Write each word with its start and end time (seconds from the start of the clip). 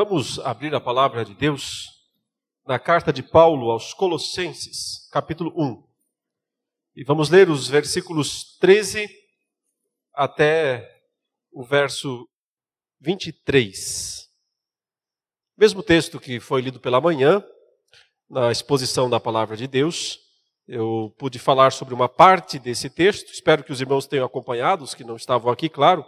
Vamos 0.00 0.38
abrir 0.38 0.72
a 0.76 0.80
palavra 0.80 1.24
de 1.24 1.34
Deus 1.34 1.88
na 2.64 2.78
carta 2.78 3.12
de 3.12 3.20
Paulo 3.20 3.68
aos 3.68 3.92
Colossenses, 3.92 5.08
capítulo 5.10 5.52
1. 5.56 5.82
E 6.94 7.02
vamos 7.02 7.30
ler 7.30 7.50
os 7.50 7.66
versículos 7.66 8.56
13 8.60 9.10
até 10.14 10.88
o 11.50 11.64
verso 11.64 12.28
23. 13.00 14.30
Mesmo 15.56 15.82
texto 15.82 16.20
que 16.20 16.38
foi 16.38 16.60
lido 16.60 16.78
pela 16.78 17.00
manhã, 17.00 17.44
na 18.30 18.52
exposição 18.52 19.10
da 19.10 19.18
palavra 19.18 19.56
de 19.56 19.66
Deus, 19.66 20.20
eu 20.68 21.12
pude 21.18 21.40
falar 21.40 21.72
sobre 21.72 21.92
uma 21.92 22.08
parte 22.08 22.56
desse 22.60 22.88
texto. 22.88 23.32
Espero 23.32 23.64
que 23.64 23.72
os 23.72 23.80
irmãos 23.80 24.06
tenham 24.06 24.24
acompanhado, 24.26 24.84
os 24.84 24.94
que 24.94 25.02
não 25.02 25.16
estavam 25.16 25.50
aqui, 25.50 25.68
claro. 25.68 26.06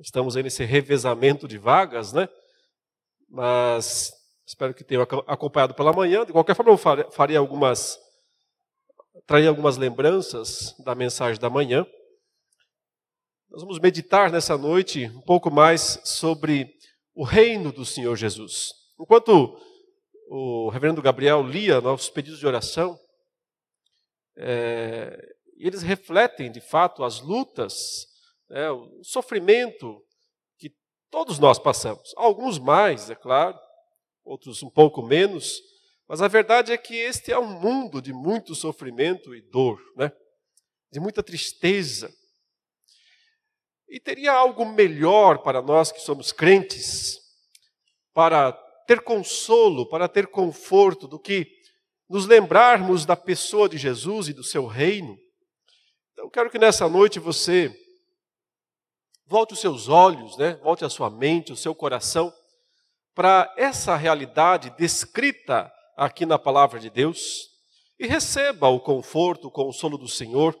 Estamos 0.00 0.36
aí 0.36 0.42
nesse 0.42 0.64
revezamento 0.64 1.46
de 1.46 1.56
vagas, 1.56 2.12
né? 2.12 2.28
Mas 3.28 4.12
espero 4.46 4.72
que 4.72 4.82
tenham 4.82 5.06
acompanhado 5.26 5.74
pela 5.74 5.92
manhã. 5.92 6.24
De 6.24 6.32
qualquer 6.32 6.56
forma, 6.56 6.72
eu 6.72 7.10
faria 7.10 7.38
algumas, 7.38 7.98
traria 9.26 9.48
algumas 9.48 9.76
lembranças 9.76 10.74
da 10.84 10.94
mensagem 10.94 11.40
da 11.40 11.50
manhã. 11.50 11.86
Nós 13.50 13.62
vamos 13.62 13.78
meditar 13.78 14.30
nessa 14.30 14.56
noite 14.56 15.06
um 15.06 15.22
pouco 15.22 15.50
mais 15.50 16.00
sobre 16.04 16.70
o 17.14 17.24
reino 17.24 17.72
do 17.72 17.84
Senhor 17.84 18.16
Jesus. 18.16 18.72
Enquanto 19.00 19.58
o 20.28 20.68
reverendo 20.68 21.02
Gabriel 21.02 21.42
lia 21.42 21.80
nossos 21.80 22.10
pedidos 22.10 22.38
de 22.38 22.46
oração, 22.46 22.98
é, 24.36 25.18
eles 25.56 25.82
refletem 25.82 26.50
de 26.50 26.60
fato 26.60 27.02
as 27.02 27.20
lutas, 27.20 28.06
é, 28.50 28.70
o 28.70 29.02
sofrimento 29.02 30.00
Todos 31.10 31.38
nós 31.38 31.58
passamos. 31.58 32.12
Alguns 32.16 32.58
mais, 32.58 33.10
é 33.10 33.14
claro, 33.14 33.58
outros 34.24 34.62
um 34.62 34.70
pouco 34.70 35.02
menos, 35.02 35.60
mas 36.06 36.22
a 36.22 36.28
verdade 36.28 36.72
é 36.72 36.76
que 36.76 36.94
este 36.94 37.32
é 37.32 37.38
um 37.38 37.60
mundo 37.60 38.00
de 38.00 38.12
muito 38.12 38.54
sofrimento 38.54 39.34
e 39.34 39.40
dor, 39.40 39.78
né? 39.96 40.12
de 40.90 41.00
muita 41.00 41.22
tristeza. 41.22 42.10
E 43.88 43.98
teria 43.98 44.32
algo 44.32 44.64
melhor 44.66 45.42
para 45.42 45.62
nós 45.62 45.90
que 45.90 46.00
somos 46.00 46.32
crentes, 46.32 47.18
para 48.12 48.52
ter 48.86 49.00
consolo, 49.02 49.88
para 49.88 50.08
ter 50.08 50.26
conforto, 50.26 51.06
do 51.06 51.18
que 51.18 51.46
nos 52.08 52.26
lembrarmos 52.26 53.04
da 53.04 53.16
pessoa 53.16 53.68
de 53.68 53.76
Jesus 53.76 54.28
e 54.28 54.32
do 54.32 54.42
seu 54.42 54.66
reino. 54.66 55.16
Então, 56.12 56.28
quero 56.30 56.50
que 56.50 56.58
nessa 56.58 56.88
noite 56.88 57.18
você 57.18 57.74
Volte 59.28 59.52
os 59.52 59.60
seus 59.60 59.88
olhos, 59.88 60.38
né? 60.38 60.58
volte 60.62 60.86
a 60.86 60.88
sua 60.88 61.10
mente, 61.10 61.52
o 61.52 61.56
seu 61.56 61.74
coração 61.74 62.32
para 63.14 63.52
essa 63.58 63.94
realidade 63.94 64.72
descrita 64.78 65.70
aqui 65.96 66.24
na 66.24 66.38
palavra 66.38 66.80
de 66.80 66.88
Deus 66.88 67.48
e 67.98 68.06
receba 68.06 68.68
o 68.68 68.80
conforto, 68.80 69.48
o 69.48 69.50
consolo 69.50 69.98
do 69.98 70.08
Senhor 70.08 70.58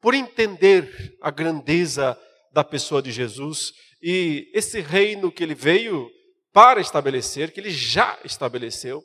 por 0.00 0.14
entender 0.14 1.16
a 1.20 1.30
grandeza 1.30 2.18
da 2.52 2.64
pessoa 2.64 3.02
de 3.02 3.12
Jesus 3.12 3.72
e 4.00 4.50
esse 4.54 4.80
reino 4.80 5.30
que 5.30 5.42
ele 5.42 5.54
veio 5.54 6.08
para 6.54 6.80
estabelecer, 6.80 7.52
que 7.52 7.60
ele 7.60 7.70
já 7.70 8.18
estabeleceu, 8.24 9.02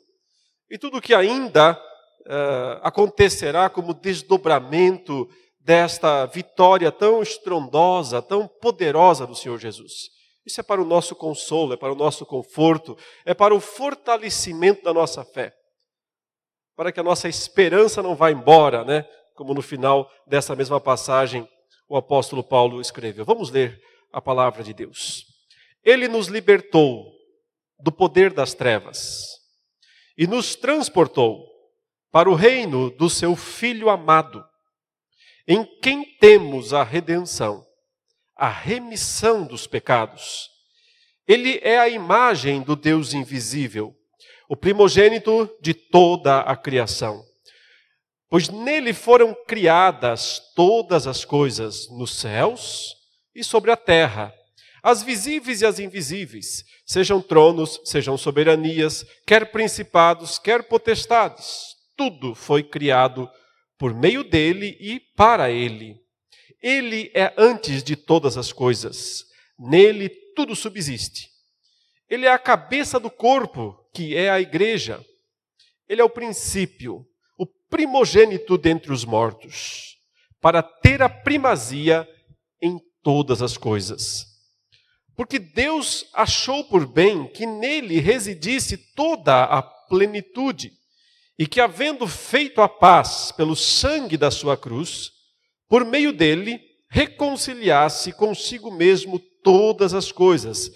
e 0.70 0.78
tudo 0.78 1.02
que 1.02 1.12
ainda 1.12 1.72
uh, 1.72 2.80
acontecerá 2.82 3.68
como 3.68 3.92
desdobramento 3.92 5.28
desta 5.64 6.26
vitória 6.26 6.90
tão 6.90 7.22
estrondosa, 7.22 8.20
tão 8.20 8.48
poderosa 8.48 9.26
do 9.26 9.34
Senhor 9.34 9.58
Jesus. 9.58 10.10
Isso 10.44 10.60
é 10.60 10.62
para 10.62 10.82
o 10.82 10.84
nosso 10.84 11.14
consolo, 11.14 11.72
é 11.72 11.76
para 11.76 11.92
o 11.92 11.96
nosso 11.96 12.26
conforto, 12.26 12.96
é 13.24 13.32
para 13.32 13.54
o 13.54 13.60
fortalecimento 13.60 14.82
da 14.82 14.92
nossa 14.92 15.24
fé. 15.24 15.52
Para 16.76 16.90
que 16.90 16.98
a 16.98 17.02
nossa 17.02 17.28
esperança 17.28 18.02
não 18.02 18.16
vá 18.16 18.30
embora, 18.30 18.84
né? 18.84 19.06
Como 19.36 19.54
no 19.54 19.62
final 19.62 20.10
dessa 20.26 20.56
mesma 20.56 20.80
passagem 20.80 21.48
o 21.88 21.96
apóstolo 21.96 22.42
Paulo 22.42 22.80
escreveu. 22.80 23.24
Vamos 23.24 23.50
ler 23.50 23.80
a 24.12 24.20
palavra 24.20 24.64
de 24.64 24.74
Deus. 24.74 25.24
Ele 25.84 26.08
nos 26.08 26.26
libertou 26.26 27.12
do 27.78 27.92
poder 27.92 28.32
das 28.32 28.52
trevas 28.52 29.38
e 30.16 30.26
nos 30.26 30.56
transportou 30.56 31.46
para 32.10 32.28
o 32.28 32.34
reino 32.34 32.90
do 32.90 33.08
seu 33.08 33.36
Filho 33.36 33.88
amado 33.88 34.44
em 35.46 35.64
quem 35.80 36.04
temos 36.18 36.72
a 36.72 36.82
redenção, 36.82 37.64
a 38.36 38.48
remissão 38.48 39.46
dos 39.46 39.66
pecados. 39.66 40.48
Ele 41.26 41.58
é 41.62 41.78
a 41.78 41.88
imagem 41.88 42.62
do 42.62 42.76
Deus 42.76 43.14
invisível, 43.14 43.94
o 44.48 44.56
primogênito 44.56 45.48
de 45.60 45.74
toda 45.74 46.40
a 46.40 46.56
criação. 46.56 47.22
Pois 48.28 48.48
nele 48.48 48.92
foram 48.92 49.36
criadas 49.46 50.40
todas 50.54 51.06
as 51.06 51.24
coisas 51.24 51.88
nos 51.90 52.14
céus 52.18 52.94
e 53.34 53.44
sobre 53.44 53.70
a 53.70 53.76
terra, 53.76 54.32
as 54.82 55.02
visíveis 55.02 55.60
e 55.60 55.66
as 55.66 55.78
invisíveis, 55.78 56.64
sejam 56.84 57.20
tronos, 57.20 57.80
sejam 57.84 58.18
soberanias, 58.18 59.06
quer 59.26 59.52
principados, 59.52 60.38
quer 60.38 60.64
potestades, 60.64 61.76
tudo 61.96 62.34
foi 62.34 62.62
criado 62.62 63.30
por 63.82 63.92
meio 63.92 64.22
dele 64.22 64.76
e 64.78 65.00
para 65.16 65.50
ele. 65.50 66.00
Ele 66.62 67.10
é 67.16 67.34
antes 67.36 67.82
de 67.82 67.96
todas 67.96 68.38
as 68.38 68.52
coisas, 68.52 69.24
nele 69.58 70.08
tudo 70.36 70.54
subsiste. 70.54 71.28
Ele 72.08 72.24
é 72.24 72.30
a 72.30 72.38
cabeça 72.38 73.00
do 73.00 73.10
corpo, 73.10 73.76
que 73.92 74.14
é 74.14 74.30
a 74.30 74.40
igreja. 74.40 75.04
Ele 75.88 76.00
é 76.00 76.04
o 76.04 76.08
princípio, 76.08 77.04
o 77.36 77.44
primogênito 77.44 78.56
dentre 78.56 78.92
os 78.92 79.04
mortos, 79.04 79.96
para 80.40 80.62
ter 80.62 81.02
a 81.02 81.08
primazia 81.08 82.08
em 82.62 82.78
todas 83.02 83.42
as 83.42 83.56
coisas. 83.56 84.26
Porque 85.16 85.40
Deus 85.40 86.06
achou 86.14 86.62
por 86.62 86.86
bem 86.86 87.26
que 87.26 87.46
nele 87.46 87.98
residisse 87.98 88.76
toda 88.94 89.42
a 89.42 89.60
plenitude 89.60 90.70
e 91.38 91.46
que, 91.46 91.60
havendo 91.60 92.06
feito 92.06 92.60
a 92.60 92.68
paz 92.68 93.32
pelo 93.32 93.56
sangue 93.56 94.16
da 94.16 94.30
sua 94.30 94.56
cruz, 94.56 95.10
por 95.68 95.84
meio 95.84 96.12
dele 96.12 96.60
reconciliasse 96.90 98.12
consigo 98.12 98.70
mesmo 98.70 99.18
todas 99.42 99.94
as 99.94 100.12
coisas, 100.12 100.70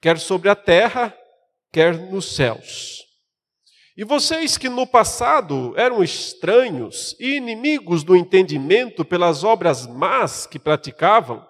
quer 0.00 0.18
sobre 0.18 0.50
a 0.50 0.54
terra, 0.54 1.16
quer 1.72 1.96
nos 1.96 2.36
céus. 2.36 3.02
E 3.96 4.04
vocês 4.04 4.58
que 4.58 4.68
no 4.68 4.86
passado 4.86 5.72
eram 5.76 6.02
estranhos 6.02 7.16
e 7.18 7.36
inimigos 7.36 8.04
do 8.04 8.14
entendimento 8.14 9.04
pelas 9.04 9.44
obras 9.44 9.86
más 9.86 10.46
que 10.46 10.58
praticavam, 10.58 11.46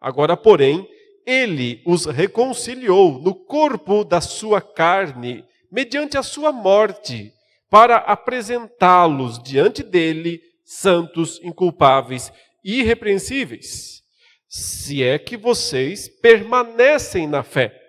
agora, 0.00 0.36
porém, 0.36 0.88
ele 1.26 1.82
os 1.86 2.06
reconciliou 2.06 3.20
no 3.20 3.34
corpo 3.34 4.04
da 4.04 4.20
sua 4.20 4.60
carne, 4.60 5.44
mediante 5.70 6.16
a 6.16 6.22
sua 6.22 6.50
morte 6.50 7.32
para 7.70 7.96
apresentá-los 7.96 9.42
diante 9.42 9.82
dele 9.82 10.40
santos, 10.64 11.40
inculpáveis 11.42 12.32
irrepreensíveis, 12.64 14.02
se 14.48 15.02
é 15.02 15.18
que 15.18 15.36
vocês 15.36 16.08
permanecem 16.08 17.26
na 17.26 17.42
fé, 17.44 17.80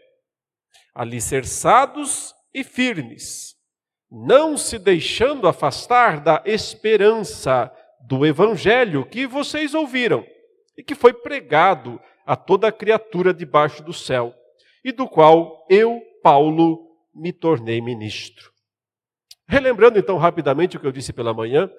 alicerçados 0.94 2.34
e 2.54 2.64
firmes, 2.64 3.56
não 4.10 4.56
se 4.56 4.78
deixando 4.78 5.48
afastar 5.48 6.20
da 6.20 6.44
esperança 6.46 7.72
do 8.08 8.26
evangelho 8.26 9.06
que 9.06 9.26
vocês 9.26 9.74
ouviram 9.74 10.26
e 10.78 10.84
que 10.84 10.96
foi 10.96 11.14
pregado 11.14 12.00
a 12.26 12.36
toda 12.36 12.72
criatura 12.72 13.34
debaixo 13.34 13.84
do 13.84 13.94
céu, 13.94 14.34
e 14.84 14.92
do 14.92 15.08
qual 15.08 15.66
eu, 15.70 16.02
Paulo, 16.22 16.88
me 17.16 17.34
tornei 17.34 17.82
ministro. 17.82 18.52
Relembrando 19.48 19.98
então 19.98 20.18
rapidamente 20.18 20.76
o 20.76 20.80
que 20.80 20.86
eu 20.86 20.92
disse 20.92 21.14
pela 21.14 21.34
manhã, 21.34 21.70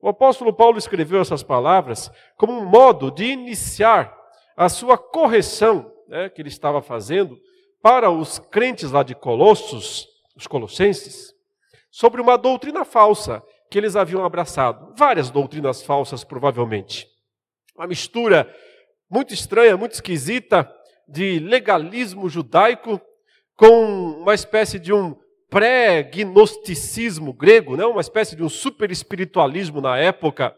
o 0.00 0.08
apóstolo 0.08 0.52
Paulo 0.52 0.78
escreveu 0.78 1.20
essas 1.20 1.42
palavras 1.42 2.10
como 2.36 2.52
um 2.52 2.64
modo 2.64 3.10
de 3.10 3.24
iniciar 3.24 4.16
a 4.56 4.68
sua 4.68 4.96
correção 4.96 5.92
né, 6.08 6.28
que 6.28 6.40
ele 6.40 6.48
estava 6.48 6.80
fazendo 6.80 7.38
para 7.82 8.10
os 8.10 8.38
crentes 8.38 8.90
lá 8.90 9.02
de 9.02 9.14
Colossos, 9.14 10.08
os 10.36 10.46
colossenses, 10.46 11.34
sobre 11.90 12.20
uma 12.20 12.38
doutrina 12.38 12.84
falsa 12.84 13.42
que 13.70 13.76
eles 13.78 13.96
haviam 13.96 14.24
abraçado. 14.24 14.94
Várias 14.96 15.30
doutrinas 15.30 15.82
falsas, 15.82 16.24
provavelmente. 16.24 17.06
Uma 17.76 17.86
mistura 17.86 18.52
muito 19.10 19.34
estranha, 19.34 19.76
muito 19.76 19.92
esquisita 19.92 20.70
de 21.06 21.38
legalismo 21.38 22.28
judaico 22.28 23.00
com 23.56 23.84
uma 24.20 24.34
espécie 24.34 24.78
de 24.78 24.92
um 24.92 25.16
pré-gnosticismo 25.50 27.32
grego, 27.32 27.76
né? 27.76 27.84
uma 27.84 28.00
espécie 28.00 28.36
de 28.36 28.42
um 28.42 28.48
super 28.48 28.90
espiritualismo 28.90 29.80
na 29.80 29.96
época, 29.96 30.54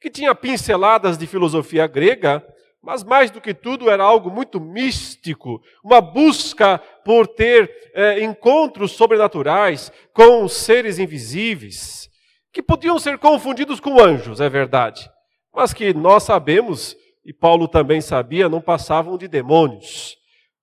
que 0.00 0.10
tinha 0.10 0.34
pinceladas 0.34 1.16
de 1.16 1.26
filosofia 1.26 1.86
grega, 1.86 2.44
mas 2.82 3.04
mais 3.04 3.30
do 3.30 3.40
que 3.40 3.54
tudo 3.54 3.88
era 3.88 4.02
algo 4.02 4.28
muito 4.28 4.60
místico, 4.60 5.62
uma 5.84 6.00
busca 6.00 6.78
por 7.04 7.28
ter 7.28 7.70
é, 7.94 8.24
encontros 8.24 8.92
sobrenaturais 8.92 9.92
com 10.12 10.48
seres 10.48 10.98
invisíveis, 10.98 12.10
que 12.52 12.60
podiam 12.60 12.98
ser 12.98 13.18
confundidos 13.18 13.78
com 13.78 14.02
anjos, 14.02 14.40
é 14.40 14.48
verdade, 14.48 15.08
mas 15.54 15.72
que 15.72 15.94
nós 15.94 16.24
sabemos, 16.24 16.96
e 17.24 17.32
Paulo 17.32 17.68
também 17.68 18.00
sabia, 18.00 18.48
não 18.48 18.60
passavam 18.60 19.16
de 19.16 19.28
demônios. 19.28 20.16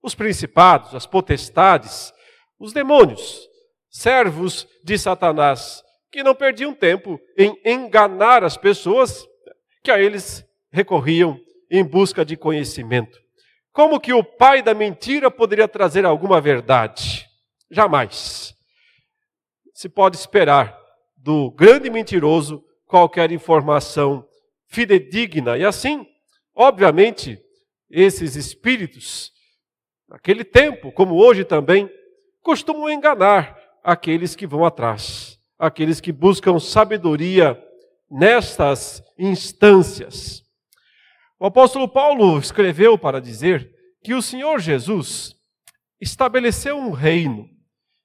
Os 0.03 0.13
principados, 0.13 0.93
as 0.93 1.05
potestades, 1.05 2.13
os 2.59 2.73
demônios, 2.73 3.48
servos 3.89 4.67
de 4.83 4.97
Satanás, 4.97 5.83
que 6.11 6.23
não 6.23 6.35
perdiam 6.35 6.73
tempo 6.73 7.19
em 7.37 7.59
enganar 7.65 8.43
as 8.43 8.57
pessoas 8.57 9.27
que 9.83 9.91
a 9.91 9.99
eles 9.99 10.45
recorriam 10.71 11.39
em 11.69 11.83
busca 11.83 12.23
de 12.25 12.35
conhecimento. 12.35 13.19
Como 13.71 13.99
que 13.99 14.13
o 14.13 14.23
pai 14.23 14.61
da 14.61 14.73
mentira 14.73 15.29
poderia 15.29 15.67
trazer 15.67 16.05
alguma 16.05 16.41
verdade? 16.41 17.27
Jamais. 17.69 18.53
Se 19.73 19.87
pode 19.87 20.17
esperar 20.17 20.77
do 21.15 21.51
grande 21.51 21.89
mentiroso 21.89 22.63
qualquer 22.85 23.31
informação 23.31 24.27
fidedigna. 24.67 25.57
E 25.57 25.63
assim, 25.63 26.05
obviamente, 26.55 27.39
esses 27.89 28.35
espíritos, 28.35 29.31
naquele 30.07 30.43
tempo, 30.43 30.91
como 30.91 31.15
hoje 31.15 31.43
também, 31.43 31.89
costumam 32.41 32.89
enganar 32.89 33.58
aqueles 33.89 34.35
que 34.35 34.45
vão 34.45 34.63
atrás, 34.63 35.39
aqueles 35.57 35.99
que 35.99 36.11
buscam 36.11 36.59
sabedoria 36.59 37.59
nestas 38.09 39.01
instâncias. 39.17 40.43
O 41.39 41.47
apóstolo 41.47 41.87
Paulo 41.87 42.37
escreveu 42.37 42.99
para 42.99 43.19
dizer 43.19 43.73
que 44.03 44.13
o 44.13 44.21
Senhor 44.21 44.59
Jesus 44.59 45.35
estabeleceu 45.99 46.77
um 46.77 46.91
reino. 46.91 47.49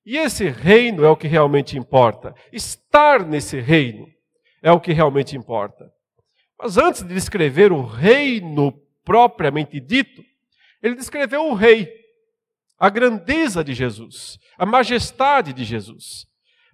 E 0.06 0.16
esse 0.16 0.48
reino 0.48 1.04
é 1.04 1.08
o 1.10 1.16
que 1.16 1.28
realmente 1.28 1.76
importa. 1.76 2.34
Estar 2.50 3.24
nesse 3.26 3.60
reino 3.60 4.06
é 4.62 4.72
o 4.72 4.80
que 4.80 4.92
realmente 4.92 5.36
importa. 5.36 5.92
Mas 6.58 6.78
antes 6.78 7.02
de 7.02 7.12
descrever 7.12 7.72
o 7.72 7.84
reino 7.84 8.72
propriamente 9.04 9.78
dito, 9.80 10.24
ele 10.82 10.94
descreveu 10.94 11.46
o 11.46 11.54
rei, 11.54 11.88
a 12.78 12.88
grandeza 12.88 13.62
de 13.62 13.74
Jesus, 13.74 14.38
a 14.58 14.66
majestade 14.66 15.52
de 15.52 15.64
Jesus. 15.64 16.26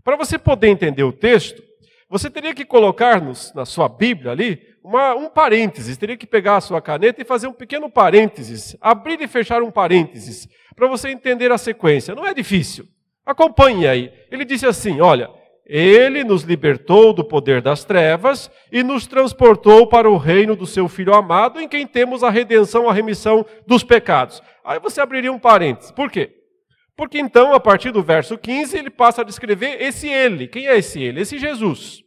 Para 0.02 0.16
você 0.16 0.38
poder 0.38 0.68
entender 0.68 1.02
o 1.02 1.12
texto, 1.12 1.62
você 2.08 2.28
teria 2.28 2.54
que 2.54 2.64
colocar 2.64 3.20
nos, 3.20 3.52
na 3.54 3.64
sua 3.64 3.88
Bíblia 3.88 4.32
ali 4.32 4.60
uma, 4.82 5.14
um 5.14 5.28
parênteses, 5.28 5.96
teria 5.96 6.16
que 6.16 6.26
pegar 6.26 6.56
a 6.56 6.60
sua 6.60 6.80
caneta 6.80 7.20
e 7.20 7.24
fazer 7.24 7.46
um 7.46 7.52
pequeno 7.52 7.90
parênteses, 7.90 8.76
abrir 8.80 9.20
e 9.20 9.28
fechar 9.28 9.62
um 9.62 9.70
parênteses, 9.70 10.48
para 10.74 10.88
você 10.88 11.10
entender 11.10 11.52
a 11.52 11.58
sequência. 11.58 12.14
Não 12.14 12.26
é 12.26 12.32
difícil. 12.32 12.86
Acompanhe 13.24 13.86
aí. 13.86 14.12
Ele 14.30 14.44
disse 14.44 14.66
assim: 14.66 15.00
Olha, 15.00 15.30
ele 15.66 16.24
nos 16.24 16.42
libertou 16.42 17.12
do 17.12 17.24
poder 17.24 17.62
das 17.62 17.84
trevas 17.84 18.50
e 18.72 18.82
nos 18.82 19.06
transportou 19.06 19.86
para 19.86 20.10
o 20.10 20.16
reino 20.16 20.56
do 20.56 20.66
seu 20.66 20.88
Filho 20.88 21.14
amado, 21.14 21.60
em 21.60 21.68
quem 21.68 21.86
temos 21.86 22.24
a 22.24 22.30
redenção, 22.30 22.88
a 22.88 22.92
remissão 22.92 23.46
dos 23.66 23.84
pecados. 23.84 24.42
Aí 24.64 24.78
você 24.80 25.00
abriria 25.00 25.32
um 25.32 25.38
parênteses. 25.38 25.90
Por 25.90 26.10
quê? 26.10 26.30
Porque 26.96 27.18
então, 27.18 27.54
a 27.54 27.60
partir 27.60 27.92
do 27.92 28.02
verso 28.02 28.36
15, 28.36 28.76
ele 28.76 28.90
passa 28.90 29.22
a 29.22 29.24
descrever 29.24 29.80
esse 29.80 30.08
ele. 30.08 30.48
Quem 30.48 30.66
é 30.66 30.76
esse 30.76 31.00
ele? 31.00 31.20
Esse 31.20 31.38
Jesus. 31.38 32.02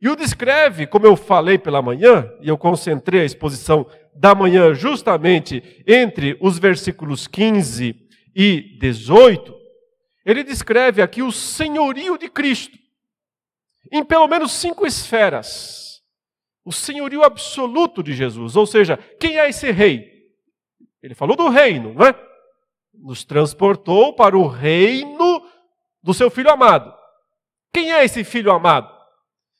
E 0.00 0.08
o 0.08 0.16
descreve, 0.16 0.86
como 0.86 1.06
eu 1.06 1.16
falei 1.16 1.58
pela 1.58 1.82
manhã, 1.82 2.30
e 2.40 2.48
eu 2.48 2.58
concentrei 2.58 3.22
a 3.22 3.24
exposição 3.24 3.86
da 4.14 4.34
manhã 4.34 4.74
justamente 4.74 5.82
entre 5.86 6.36
os 6.40 6.58
versículos 6.58 7.26
15 7.26 7.96
e 8.34 8.78
18, 8.78 9.53
ele 10.24 10.42
descreve 10.42 11.02
aqui 11.02 11.22
o 11.22 11.32
senhorio 11.32 12.16
de 12.16 12.28
Cristo, 12.28 12.78
em 13.92 14.04
pelo 14.04 14.26
menos 14.26 14.52
cinco 14.52 14.86
esferas. 14.86 16.02
O 16.64 16.72
senhorio 16.72 17.22
absoluto 17.22 18.02
de 18.02 18.14
Jesus, 18.14 18.56
ou 18.56 18.66
seja, 18.66 18.96
quem 19.20 19.38
é 19.38 19.48
esse 19.48 19.70
rei? 19.70 20.10
Ele 21.02 21.14
falou 21.14 21.36
do 21.36 21.48
reino, 21.48 21.92
não 21.92 22.06
é? 22.06 22.14
nos 22.94 23.24
transportou 23.24 24.14
para 24.14 24.36
o 24.36 24.46
reino 24.46 25.44
do 26.02 26.14
seu 26.14 26.30
filho 26.30 26.50
amado. 26.50 26.94
Quem 27.72 27.92
é 27.92 28.04
esse 28.04 28.22
filho 28.22 28.52
amado? 28.52 28.92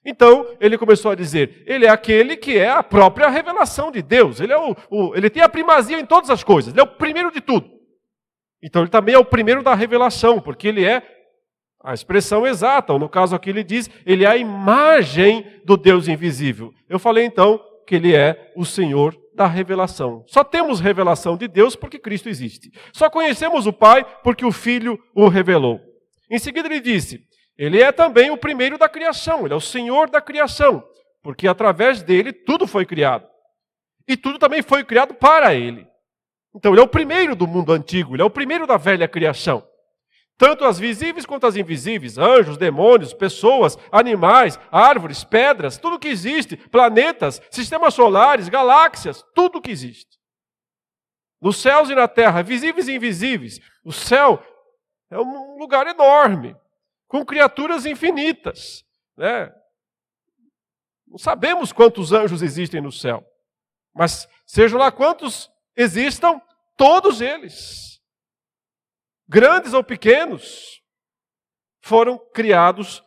Então, 0.04 0.46
ele 0.60 0.78
começou 0.78 1.10
a 1.10 1.14
dizer: 1.14 1.62
ele 1.66 1.86
é 1.86 1.88
aquele 1.88 2.36
que 2.36 2.56
é 2.56 2.70
a 2.70 2.82
própria 2.82 3.28
revelação 3.28 3.90
de 3.90 4.02
Deus. 4.02 4.40
Ele, 4.40 4.52
é 4.52 4.58
o, 4.58 4.76
o, 4.90 5.16
ele 5.16 5.30
tem 5.30 5.42
a 5.42 5.48
primazia 5.48 5.98
em 5.98 6.06
todas 6.06 6.30
as 6.30 6.44
coisas. 6.44 6.72
Ele 6.72 6.80
é 6.80 6.84
o 6.84 6.86
primeiro 6.86 7.30
de 7.32 7.40
tudo. 7.40 7.70
Então, 8.64 8.80
ele 8.80 8.90
também 8.90 9.14
é 9.14 9.18
o 9.18 9.24
primeiro 9.26 9.62
da 9.62 9.74
revelação, 9.74 10.40
porque 10.40 10.66
ele 10.66 10.86
é 10.86 11.02
a 11.84 11.92
expressão 11.92 12.46
exata. 12.46 12.94
Ou 12.94 12.98
no 12.98 13.10
caso 13.10 13.36
aqui, 13.36 13.50
ele 13.50 13.62
diz: 13.62 13.90
ele 14.06 14.24
é 14.24 14.26
a 14.26 14.38
imagem 14.38 15.60
do 15.66 15.76
Deus 15.76 16.08
invisível. 16.08 16.72
Eu 16.88 16.98
falei 16.98 17.26
então 17.26 17.60
que 17.86 17.94
ele 17.94 18.16
é 18.16 18.50
o 18.56 18.64
Senhor 18.64 19.14
da 19.34 19.46
revelação. 19.46 20.24
Só 20.26 20.42
temos 20.42 20.80
revelação 20.80 21.36
de 21.36 21.46
Deus 21.46 21.76
porque 21.76 21.98
Cristo 21.98 22.30
existe. 22.30 22.70
Só 22.90 23.10
conhecemos 23.10 23.66
o 23.66 23.72
Pai 23.72 24.02
porque 24.22 24.46
o 24.46 24.52
Filho 24.52 24.98
o 25.14 25.28
revelou. 25.28 25.78
Em 26.30 26.38
seguida 26.38 26.66
ele 26.66 26.80
disse: 26.80 27.20
Ele 27.58 27.82
é 27.82 27.92
também 27.92 28.30
o 28.30 28.38
primeiro 28.38 28.78
da 28.78 28.88
criação, 28.88 29.44
ele 29.44 29.52
é 29.52 29.56
o 29.56 29.60
Senhor 29.60 30.08
da 30.08 30.22
criação, 30.22 30.82
porque 31.22 31.46
através 31.46 32.02
dele 32.02 32.32
tudo 32.32 32.66
foi 32.66 32.86
criado. 32.86 33.26
E 34.08 34.16
tudo 34.16 34.38
também 34.38 34.62
foi 34.62 34.84
criado 34.84 35.12
para 35.12 35.54
ele. 35.54 35.86
Então 36.54 36.72
ele 36.72 36.80
é 36.80 36.84
o 36.84 36.88
primeiro 36.88 37.34
do 37.34 37.46
mundo 37.46 37.72
antigo, 37.72 38.14
ele 38.14 38.22
é 38.22 38.24
o 38.24 38.30
primeiro 38.30 38.66
da 38.66 38.76
velha 38.76 39.08
criação. 39.08 39.66
Tanto 40.36 40.64
as 40.64 40.78
visíveis 40.78 41.24
quanto 41.24 41.46
as 41.46 41.56
invisíveis, 41.56 42.18
anjos, 42.18 42.56
demônios, 42.56 43.14
pessoas, 43.14 43.78
animais, 43.90 44.58
árvores, 44.70 45.22
pedras, 45.22 45.78
tudo 45.78 45.98
que 45.98 46.08
existe, 46.08 46.56
planetas, 46.56 47.40
sistemas 47.50 47.94
solares, 47.94 48.48
galáxias, 48.48 49.24
tudo 49.34 49.60
que 49.60 49.70
existe. 49.70 50.18
Nos 51.40 51.58
céus 51.58 51.88
e 51.88 51.94
na 51.94 52.08
terra, 52.08 52.42
visíveis 52.42 52.88
e 52.88 52.94
invisíveis. 52.94 53.60
O 53.84 53.92
céu 53.92 54.42
é 55.10 55.18
um 55.18 55.56
lugar 55.56 55.86
enorme, 55.86 56.56
com 57.06 57.24
criaturas 57.24 57.86
infinitas. 57.86 58.84
Né? 59.16 59.52
Não 61.06 61.18
sabemos 61.18 61.72
quantos 61.72 62.12
anjos 62.12 62.42
existem 62.42 62.80
no 62.80 62.90
céu, 62.90 63.24
mas 63.94 64.28
sejam 64.44 64.80
lá 64.80 64.90
quantos 64.90 65.53
existam, 65.76 66.40
todos 66.76 67.20
eles 67.20 67.94
grandes 69.28 69.72
ou 69.72 69.82
pequenos, 69.82 70.80
foram 71.82 72.18
criados 72.32 73.02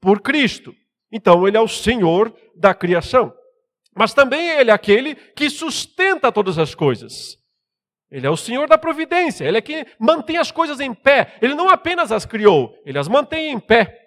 por 0.00 0.20
Cristo. 0.20 0.74
Então, 1.10 1.46
Ele 1.46 1.56
é 1.56 1.60
o 1.60 1.68
Senhor 1.68 2.34
da 2.56 2.74
criação. 2.74 3.32
Mas 3.94 4.14
também 4.14 4.48
Ele 4.50 4.70
é 4.70 4.74
aquele 4.74 5.14
que 5.14 5.50
sustenta 5.50 6.32
todas 6.32 6.58
as 6.58 6.74
coisas. 6.74 7.36
Ele 8.10 8.26
é 8.26 8.30
o 8.30 8.36
Senhor 8.36 8.68
da 8.68 8.76
providência, 8.76 9.44
Ele 9.44 9.58
é 9.58 9.62
quem 9.62 9.86
mantém 9.98 10.36
as 10.36 10.50
coisas 10.50 10.80
em 10.80 10.94
pé. 10.94 11.36
Ele 11.40 11.54
não 11.54 11.68
apenas 11.68 12.12
as 12.12 12.24
criou, 12.24 12.74
Ele 12.84 12.98
as 12.98 13.08
mantém 13.08 13.50
em 13.50 13.60
pé. 13.60 13.98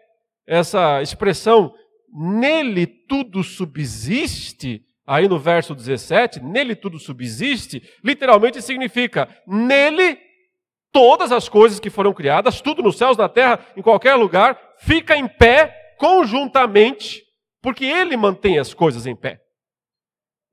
Essa 0.48 1.02
expressão, 1.02 1.74
nele 2.14 2.86
tudo 2.86 3.44
subsiste, 3.44 4.84
aí 5.06 5.28
no 5.28 5.38
verso 5.38 5.76
17, 5.76 6.40
nele 6.42 6.76
tudo 6.76 7.00
subsiste, 7.00 7.82
literalmente 8.04 8.62
significa, 8.62 9.30
nele 9.48 10.20
todas 10.92 11.32
as 11.32 11.50
coisas 11.50 11.80
que 11.80 11.90
foram 11.90 12.14
criadas, 12.14 12.62
tudo 12.62 12.82
nos 12.82 12.98
céus, 12.98 13.18
na 13.18 13.28
terra, 13.28 13.60
em 13.76 13.82
qualquer 13.82 14.16
lugar, 14.16 14.60
fica 14.78 15.16
em 15.16 15.28
pé 15.28 15.94
conjuntamente, 15.98 17.22
porque 17.62 17.86
Ele 17.86 18.16
mantém 18.16 18.58
as 18.58 18.74
coisas 18.74 19.06
em 19.06 19.16
pé. 19.16 19.42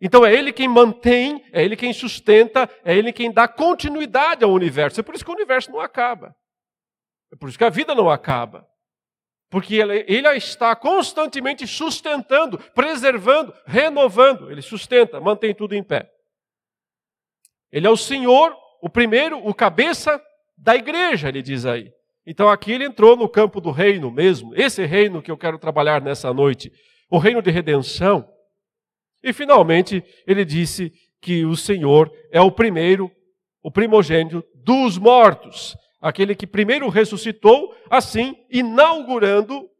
Então 0.01 0.27
é 0.27 0.35
Ele 0.35 0.53
quem 0.53 0.67
mantém, 0.67 1.45
é 1.53 1.65
Ele 1.65 1.77
quem 1.77 1.93
sustenta, 1.93 2.69
é 2.85 2.97
Ele 2.97 3.13
quem 3.13 3.31
dá 3.31 3.47
continuidade 3.47 4.43
ao 4.43 4.51
universo. 4.51 4.99
É 4.99 5.03
por 5.03 5.15
isso 5.15 5.25
que 5.25 5.31
o 5.31 5.35
universo 5.35 5.71
não 5.71 5.81
acaba. 5.81 6.35
É 7.33 7.37
por 7.37 7.49
isso 7.49 7.57
que 7.57 7.65
a 7.65 7.71
vida 7.71 7.95
não 7.95 8.11
acaba. 8.11 8.67
Porque 9.53 9.75
ele, 9.75 10.03
ele 10.09 10.27
a 10.27 10.35
está 10.35 10.75
constantemente 10.75 11.67
sustentando, 11.67 12.57
preservando, 12.75 13.53
renovando. 13.67 14.51
Ele 14.51 14.63
sustenta, 14.63 15.21
mantém 15.21 15.55
tudo 15.55 15.75
em 15.75 15.83
pé. 15.85 16.11
Ele 17.71 17.87
é 17.87 17.91
o 17.91 17.97
Senhor, 17.97 18.57
o 18.81 18.89
primeiro, 18.89 19.47
o 19.47 19.53
cabeça 19.53 20.19
da 20.57 20.75
igreja, 20.75 21.29
ele 21.29 21.43
diz 21.43 21.67
aí. 21.67 21.93
Então 22.27 22.49
aqui 22.49 22.73
ele 22.73 22.87
entrou 22.87 23.15
no 23.15 23.29
campo 23.29 23.61
do 23.61 23.71
reino 23.71 24.11
mesmo, 24.11 24.55
esse 24.55 24.87
reino 24.87 25.21
que 25.21 25.31
eu 25.31 25.37
quero 25.37 25.59
trabalhar 25.59 26.01
nessa 26.01 26.33
noite, 26.33 26.73
o 27.11 27.19
reino 27.19 27.43
de 27.43 27.51
redenção. 27.51 28.27
E 29.23 29.35
finalmente 29.35 30.03
ele 30.27 30.47
disse 30.47 30.91
que 31.21 31.45
o 31.45 31.57
Senhor 31.57 32.11
é 32.31 32.41
o 32.41 32.51
primeiro, 32.51 33.13
o 33.63 33.71
primogênito 33.71 34.43
dos 34.65 34.97
mortos, 34.97 35.77
aquele 36.03 36.35
que 36.35 36.47
primeiro 36.47 36.91
ressuscitou, 36.91 37.75
assim 37.89 38.37
inaugurando 38.51 39.71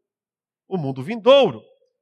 o 0.67 0.77
mundo 0.77 1.03
vindouro. 1.03 1.61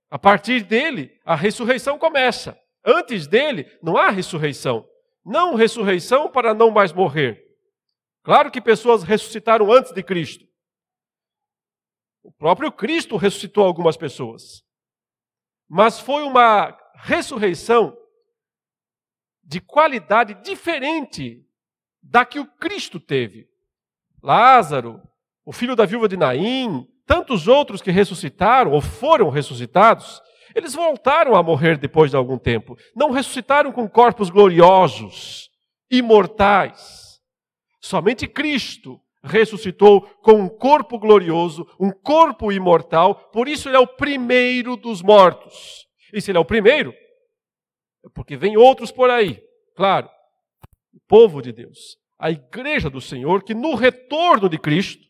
A 0.09 0.17
partir 0.17 0.63
dele, 0.63 1.19
a 1.25 1.35
ressurreição 1.35 1.97
começa. 1.97 2.57
Antes 2.85 3.27
dele, 3.27 3.69
não 3.83 3.97
há 3.97 4.09
ressurreição. 4.09 4.87
Não 5.25 5.55
ressurreição 5.55 6.29
para 6.31 6.53
não 6.53 6.71
mais 6.71 6.93
morrer, 6.93 7.51
Claro 8.23 8.51
que 8.51 8.61
pessoas 8.61 9.03
ressuscitaram 9.03 9.71
antes 9.71 9.91
de 9.91 10.03
Cristo. 10.03 10.45
O 12.23 12.31
próprio 12.31 12.71
Cristo 12.71 13.17
ressuscitou 13.17 13.65
algumas 13.65 13.97
pessoas. 13.97 14.63
Mas 15.67 15.99
foi 15.99 16.23
uma 16.23 16.77
ressurreição 16.95 17.97
de 19.43 19.59
qualidade 19.59 20.35
diferente 20.43 21.43
da 22.01 22.23
que 22.23 22.39
o 22.39 22.45
Cristo 22.45 22.99
teve. 22.99 23.49
Lázaro, 24.21 25.01
o 25.45 25.51
filho 25.51 25.75
da 25.75 25.85
viúva 25.85 26.07
de 26.07 26.17
Naim, 26.17 26.87
tantos 27.05 27.47
outros 27.47 27.81
que 27.81 27.91
ressuscitaram 27.91 28.71
ou 28.71 28.81
foram 28.81 29.29
ressuscitados, 29.29 30.21
eles 30.55 30.73
voltaram 30.73 31.35
a 31.35 31.43
morrer 31.43 31.77
depois 31.77 32.11
de 32.11 32.17
algum 32.17 32.37
tempo. 32.37 32.77
Não 32.95 33.11
ressuscitaram 33.11 33.71
com 33.71 33.87
corpos 33.89 34.29
gloriosos, 34.29 35.49
imortais. 35.89 37.19
Somente 37.79 38.27
Cristo 38.27 38.99
ressuscitou 39.23 40.01
com 40.21 40.33
um 40.33 40.49
corpo 40.49 40.97
glorioso, 40.97 41.67
um 41.79 41.91
corpo 41.91 42.51
imortal, 42.51 43.15
por 43.31 43.47
isso 43.47 43.69
ele 43.69 43.77
é 43.77 43.79
o 43.79 43.87
primeiro 43.87 44.75
dos 44.75 45.01
mortos. 45.01 45.87
E 46.13 46.21
se 46.21 46.31
ele 46.31 46.37
é 46.37 46.41
o 46.41 46.45
primeiro, 46.45 46.93
é 48.05 48.09
porque 48.13 48.35
vem 48.35 48.57
outros 48.57 48.91
por 48.91 49.09
aí, 49.09 49.41
claro, 49.75 50.09
o 50.93 50.99
povo 51.07 51.41
de 51.41 51.51
Deus, 51.51 51.97
a 52.21 52.29
igreja 52.29 52.87
do 52.87 53.01
Senhor, 53.01 53.41
que 53.43 53.55
no 53.55 53.73
retorno 53.73 54.47
de 54.47 54.59
Cristo 54.59 55.03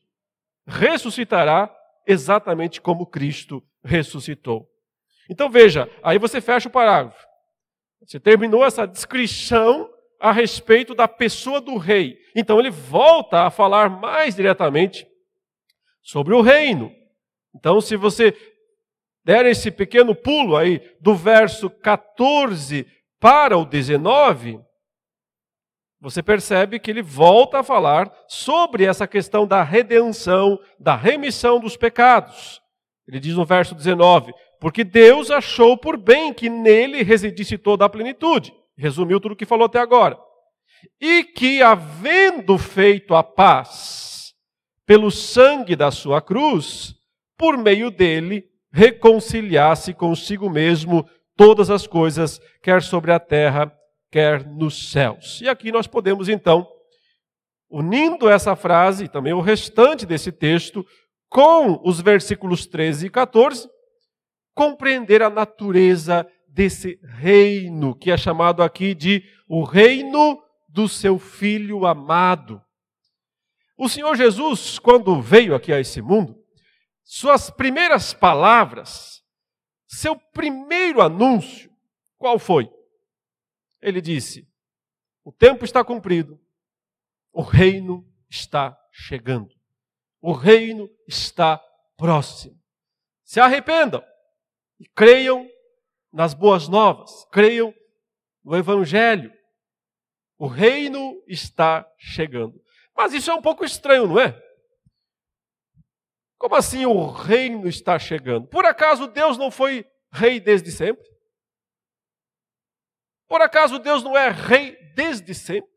ressuscitará 0.66 1.70
exatamente 2.08 2.80
como 2.80 3.06
Cristo 3.06 3.62
ressuscitou. 3.84 4.66
Então 5.30 5.50
veja, 5.50 5.90
aí 6.02 6.18
você 6.18 6.40
fecha 6.40 6.70
o 6.70 6.72
parágrafo. 6.72 7.28
Você 8.02 8.18
terminou 8.18 8.64
essa 8.64 8.88
descrição 8.88 9.90
a 10.22 10.32
respeito 10.32 10.96
da 10.96 11.06
pessoa 11.06 11.60
do 11.60 11.76
rei. 11.76 12.18
Então 12.34 12.60
ele 12.60 12.70
volta 12.70 13.42
a 13.42 13.52
falar 13.52 13.90
mais 13.90 14.36
diretamente 14.36 15.06
sobre 16.02 16.34
o 16.34 16.42
reino. 16.42 16.96
Então, 17.54 17.82
se 17.82 17.98
você 17.98 18.34
der 19.26 19.46
esse 19.46 19.70
pequeno 19.70 20.16
pulo 20.16 20.56
aí 20.56 20.80
do 21.02 21.14
verso 21.14 21.70
14 21.70 22.88
para 23.20 23.58
o 23.58 23.66
19, 23.66 24.62
você 26.02 26.24
percebe 26.24 26.80
que 26.80 26.90
ele 26.90 27.04
volta 27.04 27.60
a 27.60 27.64
falar 27.64 28.12
sobre 28.28 28.84
essa 28.84 29.08
questão 29.08 29.46
da 29.46 29.62
redenção, 29.62 30.60
da 30.80 30.96
remissão 30.96 31.60
dos 31.60 31.78
pecados. 31.78 32.60
Ele 33.08 33.20
diz 33.20 33.36
no 33.36 33.46
verso 33.46 33.76
19: 33.76 34.34
Porque 34.60 34.84
Deus 34.84 35.30
achou 35.30 35.78
por 35.78 35.98
bem 35.98 36.34
que 36.34 36.50
nele 36.50 37.04
residisse 37.04 37.58
toda 37.58 37.86
a 37.86 37.90
plenitude 37.90 38.52
Resumiu 38.82 39.20
tudo 39.20 39.34
o 39.34 39.36
que 39.36 39.46
falou 39.46 39.66
até 39.66 39.80
agora. 39.80 40.18
E 41.00 41.24
que, 41.24 41.62
havendo 41.62 42.58
feito 42.58 43.14
a 43.14 43.24
paz 43.24 44.34
pelo 44.88 45.12
sangue 45.12 45.76
da 45.76 45.92
sua 45.92 46.20
cruz, 46.20 46.96
por 47.38 47.58
meio 47.58 47.92
dele 47.92 48.46
reconciliasse 48.72 49.94
consigo 49.94 50.50
mesmo 50.50 51.08
todas 51.36 51.70
as 51.70 51.86
coisas, 51.86 52.40
quer 52.64 52.82
sobre 52.82 53.12
a 53.12 53.20
terra, 53.20 53.72
quer 54.12 54.46
nos 54.46 54.92
céus. 54.92 55.40
E 55.42 55.48
aqui 55.48 55.72
nós 55.72 55.88
podemos 55.88 56.28
então, 56.28 56.68
unindo 57.70 58.30
essa 58.30 58.56
frase 58.56 59.08
também 59.08 59.34
o 59.34 59.40
restante 59.40 60.06
desse 60.06 60.32
texto 60.32 60.86
com 61.30 61.82
os 61.88 62.02
versículos 62.02 62.66
13 62.68 63.08
e 63.08 63.10
14, 63.10 63.70
compreender 64.54 65.24
a 65.24 65.30
natureza 65.30 66.28
desse 66.46 67.00
reino, 67.06 67.96
que 67.96 68.12
é 68.12 68.18
chamado 68.18 68.62
aqui 68.62 68.94
de 68.94 69.24
o 69.48 69.64
reino 69.64 70.44
do 70.68 70.90
seu 70.90 71.18
filho 71.18 71.86
amado. 71.86 72.62
O 73.78 73.88
Senhor 73.88 74.16
Jesus, 74.18 74.78
quando 74.78 75.22
veio 75.22 75.56
aqui 75.56 75.72
a 75.72 75.80
esse 75.80 76.02
mundo, 76.02 76.36
suas 77.04 77.50
primeiras 77.50 78.14
palavras, 78.14 79.22
seu 79.88 80.18
primeiro 80.34 81.02
anúncio, 81.02 81.72
qual 82.18 82.38
foi? 82.38 82.70
Ele 83.82 84.02
disse: 84.02 84.48
O 85.24 85.32
tempo 85.32 85.66
está 85.66 85.84
cumprido, 85.84 86.40
o 87.32 87.42
reino 87.42 88.08
está 88.30 88.78
chegando, 88.92 89.54
o 90.22 90.32
reino 90.32 90.90
está 91.08 91.58
próximo. 91.98 92.60
Se 93.24 93.40
arrependam 93.40 94.04
e 94.80 94.86
creiam 94.88 95.50
nas 96.12 96.34
boas 96.34 96.68
novas, 96.68 97.26
creiam 97.32 97.74
no 98.44 98.56
Evangelho. 98.56 99.32
O 100.38 100.48
reino 100.48 101.24
está 101.28 101.90
chegando. 101.98 102.60
Mas 102.96 103.14
isso 103.14 103.30
é 103.32 103.34
um 103.34 103.42
pouco 103.42 103.64
estranho, 103.64 104.08
não 104.08 104.20
é? 104.20 104.40
Como 106.38 106.56
assim 106.56 106.86
o 106.86 107.06
reino 107.08 107.68
está 107.68 108.00
chegando? 108.00 108.48
Por 108.48 108.66
acaso 108.66 109.08
Deus 109.08 109.38
não 109.38 109.52
foi 109.52 109.86
rei 110.12 110.40
desde 110.40 110.72
sempre? 110.72 111.11
Por 113.32 113.42
acaso 113.42 113.80
Deus 113.80 114.04
não 114.04 114.18
é 114.18 114.30
rei 114.30 114.76
desde 114.94 115.34
sempre? 115.34 115.72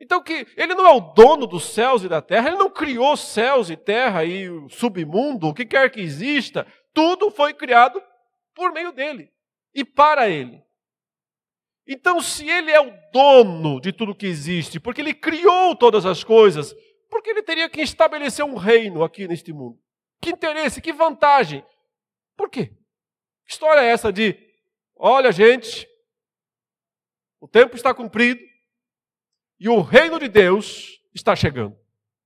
Então 0.00 0.22
que 0.22 0.46
ele 0.56 0.74
não 0.74 0.86
é 0.86 0.90
o 0.90 1.12
dono 1.12 1.46
dos 1.46 1.74
céus 1.74 2.02
e 2.02 2.08
da 2.08 2.22
terra, 2.22 2.48
ele 2.48 2.56
não 2.56 2.70
criou 2.70 3.14
céus 3.18 3.68
e 3.68 3.76
terra 3.76 4.24
e 4.24 4.48
o 4.48 4.66
submundo, 4.70 5.48
o 5.48 5.52
que 5.52 5.66
quer 5.66 5.90
que 5.90 6.00
exista, 6.00 6.66
tudo 6.94 7.30
foi 7.30 7.52
criado 7.52 8.02
por 8.54 8.72
meio 8.72 8.92
dele 8.92 9.30
e 9.74 9.84
para 9.84 10.26
ele. 10.26 10.64
Então, 11.86 12.18
se 12.18 12.48
ele 12.48 12.70
é 12.70 12.80
o 12.80 12.90
dono 13.12 13.78
de 13.78 13.92
tudo 13.92 14.14
que 14.14 14.26
existe, 14.26 14.80
porque 14.80 15.02
ele 15.02 15.12
criou 15.12 15.76
todas 15.76 16.06
as 16.06 16.24
coisas, 16.24 16.74
por 17.10 17.22
que 17.22 17.28
ele 17.28 17.42
teria 17.42 17.68
que 17.68 17.82
estabelecer 17.82 18.42
um 18.42 18.54
reino 18.54 19.04
aqui 19.04 19.28
neste 19.28 19.52
mundo? 19.52 19.78
Que 20.18 20.30
interesse, 20.30 20.80
que 20.80 20.94
vantagem? 20.94 21.62
Por 22.38 22.48
quê? 22.48 22.68
Que 23.44 23.52
história 23.52 23.82
é 23.82 23.90
essa 23.90 24.10
de, 24.10 24.53
olha, 24.96 25.32
gente, 25.32 25.88
o 27.40 27.48
tempo 27.48 27.76
está 27.76 27.92
cumprido 27.92 28.40
e 29.58 29.68
o 29.68 29.80
reino 29.80 30.18
de 30.18 30.28
Deus 30.28 31.00
está 31.14 31.36
chegando. 31.36 31.76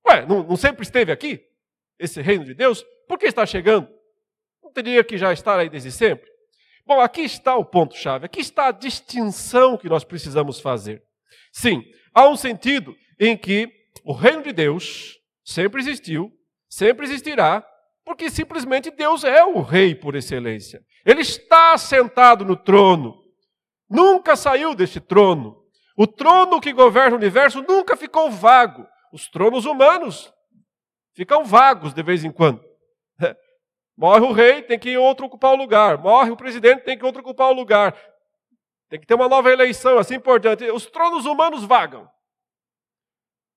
Ué, 0.07 0.25
não, 0.25 0.43
não 0.43 0.55
sempre 0.55 0.83
esteve 0.83 1.11
aqui? 1.11 1.45
Esse 1.97 2.21
reino 2.21 2.45
de 2.45 2.53
Deus? 2.53 2.83
Por 3.07 3.17
que 3.17 3.25
está 3.25 3.45
chegando? 3.45 3.89
Não 4.63 4.71
teria 4.71 5.03
que 5.03 5.17
já 5.17 5.33
estar 5.33 5.59
aí 5.59 5.69
desde 5.69 5.91
sempre? 5.91 6.29
Bom, 6.85 6.99
aqui 7.01 7.21
está 7.21 7.55
o 7.55 7.63
ponto-chave, 7.63 8.25
aqui 8.25 8.39
está 8.39 8.67
a 8.67 8.71
distinção 8.71 9.77
que 9.77 9.87
nós 9.87 10.03
precisamos 10.03 10.59
fazer. 10.59 11.03
Sim, 11.51 11.83
há 12.13 12.27
um 12.27 12.35
sentido 12.35 12.95
em 13.19 13.37
que 13.37 13.71
o 14.03 14.13
reino 14.13 14.41
de 14.41 14.51
Deus 14.51 15.19
sempre 15.43 15.81
existiu, 15.81 16.31
sempre 16.67 17.05
existirá, 17.05 17.63
porque 18.03 18.29
simplesmente 18.29 18.89
Deus 18.89 19.23
é 19.23 19.43
o 19.43 19.61
rei 19.61 19.93
por 19.93 20.15
excelência. 20.15 20.83
Ele 21.09 21.21
está 21.21 21.75
sentado 21.75 22.45
no 22.45 22.55
trono, 22.55 23.23
nunca 23.89 24.35
saiu 24.35 24.75
deste 24.75 24.99
trono. 24.99 25.59
O 25.97 26.05
trono 26.05 26.61
que 26.61 26.71
governa 26.71 27.15
o 27.15 27.17
universo 27.17 27.63
nunca 27.63 27.97
ficou 27.97 28.29
vago. 28.29 28.87
Os 29.11 29.27
tronos 29.27 29.65
humanos 29.65 30.31
ficam 31.15 31.43
vagos 31.43 31.95
de 31.95 32.03
vez 32.03 32.23
em 32.23 32.31
quando. 32.31 32.63
Morre 33.97 34.21
o 34.21 34.31
rei, 34.31 34.61
tem 34.61 34.77
que 34.77 34.95
outro 34.99 35.25
ocupar 35.25 35.53
o 35.53 35.57
lugar. 35.57 35.97
Morre 35.97 36.29
o 36.29 36.37
presidente, 36.37 36.83
tem 36.83 36.95
que 36.95 37.03
outro 37.03 37.21
ocupar 37.21 37.49
o 37.49 37.55
lugar. 37.55 37.99
Tem 38.87 38.99
que 38.99 39.07
ter 39.07 39.15
uma 39.15 39.27
nova 39.27 39.51
eleição, 39.51 39.97
assim 39.97 40.19
por 40.19 40.39
diante. 40.39 40.69
Os 40.69 40.85
tronos 40.85 41.25
humanos 41.25 41.63
vagam. 41.63 42.07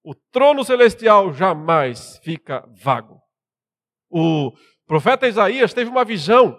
O 0.03 0.15
trono 0.15 0.65
celestial 0.65 1.35
jamais 1.35 2.17
fica 2.25 2.67
vago. 2.83 3.21
O 4.09 4.53
profeta 4.87 5.29
Isaías 5.29 5.75
teve 5.75 5.91
uma 5.91 6.03
visão. 6.03 6.59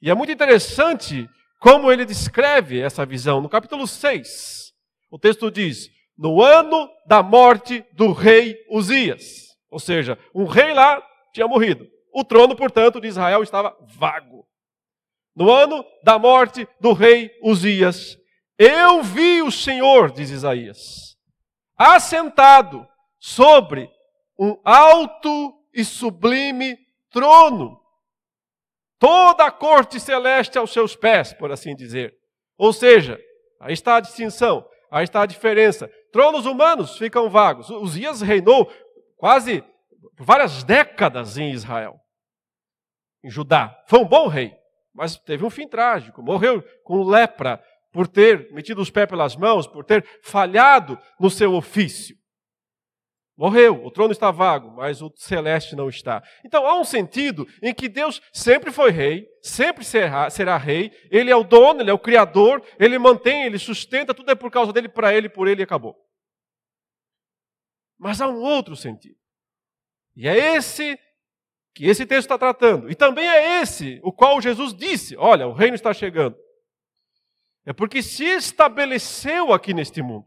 E 0.00 0.10
é 0.10 0.14
muito 0.14 0.32
interessante 0.32 1.28
como 1.58 1.90
ele 1.90 2.04
descreve 2.04 2.80
essa 2.80 3.04
visão. 3.06 3.40
No 3.40 3.48
capítulo 3.48 3.86
6, 3.86 4.72
o 5.10 5.18
texto 5.18 5.50
diz: 5.50 5.90
No 6.16 6.42
ano 6.42 6.88
da 7.06 7.22
morte 7.22 7.84
do 7.92 8.12
rei 8.12 8.56
Uzias. 8.70 9.46
Ou 9.70 9.78
seja, 9.78 10.18
um 10.34 10.44
rei 10.44 10.72
lá 10.72 11.02
tinha 11.32 11.46
morrido. 11.46 11.86
O 12.12 12.24
trono, 12.24 12.56
portanto, 12.56 13.00
de 13.00 13.08
Israel 13.08 13.42
estava 13.42 13.76
vago. 13.98 14.46
No 15.34 15.50
ano 15.50 15.84
da 16.02 16.18
morte 16.18 16.66
do 16.80 16.92
rei 16.92 17.30
Uzias, 17.42 18.16
eu 18.58 19.02
vi 19.02 19.42
o 19.42 19.50
Senhor, 19.50 20.10
diz 20.10 20.30
Isaías, 20.30 21.16
assentado 21.76 22.88
sobre 23.18 23.90
um 24.38 24.58
alto 24.64 25.54
e 25.74 25.84
sublime 25.84 26.78
trono. 27.10 27.78
Toda 28.98 29.44
a 29.46 29.50
corte 29.50 30.00
celeste 30.00 30.58
aos 30.58 30.72
seus 30.72 30.96
pés, 30.96 31.32
por 31.32 31.52
assim 31.52 31.74
dizer. 31.74 32.14
Ou 32.56 32.72
seja, 32.72 33.18
aí 33.60 33.72
está 33.72 33.96
a 33.96 34.00
distinção, 34.00 34.66
aí 34.90 35.04
está 35.04 35.22
a 35.22 35.26
diferença. 35.26 35.90
Tronos 36.12 36.46
humanos 36.46 36.96
ficam 36.96 37.28
vagos. 37.28 37.68
Uzias 37.68 38.22
reinou 38.22 38.70
quase 39.16 39.62
várias 40.18 40.64
décadas 40.64 41.36
em 41.36 41.50
Israel 41.50 42.00
em 43.26 43.30
Judá. 43.30 43.76
Foi 43.88 43.98
um 43.98 44.04
bom 44.04 44.28
rei, 44.28 44.54
mas 44.94 45.16
teve 45.16 45.44
um 45.44 45.50
fim 45.50 45.66
trágico. 45.66 46.22
Morreu 46.22 46.62
com 46.84 47.02
lepra 47.02 47.62
por 47.92 48.06
ter 48.06 48.52
metido 48.52 48.80
os 48.80 48.90
pés 48.90 49.08
pelas 49.08 49.34
mãos, 49.34 49.66
por 49.66 49.84
ter 49.84 50.06
falhado 50.22 50.96
no 51.18 51.28
seu 51.28 51.52
ofício. 51.54 52.16
Morreu, 53.36 53.84
o 53.84 53.90
trono 53.90 54.12
está 54.12 54.30
vago, 54.30 54.70
mas 54.70 55.02
o 55.02 55.12
celeste 55.14 55.76
não 55.76 55.90
está. 55.90 56.22
Então 56.42 56.66
há 56.66 56.78
um 56.80 56.84
sentido 56.84 57.46
em 57.62 57.74
que 57.74 57.86
Deus 57.86 58.22
sempre 58.32 58.72
foi 58.72 58.90
rei, 58.90 59.28
sempre 59.42 59.84
será, 59.84 60.30
será 60.30 60.56
rei, 60.56 60.90
ele 61.10 61.30
é 61.30 61.36
o 61.36 61.44
dono, 61.44 61.82
ele 61.82 61.90
é 61.90 61.92
o 61.92 61.98
criador, 61.98 62.64
ele 62.78 62.98
mantém, 62.98 63.44
ele 63.44 63.58
sustenta, 63.58 64.14
tudo 64.14 64.30
é 64.30 64.34
por 64.34 64.50
causa 64.50 64.72
dele, 64.72 64.88
para 64.88 65.12
ele, 65.12 65.28
por 65.28 65.48
ele 65.48 65.60
e 65.60 65.64
acabou. 65.64 65.94
Mas 67.98 68.22
há 68.22 68.26
um 68.26 68.40
outro 68.40 68.74
sentido. 68.74 69.18
E 70.14 70.26
é 70.26 70.56
esse 70.56 70.98
que 71.74 71.84
esse 71.84 72.06
texto 72.06 72.24
está 72.24 72.38
tratando. 72.38 72.90
E 72.90 72.94
também 72.94 73.28
é 73.28 73.60
esse 73.60 74.00
o 74.02 74.10
qual 74.10 74.40
Jesus 74.40 74.72
disse: 74.72 75.14
olha, 75.14 75.46
o 75.46 75.52
reino 75.52 75.74
está 75.74 75.92
chegando. 75.92 76.36
É 77.66 77.72
porque 77.74 78.02
se 78.02 78.24
estabeleceu 78.24 79.52
aqui 79.52 79.74
neste 79.74 80.00
mundo 80.00 80.26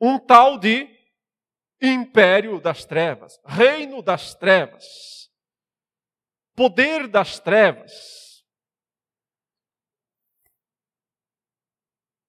um 0.00 0.18
tal 0.18 0.58
de 0.58 0.88
império 1.82 2.60
das 2.60 2.84
trevas, 2.84 3.40
reino 3.44 4.00
das 4.00 4.34
trevas, 4.34 5.28
poder 6.54 7.08
das 7.08 7.40
trevas, 7.40 8.44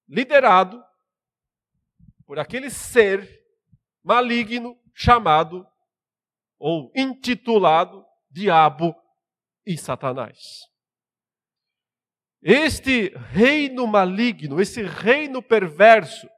liderado 0.08 0.84
por 2.26 2.38
aquele 2.38 2.68
ser 2.68 3.28
maligno 4.02 4.76
chamado 4.92 5.66
ou 6.58 6.90
intitulado 6.94 8.04
Diabo 8.28 8.94
e 9.64 9.78
Satanás. 9.78 10.68
Este 12.42 13.08
reino 13.32 13.86
maligno, 13.86 14.60
esse 14.60 14.82
reino 14.82 15.40
perverso, 15.40 16.28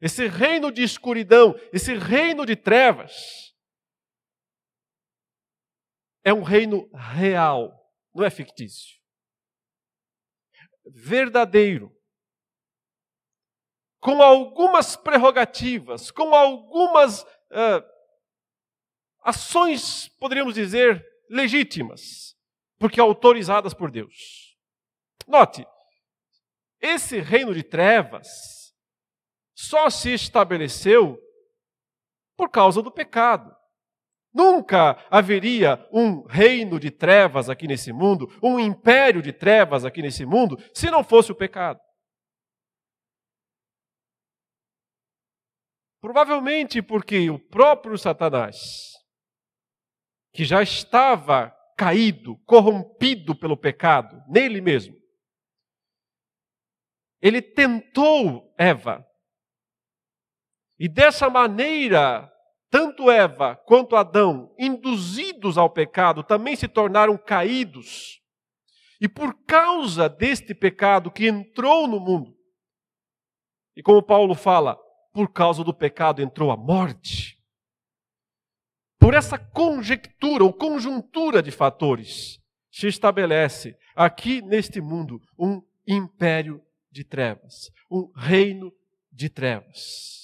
esse 0.00 0.26
reino 0.26 0.72
de 0.72 0.82
escuridão, 0.82 1.54
esse 1.72 1.94
reino 1.94 2.46
de 2.46 2.56
trevas, 2.56 3.54
é 6.24 6.32
um 6.32 6.42
reino 6.42 6.88
real, 6.92 7.70
não 8.14 8.24
é 8.24 8.30
fictício. 8.30 8.98
Verdadeiro. 10.86 11.94
Com 14.00 14.22
algumas 14.22 14.96
prerrogativas, 14.96 16.10
com 16.10 16.34
algumas 16.34 17.22
uh, 17.22 17.84
ações, 19.22 20.08
poderíamos 20.18 20.54
dizer, 20.54 21.04
legítimas, 21.28 22.34
porque 22.78 22.98
autorizadas 22.98 23.74
por 23.74 23.90
Deus. 23.90 24.56
Note, 25.28 25.66
esse 26.80 27.20
reino 27.20 27.52
de 27.54 27.62
trevas 27.62 28.59
só 29.60 29.90
se 29.90 30.14
estabeleceu 30.14 31.18
por 32.34 32.48
causa 32.48 32.80
do 32.80 32.90
pecado. 32.90 33.54
Nunca 34.32 34.96
haveria 35.10 35.86
um 35.92 36.22
reino 36.22 36.80
de 36.80 36.90
trevas 36.90 37.50
aqui 37.50 37.66
nesse 37.66 37.92
mundo, 37.92 38.26
um 38.42 38.58
império 38.58 39.20
de 39.20 39.32
trevas 39.32 39.84
aqui 39.84 40.00
nesse 40.00 40.24
mundo, 40.24 40.56
se 40.72 40.90
não 40.90 41.04
fosse 41.04 41.30
o 41.30 41.34
pecado. 41.34 41.78
Provavelmente 46.00 46.80
porque 46.80 47.28
o 47.28 47.38
próprio 47.38 47.98
Satanás, 47.98 48.56
que 50.32 50.44
já 50.44 50.62
estava 50.62 51.54
caído, 51.76 52.38
corrompido 52.46 53.38
pelo 53.38 53.58
pecado, 53.58 54.22
nele 54.26 54.62
mesmo, 54.62 54.96
ele 57.20 57.42
tentou 57.42 58.54
Eva 58.56 59.09
e 60.80 60.88
dessa 60.88 61.28
maneira, 61.28 62.32
tanto 62.70 63.10
Eva 63.10 63.54
quanto 63.54 63.96
Adão, 63.96 64.50
induzidos 64.58 65.58
ao 65.58 65.68
pecado, 65.68 66.22
também 66.22 66.56
se 66.56 66.66
tornaram 66.66 67.18
caídos. 67.18 68.18
E 68.98 69.06
por 69.06 69.34
causa 69.44 70.08
deste 70.08 70.54
pecado 70.54 71.10
que 71.10 71.28
entrou 71.28 71.86
no 71.86 72.00
mundo, 72.00 72.34
e 73.76 73.82
como 73.82 74.02
Paulo 74.02 74.34
fala, 74.34 74.78
por 75.12 75.30
causa 75.30 75.62
do 75.62 75.74
pecado 75.74 76.22
entrou 76.22 76.50
a 76.50 76.56
morte. 76.56 77.38
Por 78.98 79.12
essa 79.12 79.38
conjectura 79.38 80.44
ou 80.44 80.52
conjuntura 80.52 81.42
de 81.42 81.50
fatores, 81.50 82.40
se 82.70 82.86
estabelece 82.86 83.76
aqui 83.94 84.40
neste 84.40 84.80
mundo 84.80 85.20
um 85.38 85.60
império 85.86 86.62
de 86.90 87.04
trevas, 87.04 87.70
um 87.90 88.10
reino 88.16 88.72
de 89.12 89.28
trevas 89.28 90.20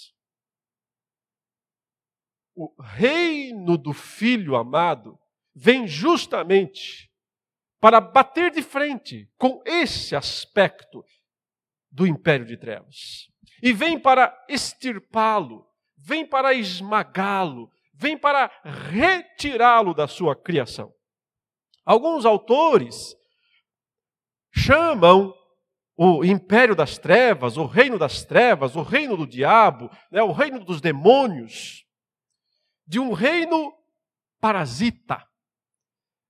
o 2.57 2.75
reino 2.81 3.77
do 3.77 3.93
Filho 3.93 4.57
amado 4.57 5.19
vem 5.55 5.87
justamente 5.87 7.11
para 7.79 8.01
bater 8.01 8.51
de 8.51 8.63
frente 8.63 9.31
com 9.37 9.63
esse 9.65 10.17
aspecto 10.17 11.05
do 11.91 12.07
império 12.07 12.47
de 12.47 12.57
trevas. 12.57 13.29
E 13.63 13.73
vem 13.73 13.99
para 13.99 14.35
extirpá-lo, 14.49 15.67
vem 15.97 16.27
para 16.27 16.55
esmagá-lo, 16.55 17.71
vem 17.95 18.17
para 18.17 18.51
retirá-lo 18.65 19.95
da 19.95 20.09
sua 20.09 20.35
criação. 20.35 20.93
Alguns 21.85 22.25
autores 22.25 23.15
chamam 24.51 25.35
o 25.97 26.25
império 26.25 26.75
das 26.75 26.99
trevas, 26.99 27.57
o 27.57 27.65
reino 27.65 27.99
das 27.99 28.25
trevas, 28.25 28.77
o 28.77 28.83
reino 28.83 29.17
do 29.17 29.27
diabo, 29.27 29.91
né, 30.11 30.23
o 30.23 30.33
reino 30.33 30.63
dos 30.63 30.81
demônios, 30.81 31.86
de 32.87 33.01
um 33.01 33.13
reino 33.13 33.75
parasita. 34.41 35.27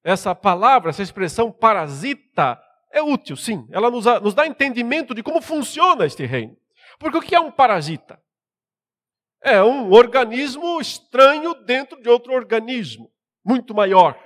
Essa 0.02 0.34
palavra, 0.34 0.90
essa 0.90 1.02
expressão 1.02 1.50
parasita, 1.52 2.60
é 2.92 3.02
útil, 3.02 3.36
sim. 3.36 3.66
Ela 3.70 3.90
nos, 3.90 4.06
nos 4.22 4.34
dá 4.34 4.46
entendimento 4.46 5.14
de 5.14 5.22
como 5.22 5.42
funciona 5.42 6.06
este 6.06 6.24
reino. 6.24 6.56
Porque 6.98 7.18
o 7.18 7.20
que 7.20 7.34
é 7.34 7.40
um 7.40 7.50
parasita? 7.50 8.22
É 9.42 9.62
um 9.62 9.92
organismo 9.92 10.80
estranho 10.80 11.54
dentro 11.64 12.00
de 12.00 12.08
outro 12.08 12.32
organismo, 12.32 13.12
muito 13.44 13.74
maior. 13.74 14.18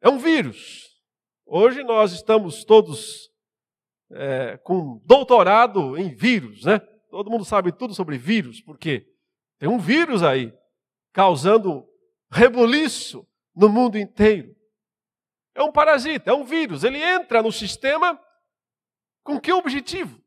É 0.00 0.08
um 0.08 0.18
vírus. 0.18 0.84
Hoje 1.46 1.82
nós 1.82 2.12
estamos 2.12 2.64
todos 2.64 3.30
é, 4.10 4.56
com 4.58 5.00
doutorado 5.04 5.96
em 5.98 6.14
vírus, 6.14 6.64
né? 6.64 6.78
Todo 7.10 7.30
mundo 7.30 7.44
sabe 7.44 7.70
tudo 7.72 7.94
sobre 7.94 8.16
vírus, 8.18 8.60
por 8.60 8.78
quê? 8.78 9.06
Tem 9.64 9.72
um 9.72 9.78
vírus 9.78 10.22
aí 10.22 10.52
causando 11.10 11.88
rebuliço 12.30 13.26
no 13.56 13.66
mundo 13.66 13.96
inteiro. 13.96 14.54
É 15.54 15.62
um 15.62 15.72
parasita, 15.72 16.30
é 16.30 16.34
um 16.34 16.44
vírus. 16.44 16.84
Ele 16.84 17.02
entra 17.02 17.42
no 17.42 17.50
sistema 17.50 18.22
com 19.22 19.40
que 19.40 19.50
objetivo? 19.50 20.22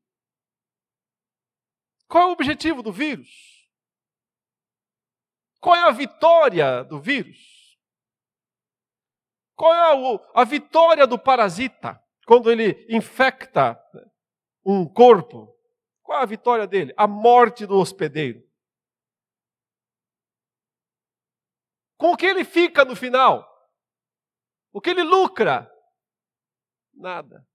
Qual 2.08 2.24
é 2.24 2.26
o 2.26 2.32
objetivo 2.32 2.82
do 2.82 2.92
vírus? 2.92 3.30
Qual 5.60 5.76
é 5.76 5.84
a 5.84 5.92
vitória 5.92 6.84
do 6.84 7.00
vírus? 7.00 7.78
Qual 9.56 9.72
é 9.72 10.20
a, 10.34 10.44
vitória 10.44 11.06
do 11.06 11.20
parasita 11.20 12.04
quando 12.26 12.52
ele 12.52 12.88
infecta 12.90 13.80
um 14.66 14.84
corpo? 14.92 15.56
Qual 16.02 16.18
é 16.18 16.24
a 16.24 16.26
vitória 16.26 16.66
dele? 16.66 16.92
A 16.98 17.06
morte 17.06 17.68
do 17.68 17.78
hospedeiro. 17.78 18.47
Com 21.98 22.12
o 22.12 22.18
que 22.18 22.26
ele 22.26 22.46
fica 22.46 22.86
no 22.86 22.96
final? 22.96 23.46
O 24.72 24.80
que 24.80 24.92
ele 24.92 25.04
lucra? 25.04 25.70
Nada. 26.94 27.46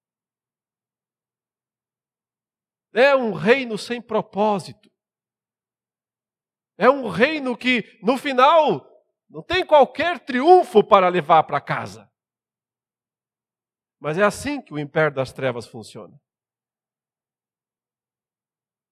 É 2.93 3.15
um 3.17 3.33
reino 3.33 3.79
sem 3.79 4.03
propósito. 4.03 4.91
É 6.77 6.91
um 6.91 7.09
reino 7.09 7.57
que, 7.57 7.99
no 8.03 8.19
final, 8.19 8.85
não 9.29 9.43
tem 9.43 9.65
qualquer 9.65 10.19
triunfo 10.25 10.83
para 10.83 11.09
levar 11.09 11.45
para 11.45 11.61
casa. 11.61 12.11
Mas 14.01 14.19
é 14.19 14.25
assim 14.25 14.61
que 14.61 14.75
o 14.75 14.79
império 14.79 15.15
das 15.15 15.33
trevas 15.33 15.67
funciona. 15.67 16.21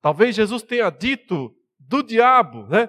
Talvez 0.00 0.34
Jesus 0.36 0.62
tenha 0.62 0.88
dito 0.88 1.54
do 1.78 2.02
diabo, 2.02 2.66
né? 2.68 2.88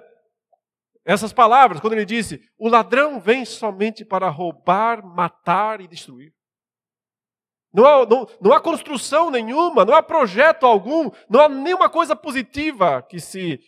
Essas 1.04 1.34
palavras, 1.34 1.82
quando 1.82 1.94
ele 1.94 2.06
disse: 2.06 2.42
O 2.58 2.70
ladrão 2.70 3.20
vem 3.20 3.44
somente 3.44 4.06
para 4.06 4.30
roubar, 4.30 5.04
matar 5.04 5.82
e 5.82 5.88
destruir. 5.88 6.34
Não 7.74 7.86
há, 7.86 8.06
não, 8.06 8.26
não 8.42 8.54
há 8.54 8.62
construção 8.62 9.32
nenhuma, 9.32 9.86
não 9.86 9.94
há 9.94 10.04
projeto 10.04 10.66
algum, 10.66 11.10
não 11.30 11.40
há 11.40 11.50
nenhuma 11.50 11.90
coisa 11.90 12.16
positiva 12.16 13.02
que 13.02 13.20
se 13.20 13.60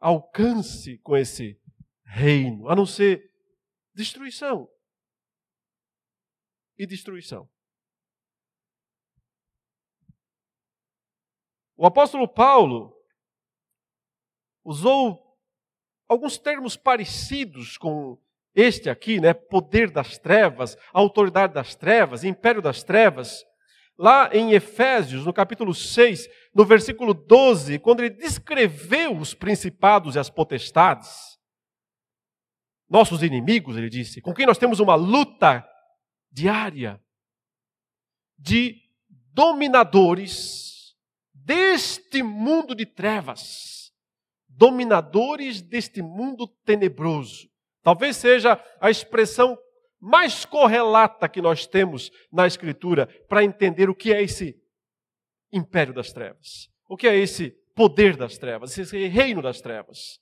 alcance 0.00 0.98
com 0.98 1.16
esse 1.16 1.58
reino, 2.04 2.68
a 2.68 2.74
não 2.74 2.84
ser 2.84 3.30
destruição 3.94 4.68
e 6.76 6.86
destruição. 6.86 7.48
O 11.76 11.86
apóstolo 11.86 12.26
Paulo 12.26 12.94
usou 14.64 15.25
alguns 16.08 16.38
termos 16.38 16.76
parecidos 16.76 17.76
com 17.76 18.18
este 18.54 18.88
aqui, 18.88 19.20
né? 19.20 19.34
Poder 19.34 19.90
das 19.90 20.18
trevas, 20.18 20.76
autoridade 20.92 21.52
das 21.52 21.74
trevas, 21.74 22.24
império 22.24 22.62
das 22.62 22.82
trevas. 22.82 23.44
Lá 23.98 24.30
em 24.32 24.52
Efésios, 24.52 25.24
no 25.24 25.32
capítulo 25.32 25.74
6, 25.74 26.28
no 26.54 26.64
versículo 26.64 27.14
12, 27.14 27.78
quando 27.78 28.00
ele 28.00 28.10
descreveu 28.10 29.16
os 29.16 29.34
principados 29.34 30.14
e 30.14 30.18
as 30.18 30.28
potestades, 30.28 31.36
nossos 32.88 33.22
inimigos, 33.22 33.76
ele 33.76 33.88
disse, 33.88 34.20
com 34.20 34.32
quem 34.32 34.46
nós 34.46 34.58
temos 34.58 34.80
uma 34.80 34.94
luta 34.94 35.66
diária 36.30 37.00
de 38.38 38.76
dominadores 39.32 40.94
deste 41.32 42.22
mundo 42.22 42.74
de 42.74 42.86
trevas, 42.86 43.85
dominadores 44.56 45.60
deste 45.60 46.02
mundo 46.02 46.48
tenebroso. 46.64 47.48
Talvez 47.82 48.16
seja 48.16 48.62
a 48.80 48.90
expressão 48.90 49.56
mais 50.00 50.44
correlata 50.44 51.28
que 51.28 51.40
nós 51.40 51.66
temos 51.66 52.10
na 52.32 52.46
Escritura 52.46 53.06
para 53.28 53.44
entender 53.44 53.88
o 53.88 53.94
que 53.94 54.12
é 54.12 54.22
esse 54.22 54.60
império 55.52 55.94
das 55.94 56.12
trevas, 56.12 56.68
o 56.88 56.96
que 56.96 57.06
é 57.06 57.16
esse 57.16 57.50
poder 57.74 58.16
das 58.16 58.38
trevas, 58.38 58.76
esse 58.76 59.06
reino 59.06 59.42
das 59.42 59.60
trevas. 59.60 60.18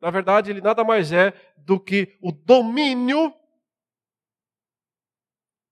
Na 0.00 0.10
verdade, 0.10 0.50
ele 0.50 0.60
nada 0.60 0.84
mais 0.84 1.12
é 1.12 1.32
do 1.56 1.78
que 1.80 2.16
o 2.20 2.30
domínio 2.30 3.34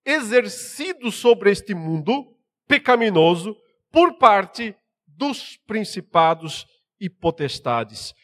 exercido 0.05 1.11
sobre 1.11 1.51
este 1.51 1.75
mundo 1.75 2.37
pecaminoso 2.67 3.57
por 3.91 4.19
parte 4.19 4.75
dos 5.07 5.57
principados 5.67 6.67
e 7.01 7.09
potestades, 7.09 8.15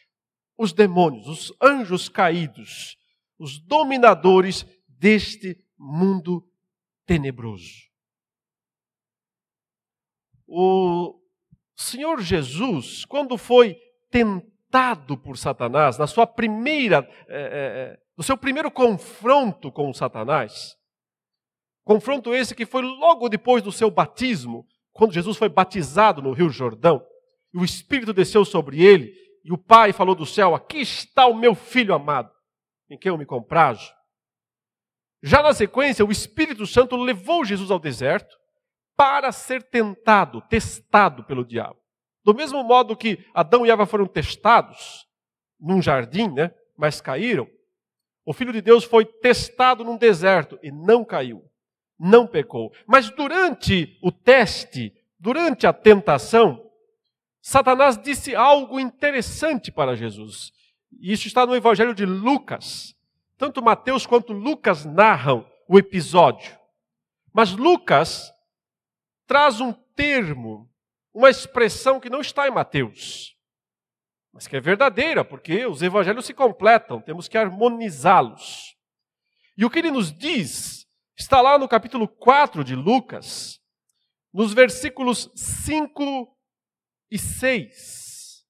os 0.57 0.73
demônios, 0.73 1.27
os 1.27 1.53
anjos 1.61 2.09
caídos, 2.09 2.97
os 3.37 3.59
dominadores 3.59 4.65
deste 4.87 5.57
mundo 5.77 6.47
tenebroso. 7.05 7.89
O 10.47 11.19
Senhor 11.75 12.21
Jesus, 12.21 13.05
quando 13.05 13.37
foi 13.37 13.75
tentado 14.09 15.17
por 15.17 15.37
Satanás, 15.37 15.97
na 15.97 16.07
sua 16.07 16.27
primeira, 16.27 17.07
é, 17.27 17.99
no 18.15 18.23
seu 18.23 18.37
primeiro 18.37 18.69
confronto 18.69 19.71
com 19.71 19.93
Satanás, 19.93 20.77
confronto 21.83 22.33
esse 22.33 22.55
que 22.55 22.65
foi 22.65 22.83
logo 22.83 23.27
depois 23.27 23.63
do 23.63 23.71
seu 23.71 23.89
batismo, 23.89 24.65
quando 24.91 25.13
Jesus 25.13 25.35
foi 25.35 25.49
batizado 25.49 26.21
no 26.21 26.31
Rio 26.31 26.49
Jordão, 26.49 27.03
e 27.53 27.57
o 27.57 27.63
Espírito 27.63 28.11
desceu 28.11 28.43
sobre 28.43 28.83
ele, 28.83 29.13
e 29.43 29.51
o 29.51 29.57
Pai 29.57 29.93
falou 29.93 30.15
do 30.15 30.25
céu: 30.25 30.55
Aqui 30.55 30.79
está 30.79 31.27
o 31.27 31.35
meu 31.35 31.53
filho 31.53 31.93
amado, 31.93 32.31
em 32.89 32.97
quem 32.97 33.09
eu 33.09 33.17
me 33.17 33.25
comprazo. 33.25 33.91
Já 35.21 35.41
na 35.41 35.53
sequência, 35.53 36.05
o 36.05 36.11
Espírito 36.11 36.65
Santo 36.65 36.95
levou 36.95 37.45
Jesus 37.45 37.71
ao 37.71 37.79
deserto 37.79 38.35
para 38.95 39.31
ser 39.31 39.63
tentado, 39.63 40.41
testado 40.49 41.23
pelo 41.23 41.45
diabo. 41.45 41.79
Do 42.23 42.33
mesmo 42.33 42.63
modo 42.63 42.95
que 42.95 43.25
Adão 43.33 43.65
e 43.65 43.71
Eva 43.71 43.85
foram 43.85 44.05
testados 44.05 45.05
num 45.59 45.81
jardim, 45.81 46.29
né, 46.29 46.53
mas 46.77 47.01
caíram, 47.01 47.47
o 48.25 48.33
Filho 48.33 48.53
de 48.53 48.61
Deus 48.61 48.83
foi 48.83 49.05
testado 49.05 49.83
num 49.83 49.97
deserto 49.97 50.57
e 50.63 50.71
não 50.71 51.03
caiu, 51.03 51.43
não 51.99 52.25
pecou. 52.25 52.71
Mas 52.87 53.09
durante 53.09 53.97
o 54.01 54.11
teste, 54.11 54.93
durante 55.19 55.67
a 55.67 55.73
tentação, 55.73 56.61
Satanás 57.45 57.97
disse 58.01 58.33
algo 58.33 58.79
interessante 58.79 59.69
para 59.69 59.97
Jesus. 59.97 60.53
Isso 60.97 61.27
está 61.27 61.45
no 61.45 61.53
Evangelho 61.53 61.93
de 61.93 62.05
Lucas. 62.05 62.95
Tanto 63.37 63.61
Mateus 63.61 64.05
quanto 64.05 64.31
Lucas 64.31 64.85
narram 64.85 65.45
o 65.67 65.77
episódio. 65.77 66.57
Mas 67.33 67.51
Lucas 67.51 68.31
traz 69.27 69.59
um 69.59 69.73
termo, 69.73 70.71
uma 71.13 71.29
expressão 71.29 71.99
que 71.99 72.09
não 72.09 72.21
está 72.21 72.47
em 72.47 72.51
Mateus, 72.51 73.35
mas 74.31 74.47
que 74.47 74.55
é 74.55 74.61
verdadeira, 74.61 75.25
porque 75.25 75.65
os 75.65 75.81
evangelhos 75.81 76.25
se 76.25 76.33
completam, 76.33 77.01
temos 77.01 77.27
que 77.27 77.37
harmonizá-los. 77.37 78.77
E 79.57 79.65
o 79.65 79.69
que 79.69 79.79
ele 79.79 79.91
nos 79.91 80.13
diz 80.13 80.87
está 81.17 81.41
lá 81.41 81.57
no 81.57 81.67
capítulo 81.67 82.07
4 82.07 82.63
de 82.63 82.73
Lucas, 82.73 83.59
nos 84.31 84.53
versículos 84.53 85.29
5 85.35 86.33
e 87.13 87.19
6. 87.19 88.43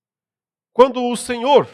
Quando 0.71 1.04
o 1.04 1.17
Senhor 1.17 1.67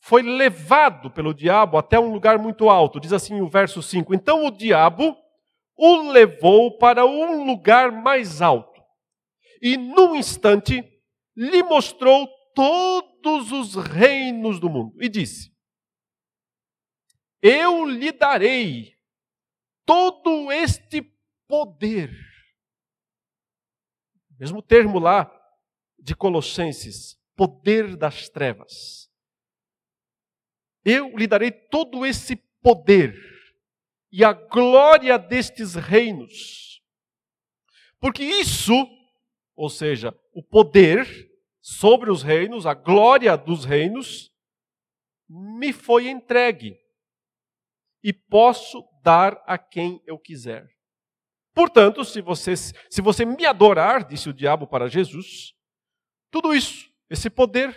foi 0.00 0.22
levado 0.22 1.10
pelo 1.10 1.34
diabo 1.34 1.76
até 1.76 1.98
um 1.98 2.12
lugar 2.12 2.38
muito 2.38 2.70
alto, 2.70 3.00
diz 3.00 3.12
assim 3.12 3.40
o 3.40 3.48
verso 3.48 3.82
5: 3.82 4.14
Então 4.14 4.46
o 4.46 4.50
diabo 4.50 5.16
o 5.76 6.10
levou 6.12 6.78
para 6.78 7.04
um 7.04 7.44
lugar 7.44 7.90
mais 7.90 8.40
alto 8.40 8.80
e, 9.60 9.76
num 9.76 10.14
instante, 10.14 10.80
lhe 11.36 11.62
mostrou 11.64 12.28
todos 12.54 13.50
os 13.50 13.74
reinos 13.74 14.60
do 14.60 14.70
mundo 14.70 14.94
e 15.02 15.08
disse: 15.08 15.52
Eu 17.42 17.84
lhe 17.84 18.12
darei 18.12 18.94
todo 19.84 20.52
este 20.52 21.02
poder. 21.48 22.25
Mesmo 24.38 24.62
termo 24.62 24.98
lá 24.98 25.30
de 25.98 26.14
Colossenses, 26.14 27.18
poder 27.34 27.96
das 27.96 28.28
trevas. 28.28 29.10
Eu 30.84 31.16
lhe 31.16 31.26
darei 31.26 31.50
todo 31.50 32.04
esse 32.06 32.36
poder 32.62 33.14
e 34.12 34.24
a 34.24 34.32
glória 34.32 35.18
destes 35.18 35.74
reinos. 35.74 36.82
Porque 37.98 38.22
isso, 38.22 38.74
ou 39.54 39.68
seja, 39.68 40.16
o 40.32 40.42
poder 40.42 41.06
sobre 41.60 42.10
os 42.10 42.22
reinos, 42.22 42.66
a 42.66 42.74
glória 42.74 43.36
dos 43.36 43.64
reinos, 43.64 44.32
me 45.28 45.72
foi 45.72 46.08
entregue 46.08 46.78
e 48.02 48.12
posso 48.12 48.86
dar 49.02 49.42
a 49.46 49.58
quem 49.58 50.00
eu 50.06 50.18
quiser. 50.18 50.75
Portanto, 51.56 52.04
se 52.04 52.20
você, 52.20 52.54
se 52.54 53.00
você 53.00 53.24
me 53.24 53.46
adorar, 53.46 54.04
disse 54.04 54.28
o 54.28 54.34
diabo 54.34 54.66
para 54.66 54.90
Jesus, 54.90 55.54
tudo 56.30 56.54
isso, 56.54 56.86
esse 57.08 57.30
poder, 57.30 57.74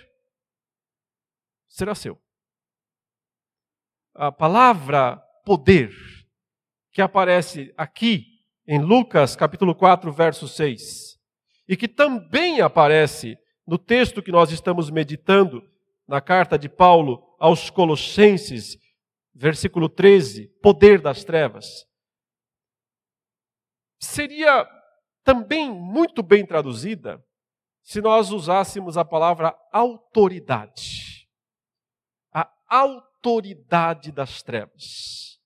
será 1.65 1.95
seu. 1.95 2.21
A 4.13 4.33
palavra 4.33 5.15
poder 5.45 5.93
que 6.91 7.01
aparece 7.01 7.73
aqui 7.77 8.25
em 8.67 8.83
Lucas 8.83 9.37
capítulo 9.37 9.73
4, 9.73 10.11
verso 10.11 10.45
6, 10.45 11.17
e 11.65 11.77
que 11.77 11.87
também 11.87 12.59
aparece 12.59 13.37
no 13.65 13.77
texto 13.77 14.21
que 14.21 14.29
nós 14.29 14.51
estamos 14.51 14.89
meditando, 14.89 15.63
na 16.05 16.19
carta 16.19 16.59
de 16.59 16.67
Paulo 16.67 17.23
aos 17.39 17.69
Colossenses, 17.69 18.77
versículo 19.33 19.87
13, 19.87 20.49
poder 20.61 20.99
das 20.99 21.23
trevas, 21.23 21.87
seria 23.99 24.67
também 25.23 25.69
muito 25.69 26.23
bem 26.23 26.45
traduzida 26.45 27.23
se 27.83 28.01
nós 28.01 28.31
usássemos 28.31 28.97
a 28.97 29.05
palavra 29.05 29.55
autoridade. 29.71 31.27
A 32.31 32.49
autoridade 32.67 34.11
das 34.11 34.41
trevas. 34.41 35.39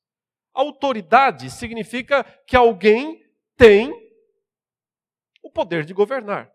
Autoridade 0.54 1.50
significa 1.50 2.24
que 2.46 2.56
alguém 2.56 3.20
tem 3.58 3.92
o 5.42 5.50
poder 5.50 5.84
de 5.84 5.94
governar, 5.94 6.52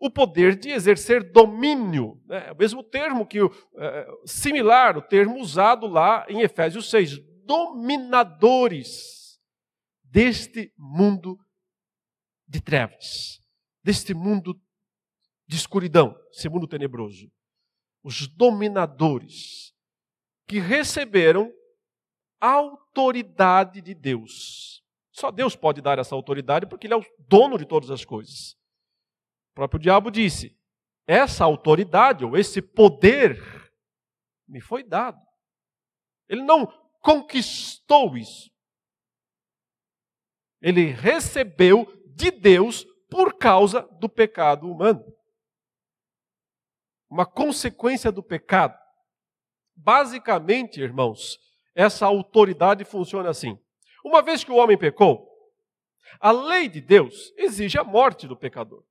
o 0.00 0.10
poder 0.10 0.56
de 0.56 0.70
exercer 0.70 1.30
domínio. 1.30 2.20
Né? 2.26 2.48
É 2.48 2.52
o 2.52 2.56
mesmo 2.56 2.82
termo 2.82 3.26
que, 3.26 3.38
é, 3.38 4.08
similar, 4.24 4.96
o 4.96 5.02
termo 5.02 5.38
usado 5.38 5.86
lá 5.86 6.26
em 6.28 6.40
Efésios 6.40 6.90
6, 6.90 7.18
dominadores 7.44 9.17
deste 10.10 10.72
mundo 10.76 11.38
de 12.46 12.60
trevas, 12.60 13.40
deste 13.82 14.14
mundo 14.14 14.60
de 15.46 15.56
escuridão, 15.56 16.18
esse 16.30 16.48
mundo 16.48 16.66
tenebroso. 16.66 17.30
Os 18.02 18.26
dominadores 18.26 19.74
que 20.46 20.58
receberam 20.58 21.52
autoridade 22.40 23.80
de 23.80 23.94
Deus. 23.94 24.82
Só 25.12 25.30
Deus 25.30 25.56
pode 25.56 25.80
dar 25.80 25.98
essa 25.98 26.14
autoridade 26.14 26.66
porque 26.66 26.86
Ele 26.86 26.94
é 26.94 26.96
o 26.96 27.04
dono 27.18 27.58
de 27.58 27.66
todas 27.66 27.90
as 27.90 28.04
coisas. 28.04 28.52
O 29.50 29.54
próprio 29.54 29.80
diabo 29.80 30.10
disse: 30.10 30.56
essa 31.06 31.44
autoridade 31.44 32.24
ou 32.24 32.36
esse 32.36 32.62
poder 32.62 33.40
me 34.46 34.60
foi 34.60 34.82
dado. 34.82 35.20
Ele 36.28 36.42
não 36.42 36.66
conquistou 37.00 38.16
isso. 38.16 38.50
Ele 40.60 40.86
recebeu 40.86 41.86
de 42.14 42.30
Deus 42.30 42.84
por 43.08 43.38
causa 43.38 43.82
do 44.00 44.08
pecado 44.08 44.70
humano. 44.70 45.04
Uma 47.08 47.24
consequência 47.24 48.12
do 48.12 48.22
pecado. 48.22 48.78
Basicamente, 49.74 50.80
irmãos, 50.80 51.38
essa 51.74 52.06
autoridade 52.06 52.84
funciona 52.84 53.30
assim. 53.30 53.58
Uma 54.04 54.20
vez 54.20 54.42
que 54.44 54.50
o 54.50 54.56
homem 54.56 54.76
pecou, 54.76 55.28
a 56.20 56.30
lei 56.32 56.68
de 56.68 56.80
Deus 56.80 57.32
exige 57.36 57.78
a 57.78 57.84
morte 57.84 58.26
do 58.26 58.36
pecador. 58.36 58.84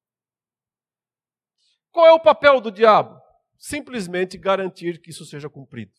Qual 1.92 2.06
é 2.06 2.12
o 2.12 2.20
papel 2.20 2.62
do 2.62 2.72
diabo? 2.72 3.20
Simplesmente 3.58 4.38
garantir 4.38 5.02
que 5.02 5.10
isso 5.10 5.26
seja 5.26 5.50
cumprido. 5.50 5.94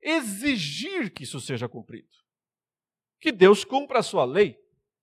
Exigir 0.00 1.12
que 1.12 1.24
isso 1.24 1.40
seja 1.40 1.68
cumprido. 1.68 2.08
Que 3.20 3.32
Deus 3.32 3.64
cumpra 3.64 4.00
a 4.00 4.02
sua 4.02 4.24
lei 4.24 4.56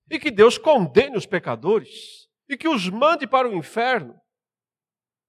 e 0.09 0.19
que 0.19 0.29
Deus 0.29 0.57
condene 0.57 1.17
os 1.17 1.25
pecadores 1.25 2.29
e 2.47 2.57
que 2.57 2.67
os 2.67 2.89
mande 2.89 3.25
para 3.25 3.47
o 3.47 3.55
inferno. 3.55 4.19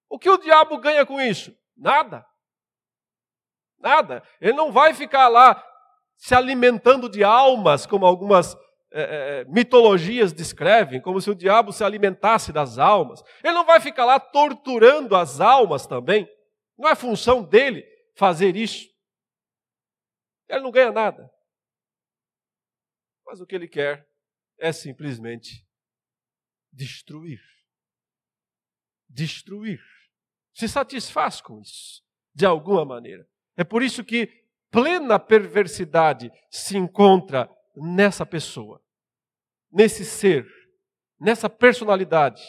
O 0.09 0.19
que 0.19 0.29
o 0.29 0.39
diabo 0.39 0.79
ganha 0.79 1.05
com 1.07 1.21
isso? 1.21 1.57
Nada. 1.77 2.25
Nada. 3.79 4.23
Ele 4.41 4.53
não 4.53 4.71
vai 4.71 4.95
ficar 4.95 5.29
lá 5.29 5.63
se 6.17 6.35
alimentando 6.35 7.09
de 7.09 7.25
almas, 7.25 7.87
como 7.87 8.07
algumas 8.07 8.57
é, 8.93 9.45
mitologias 9.47 10.33
descrevem, 10.33 11.01
como 11.01 11.21
se 11.21 11.31
o 11.31 11.35
diabo 11.35 11.73
se 11.73 11.83
alimentasse 11.83 12.53
das 12.53 12.79
almas. 12.79 13.23
Ele 13.43 13.55
não 13.55 13.65
vai 13.65 13.81
ficar 13.81 14.05
lá 14.05 14.21
torturando 14.21 15.17
as 15.17 15.41
almas 15.41 15.87
também. 15.87 16.29
Não 16.79 16.89
é 16.89 16.95
função 16.95 17.43
dele 17.43 17.85
fazer 18.17 18.57
isso. 18.57 18.89
Ele 20.49 20.61
não 20.61 20.71
ganha 20.71 20.93
nada. 20.93 21.34
Mas 23.27 23.41
o 23.41 23.47
que 23.47 23.55
ele 23.55 23.69
quer 23.69 24.09
é 24.59 24.73
simplesmente 24.73 25.67
destruir. 26.73 27.41
Destruir. 29.09 29.81
Se 30.53 30.69
satisfaz 30.69 31.41
com 31.41 31.61
isso, 31.61 32.05
de 32.35 32.47
alguma 32.47 32.85
maneira. 32.85 33.29
É 33.57 33.65
por 33.65 33.83
isso 33.83 34.05
que 34.05 34.45
plena 34.71 35.19
perversidade 35.19 36.31
se 36.51 36.77
encontra 36.77 37.49
nessa 37.77 38.25
pessoa 38.25 38.85
nesse 39.75 40.05
ser, 40.05 40.47
nessa 41.19 41.51
personalidade, 41.51 42.41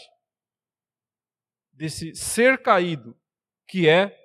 desse 1.73 2.13
ser 2.13 2.61
caído, 2.61 3.19
que 3.67 3.89
é 3.89 4.15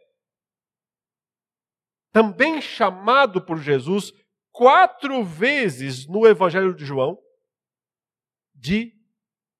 também 2.12 2.60
chamado 2.60 3.42
por 3.42 3.58
Jesus 3.58 4.12
quatro 4.52 5.24
vezes 5.24 6.06
no 6.06 6.26
Evangelho 6.26 6.74
de 6.74 6.84
João 6.84 7.18
de 8.54 8.94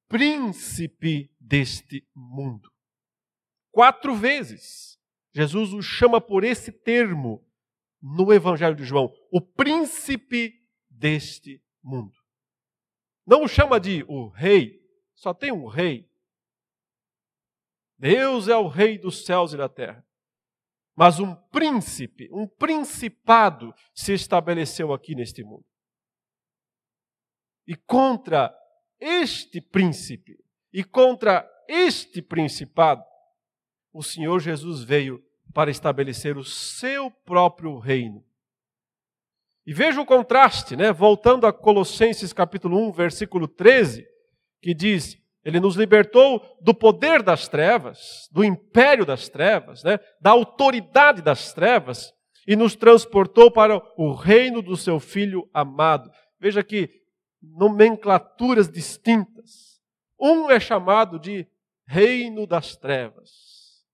príncipe 0.08 1.32
deste 1.40 2.06
mundo. 2.14 2.70
Quatro 3.70 4.14
vezes. 4.14 4.98
Jesus 5.32 5.72
o 5.72 5.80
chama 5.80 6.20
por 6.20 6.42
esse 6.42 6.72
termo 6.72 7.46
no 8.02 8.32
Evangelho 8.32 8.74
de 8.74 8.84
João, 8.84 9.14
o 9.30 9.40
príncipe 9.40 10.66
deste 10.88 11.62
mundo. 11.82 12.18
Não 13.26 13.44
o 13.44 13.48
chama 13.48 13.78
de 13.78 14.04
o 14.08 14.28
rei, 14.28 14.80
só 15.14 15.32
tem 15.32 15.52
um 15.52 15.66
rei. 15.66 16.10
Deus 17.98 18.48
é 18.48 18.56
o 18.56 18.66
rei 18.66 18.98
dos 18.98 19.24
céus 19.24 19.52
e 19.52 19.56
da 19.56 19.68
terra. 19.68 20.04
Mas 21.00 21.18
um 21.18 21.34
príncipe, 21.34 22.28
um 22.30 22.46
principado 22.46 23.74
se 23.94 24.12
estabeleceu 24.12 24.92
aqui 24.92 25.14
neste 25.14 25.42
mundo. 25.42 25.64
E 27.66 27.74
contra 27.74 28.54
este 29.00 29.62
príncipe 29.62 30.36
e 30.70 30.84
contra 30.84 31.50
este 31.66 32.20
principado, 32.20 33.02
o 33.94 34.02
Senhor 34.02 34.40
Jesus 34.40 34.84
veio 34.84 35.24
para 35.54 35.70
estabelecer 35.70 36.36
o 36.36 36.44
seu 36.44 37.10
próprio 37.10 37.78
reino. 37.78 38.22
E 39.64 39.72
veja 39.72 40.02
o 40.02 40.06
contraste, 40.06 40.76
né? 40.76 40.92
Voltando 40.92 41.46
a 41.46 41.52
Colossenses 41.52 42.30
capítulo 42.30 42.76
1, 42.88 42.92
versículo 42.92 43.48
13, 43.48 44.06
que 44.60 44.74
diz: 44.74 45.16
Ele 45.44 45.58
nos 45.58 45.76
libertou 45.76 46.58
do 46.60 46.74
poder 46.74 47.22
das 47.22 47.48
trevas, 47.48 48.28
do 48.30 48.44
império 48.44 49.06
das 49.06 49.28
trevas, 49.28 49.82
né? 49.82 49.98
da 50.20 50.30
autoridade 50.30 51.22
das 51.22 51.52
trevas, 51.52 52.12
e 52.46 52.56
nos 52.56 52.74
transportou 52.74 53.50
para 53.50 53.80
o 53.96 54.12
reino 54.12 54.60
do 54.60 54.76
seu 54.76 54.98
Filho 54.98 55.48
amado. 55.52 56.10
Veja 56.38 56.62
que 56.62 56.90
nomenclaturas 57.40 58.68
distintas. 58.70 59.80
Um 60.18 60.50
é 60.50 60.60
chamado 60.60 61.18
de 61.18 61.46
reino 61.86 62.46
das 62.46 62.76
trevas, 62.76 63.84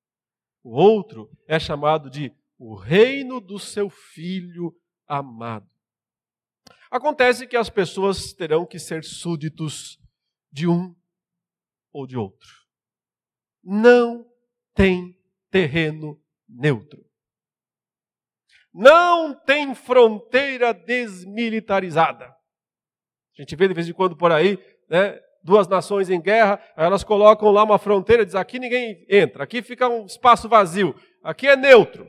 o 0.62 0.70
outro 0.70 1.30
é 1.46 1.58
chamado 1.58 2.10
de 2.10 2.30
o 2.58 2.74
reino 2.74 3.40
do 3.40 3.58
seu 3.58 3.88
Filho 3.88 4.74
amado. 5.06 5.70
Acontece 6.90 7.46
que 7.46 7.56
as 7.56 7.70
pessoas 7.70 8.32
terão 8.32 8.66
que 8.66 8.78
ser 8.78 9.04
súditos 9.04 9.98
de 10.50 10.66
um 10.66 10.94
ou 11.96 12.06
de 12.06 12.16
outro. 12.16 12.48
Não 13.64 14.26
tem 14.74 15.18
terreno 15.50 16.20
neutro. 16.46 17.02
Não 18.72 19.34
tem 19.34 19.74
fronteira 19.74 20.74
desmilitarizada. 20.74 22.26
A 22.26 23.40
gente 23.42 23.56
vê 23.56 23.66
de 23.66 23.72
vez 23.72 23.88
em 23.88 23.94
quando 23.94 24.14
por 24.14 24.30
aí, 24.30 24.58
né, 24.90 25.18
duas 25.42 25.66
nações 25.66 26.10
em 26.10 26.20
guerra, 26.20 26.62
elas 26.76 27.02
colocam 27.02 27.50
lá 27.50 27.64
uma 27.64 27.78
fronteira 27.78 28.26
dizem: 28.26 28.40
aqui 28.40 28.58
ninguém 28.58 29.06
entra, 29.08 29.44
aqui 29.44 29.62
fica 29.62 29.88
um 29.88 30.04
espaço 30.04 30.50
vazio, 30.50 30.94
aqui 31.22 31.48
é 31.48 31.56
neutro. 31.56 32.06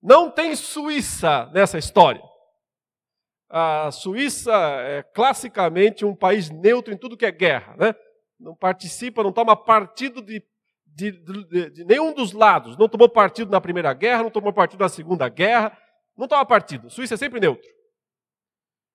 Não 0.00 0.30
tem 0.30 0.54
Suíça 0.54 1.46
nessa 1.52 1.76
história. 1.76 2.22
A 3.52 3.90
Suíça 3.90 4.52
é 4.52 5.02
classicamente 5.02 6.04
um 6.04 6.14
país 6.14 6.50
neutro 6.50 6.94
em 6.94 6.96
tudo 6.96 7.16
que 7.16 7.26
é 7.26 7.32
guerra, 7.32 7.76
né? 7.76 7.94
Não 8.38 8.54
participa, 8.54 9.24
não 9.24 9.32
toma 9.32 9.56
partido 9.56 10.22
de, 10.22 10.40
de, 10.86 11.10
de, 11.10 11.70
de 11.70 11.84
nenhum 11.84 12.14
dos 12.14 12.32
lados. 12.32 12.76
Não 12.76 12.88
tomou 12.88 13.08
partido 13.08 13.50
na 13.50 13.60
Primeira 13.60 13.92
Guerra, 13.92 14.22
não 14.22 14.30
tomou 14.30 14.52
partido 14.52 14.78
na 14.78 14.88
Segunda 14.88 15.28
Guerra, 15.28 15.76
não 16.16 16.28
toma 16.28 16.46
partido. 16.46 16.86
A 16.86 16.90
Suíça 16.90 17.14
é 17.14 17.16
sempre 17.16 17.40
neutro. 17.40 17.68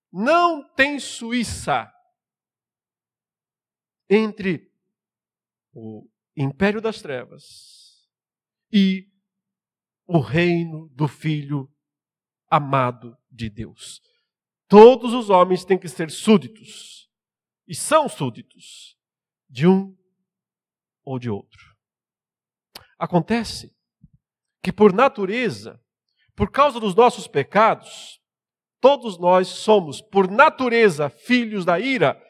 Não 0.10 0.64
tem 0.74 1.00
Suíça 1.00 1.92
entre 4.10 4.72
o 5.74 6.08
Império 6.38 6.80
das 6.80 7.02
Trevas 7.02 8.08
e 8.72 9.06
o 10.08 10.20
reino 10.20 10.88
do 10.94 11.10
Filho 11.10 11.70
amado 12.50 13.18
de 13.30 13.50
Deus. 13.50 14.02
Todos 14.68 15.14
os 15.14 15.30
homens 15.30 15.64
têm 15.64 15.78
que 15.78 15.88
ser 15.88 16.10
súditos, 16.10 17.10
e 17.68 17.76
são 17.76 18.10
súditos, 18.10 18.98
de 19.50 19.68
um 19.68 19.96
ou 21.04 21.20
de 21.20 21.30
outro. 21.30 21.76
Acontece 22.98 23.76
que, 24.64 24.72
por 24.72 24.92
natureza, 24.94 25.80
por 26.36 26.52
causa 26.52 26.80
dos 26.80 26.96
nossos 26.96 27.28
pecados, 27.28 28.20
todos 28.82 29.18
nós 29.18 29.48
somos, 29.48 30.02
por 30.02 30.30
natureza, 30.30 31.10
filhos 31.10 31.64
da 31.64 31.80
ira, 31.80 32.22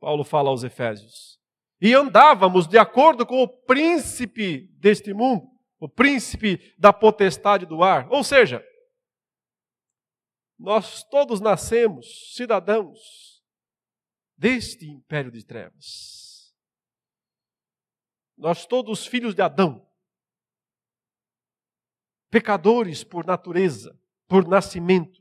Paulo 0.00 0.24
fala 0.24 0.48
aos 0.48 0.64
Efésios, 0.64 1.38
e 1.80 1.94
andávamos 1.94 2.66
de 2.66 2.78
acordo 2.78 3.26
com 3.26 3.42
o 3.42 3.48
príncipe 3.48 4.68
deste 4.78 5.12
mundo 5.12 5.52
o 5.82 5.88
príncipe 5.88 6.72
da 6.78 6.92
potestade 6.92 7.66
do 7.66 7.82
ar. 7.82 8.06
Ou 8.08 8.22
seja, 8.22 8.64
nós 10.62 11.02
todos 11.02 11.40
nascemos 11.40 12.34
cidadãos 12.36 13.42
deste 14.36 14.88
império 14.88 15.28
de 15.28 15.44
trevas. 15.44 16.54
Nós 18.36 18.64
todos 18.64 19.04
filhos 19.04 19.34
de 19.34 19.42
Adão, 19.42 19.84
pecadores 22.30 23.02
por 23.02 23.26
natureza, 23.26 24.00
por 24.28 24.46
nascimento. 24.46 25.20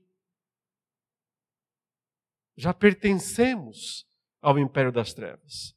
Já 2.55 2.71
pertencemos 2.71 4.07
ao 4.41 4.59
império 4.59 4.91
das 4.91 5.11
trevas. 5.11 5.75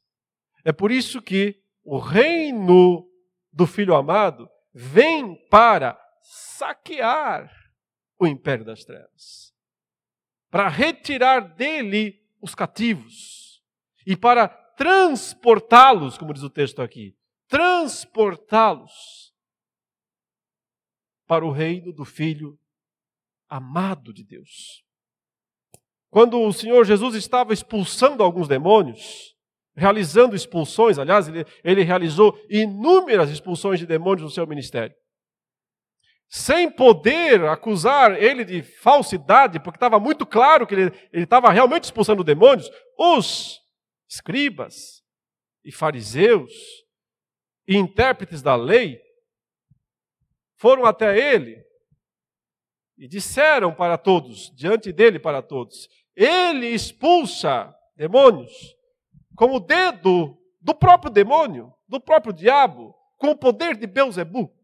É 0.63 0.71
por 0.71 0.91
isso 0.91 1.19
que 1.19 1.59
o 1.83 1.97
reino 1.97 3.09
do 3.51 3.65
Filho 3.65 3.95
amado 3.95 4.47
vem 4.71 5.35
para 5.49 5.99
saquear 6.21 7.51
o 8.19 8.27
império 8.27 8.63
das 8.63 8.83
trevas, 8.83 9.54
para 10.55 10.69
retirar 10.69 11.41
dele 11.41 12.17
os 12.41 12.55
cativos 12.55 13.61
e 14.07 14.15
para 14.15 14.47
transportá-los, 14.47 16.17
como 16.17 16.33
diz 16.33 16.43
o 16.43 16.49
texto 16.49 16.81
aqui, 16.81 17.13
transportá-los 17.45 19.33
para 21.27 21.45
o 21.45 21.51
reino 21.51 21.91
do 21.91 22.05
Filho 22.05 22.57
amado 23.49 24.13
de 24.13 24.23
Deus. 24.23 24.81
quando 26.09 26.39
o 26.41 26.53
Senhor 26.53 26.85
Jesus 26.85 27.15
estava 27.15 27.51
expulsando 27.51 28.23
alguns 28.23 28.47
demônios, 28.47 29.35
realizando 29.75 30.37
expulsões, 30.37 30.97
aliás, 30.97 31.27
ele, 31.27 31.45
ele 31.65 31.83
realizou 31.83 32.33
inúmeras 32.49 33.29
expulsões 33.29 33.77
de 33.77 33.85
demônios 33.85 34.23
no 34.23 34.29
seu 34.29 34.47
ministério. 34.47 34.95
Sem 36.27 36.69
poder 36.69 37.45
acusar 37.45 38.21
ele 38.21 38.43
de 38.43 38.61
falsidade, 38.61 39.59
porque 39.59 39.77
estava 39.77 39.99
muito 39.99 40.25
claro 40.25 40.65
que 40.65 40.75
ele, 40.75 40.91
estava 41.13 41.51
realmente 41.51 41.85
expulsando 41.85 42.23
demônios, 42.23 42.69
os 42.97 43.61
escribas 44.09 45.03
e 45.63 45.71
fariseus 45.71 46.51
e 47.67 47.77
intérpretes 47.77 48.41
da 48.41 48.55
lei 48.55 48.99
foram 50.57 50.85
até 50.85 51.17
ele 51.17 51.63
e 52.97 53.07
disseram 53.07 53.73
para 53.73 53.97
todos, 53.97 54.51
diante 54.55 54.91
dele 54.91 55.19
para 55.19 55.41
todos: 55.41 55.89
Ele 56.15 56.67
expulsa 56.67 57.73
demônios 57.95 58.51
com 59.35 59.53
o 59.53 59.59
dedo 59.59 60.37
do 60.61 60.73
próprio 60.73 61.11
demônio, 61.11 61.73
do 61.87 61.99
próprio 61.99 62.33
diabo, 62.33 62.95
com 63.17 63.31
o 63.31 63.37
poder 63.37 63.75
de 63.75 63.85
Beuzebu. 63.85 64.54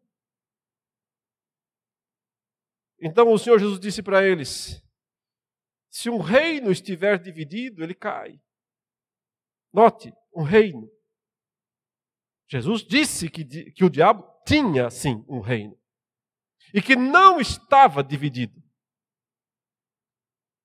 Então 3.01 3.31
o 3.31 3.37
Senhor 3.37 3.59
Jesus 3.59 3.79
disse 3.79 4.03
para 4.03 4.23
eles: 4.23 4.81
Se 5.89 6.09
um 6.09 6.19
reino 6.19 6.71
estiver 6.71 7.17
dividido, 7.17 7.83
ele 7.83 7.95
cai. 7.95 8.39
Note, 9.73 10.13
um 10.35 10.43
reino. 10.43 10.89
Jesus 12.47 12.83
disse 12.83 13.29
que, 13.29 13.71
que 13.71 13.83
o 13.83 13.89
diabo 13.89 14.23
tinha 14.45 14.89
sim 14.89 15.25
um 15.27 15.39
reino 15.39 15.77
e 16.73 16.81
que 16.81 16.95
não 16.95 17.39
estava 17.39 18.03
dividido. 18.03 18.61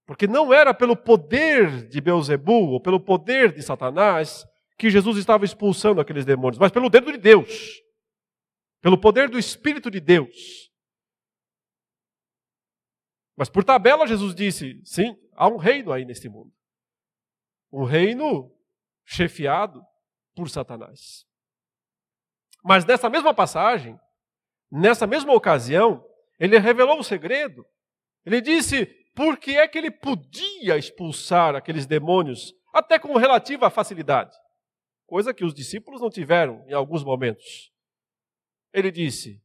Porque 0.04 0.26
não 0.26 0.52
era 0.52 0.72
pelo 0.72 0.96
poder 0.96 1.88
de 1.88 2.00
Beuzebu 2.00 2.70
ou 2.72 2.80
pelo 2.80 3.00
poder 3.00 3.52
de 3.52 3.62
Satanás 3.62 4.46
que 4.78 4.90
Jesus 4.90 5.16
estava 5.16 5.44
expulsando 5.44 6.00
aqueles 6.00 6.24
demônios, 6.24 6.58
mas 6.58 6.70
pelo 6.70 6.90
dedo 6.90 7.10
de 7.10 7.18
Deus, 7.18 7.82
pelo 8.82 8.98
poder 8.98 9.28
do 9.28 9.38
Espírito 9.38 9.90
de 9.90 10.00
Deus. 10.00 10.65
Mas 13.36 13.50
por 13.50 13.62
tabela, 13.62 14.06
Jesus 14.06 14.34
disse: 14.34 14.80
sim, 14.84 15.16
há 15.34 15.46
um 15.46 15.56
reino 15.56 15.92
aí 15.92 16.04
neste 16.04 16.28
mundo. 16.28 16.52
Um 17.70 17.84
reino 17.84 18.50
chefiado 19.04 19.84
por 20.34 20.48
Satanás. 20.48 21.26
Mas 22.64 22.84
nessa 22.84 23.08
mesma 23.08 23.34
passagem, 23.34 23.98
nessa 24.70 25.06
mesma 25.06 25.32
ocasião, 25.32 26.04
ele 26.38 26.58
revelou 26.58 26.98
o 26.98 27.04
segredo. 27.04 27.64
Ele 28.24 28.40
disse 28.40 28.86
por 29.14 29.38
que 29.38 29.56
é 29.56 29.68
que 29.68 29.78
ele 29.78 29.90
podia 29.90 30.76
expulsar 30.76 31.54
aqueles 31.54 31.86
demônios, 31.86 32.54
até 32.72 32.98
com 32.98 33.16
relativa 33.16 33.70
facilidade, 33.70 34.36
coisa 35.06 35.32
que 35.32 35.44
os 35.44 35.54
discípulos 35.54 36.00
não 36.00 36.10
tiveram 36.10 36.64
em 36.68 36.74
alguns 36.74 37.04
momentos. 37.04 37.72
Ele 38.72 38.90
disse: 38.90 39.42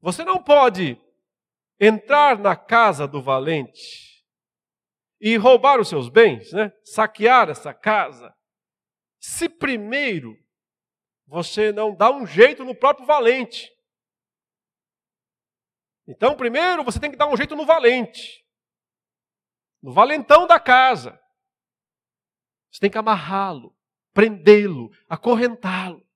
Você 0.00 0.24
não 0.24 0.42
pode 0.42 1.00
entrar 1.84 2.38
na 2.38 2.54
casa 2.54 3.08
do 3.08 3.20
valente 3.20 4.24
e 5.20 5.36
roubar 5.36 5.80
os 5.80 5.88
seus 5.88 6.08
bens, 6.08 6.52
né? 6.52 6.72
saquear 6.84 7.50
essa 7.50 7.74
casa, 7.74 8.32
se 9.20 9.48
primeiro 9.48 10.32
você 11.26 11.72
não 11.72 11.92
dá 11.92 12.12
um 12.12 12.24
jeito 12.24 12.64
no 12.64 12.74
próprio 12.74 13.04
valente. 13.04 13.68
Então, 16.06 16.36
primeiro 16.36 16.84
você 16.84 17.00
tem 17.00 17.10
que 17.10 17.16
dar 17.16 17.26
um 17.26 17.36
jeito 17.36 17.56
no 17.56 17.66
valente, 17.66 18.46
no 19.82 19.92
valentão 19.92 20.46
da 20.46 20.60
casa. 20.60 21.20
Você 22.70 22.78
tem 22.80 22.90
que 22.90 22.98
amarrá-lo, 22.98 23.76
prendê-lo, 24.12 24.90
acorrentá-lo. 25.08 26.06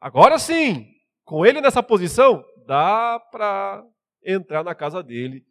Agora 0.00 0.38
sim, 0.38 0.94
com 1.24 1.44
ele 1.44 1.60
nessa 1.60 1.82
posição, 1.82 2.42
dá 2.68 3.18
para 3.18 3.82
entrar 4.22 4.62
na 4.62 4.74
casa 4.74 5.02
dele 5.02 5.42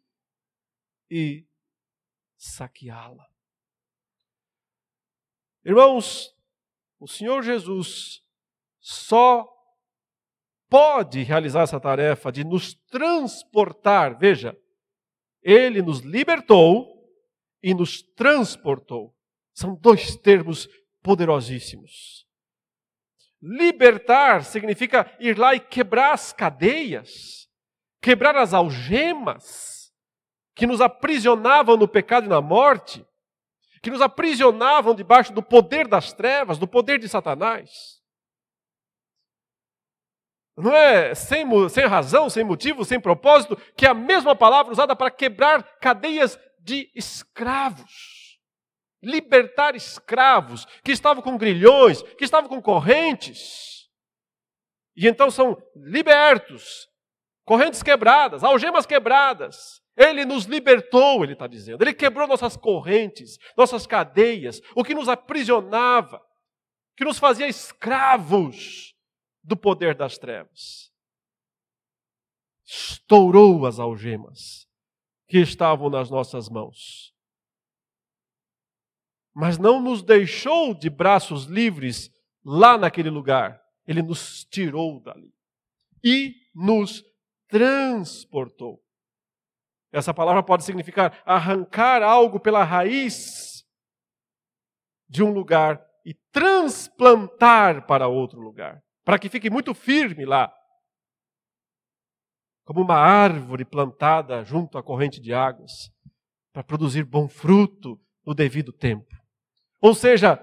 e 1.10 1.44
saqueá-la. 2.36 3.26
Irmãos, 5.64 6.32
o 7.00 7.08
Senhor 7.08 7.42
Jesus 7.42 8.24
só 8.78 9.44
pode 10.68 11.24
realizar 11.24 11.62
essa 11.62 11.80
tarefa 11.80 12.30
de 12.30 12.44
nos 12.44 12.74
transportar. 12.88 14.16
Veja, 14.16 14.56
ele 15.42 15.82
nos 15.82 15.98
libertou 15.98 16.86
e 17.60 17.74
nos 17.74 18.00
transportou. 18.00 19.12
São 19.52 19.74
dois 19.74 20.14
termos 20.14 20.68
poderosíssimos. 21.02 22.27
Libertar 23.40 24.44
significa 24.44 25.10
ir 25.20 25.38
lá 25.38 25.54
e 25.54 25.60
quebrar 25.60 26.12
as 26.12 26.32
cadeias, 26.32 27.48
quebrar 28.02 28.36
as 28.36 28.52
algemas 28.52 29.92
que 30.56 30.66
nos 30.66 30.80
aprisionavam 30.80 31.76
no 31.76 31.86
pecado 31.86 32.26
e 32.26 32.28
na 32.28 32.40
morte, 32.40 33.06
que 33.80 33.90
nos 33.90 34.00
aprisionavam 34.00 34.92
debaixo 34.92 35.32
do 35.32 35.42
poder 35.42 35.86
das 35.86 36.12
trevas, 36.12 36.58
do 36.58 36.66
poder 36.66 36.98
de 36.98 37.08
Satanás. 37.08 37.98
Não 40.56 40.74
é 40.74 41.14
sem, 41.14 41.46
sem 41.68 41.86
razão, 41.86 42.28
sem 42.28 42.42
motivo, 42.42 42.84
sem 42.84 42.98
propósito, 43.00 43.56
que 43.76 43.86
é 43.86 43.90
a 43.90 43.94
mesma 43.94 44.34
palavra 44.34 44.72
usada 44.72 44.96
para 44.96 45.12
quebrar 45.12 45.62
cadeias 45.78 46.36
de 46.58 46.90
escravos. 46.96 48.17
Libertar 49.02 49.76
escravos 49.76 50.66
que 50.82 50.92
estavam 50.92 51.22
com 51.22 51.36
grilhões, 51.36 52.02
que 52.02 52.24
estavam 52.24 52.48
com 52.48 52.60
correntes. 52.60 53.88
E 54.96 55.06
então 55.06 55.30
são 55.30 55.56
libertos, 55.76 56.88
correntes 57.44 57.82
quebradas, 57.82 58.42
algemas 58.42 58.84
quebradas. 58.84 59.80
Ele 59.96 60.24
nos 60.24 60.44
libertou, 60.44 61.22
ele 61.22 61.32
está 61.32 61.46
dizendo. 61.46 61.82
Ele 61.82 61.94
quebrou 61.94 62.26
nossas 62.26 62.56
correntes, 62.56 63.38
nossas 63.56 63.86
cadeias, 63.86 64.60
o 64.74 64.84
que 64.84 64.94
nos 64.94 65.08
aprisionava, 65.08 66.20
que 66.96 67.04
nos 67.04 67.18
fazia 67.18 67.48
escravos 67.48 68.94
do 69.42 69.56
poder 69.56 69.94
das 69.94 70.18
trevas. 70.18 70.92
Estourou 72.64 73.66
as 73.66 73.78
algemas 73.78 74.68
que 75.28 75.38
estavam 75.38 75.88
nas 75.88 76.10
nossas 76.10 76.48
mãos. 76.48 77.14
Mas 79.34 79.58
não 79.58 79.80
nos 79.80 80.02
deixou 80.02 80.74
de 80.74 80.90
braços 80.90 81.44
livres 81.44 82.10
lá 82.44 82.76
naquele 82.76 83.10
lugar. 83.10 83.60
Ele 83.86 84.02
nos 84.02 84.44
tirou 84.44 85.00
dali 85.00 85.32
e 86.04 86.34
nos 86.54 87.04
transportou. 87.48 88.82
Essa 89.92 90.12
palavra 90.12 90.42
pode 90.42 90.64
significar 90.64 91.22
arrancar 91.24 92.02
algo 92.02 92.38
pela 92.38 92.62
raiz 92.62 93.64
de 95.08 95.22
um 95.22 95.32
lugar 95.32 95.82
e 96.04 96.14
transplantar 96.30 97.86
para 97.86 98.06
outro 98.06 98.40
lugar 98.40 98.82
para 99.08 99.18
que 99.18 99.30
fique 99.30 99.48
muito 99.48 99.72
firme 99.72 100.26
lá, 100.26 100.52
como 102.62 102.82
uma 102.82 102.96
árvore 102.96 103.64
plantada 103.64 104.44
junto 104.44 104.76
à 104.76 104.82
corrente 104.82 105.18
de 105.18 105.32
águas, 105.32 105.90
para 106.52 106.62
produzir 106.62 107.06
bom 107.06 107.26
fruto 107.26 107.98
no 108.26 108.34
devido 108.34 108.70
tempo. 108.70 109.08
Ou 109.80 109.94
seja, 109.94 110.42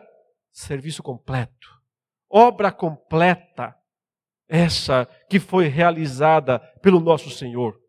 serviço 0.52 1.04
completo, 1.04 1.70
obra 2.30 2.72
completa, 2.72 3.76
essa 4.48 5.06
que 5.30 5.40
foi 5.40 5.68
realizada 5.68 6.60
pelo 6.82 7.00
nosso 7.00 7.30
Senhor, 7.30 7.80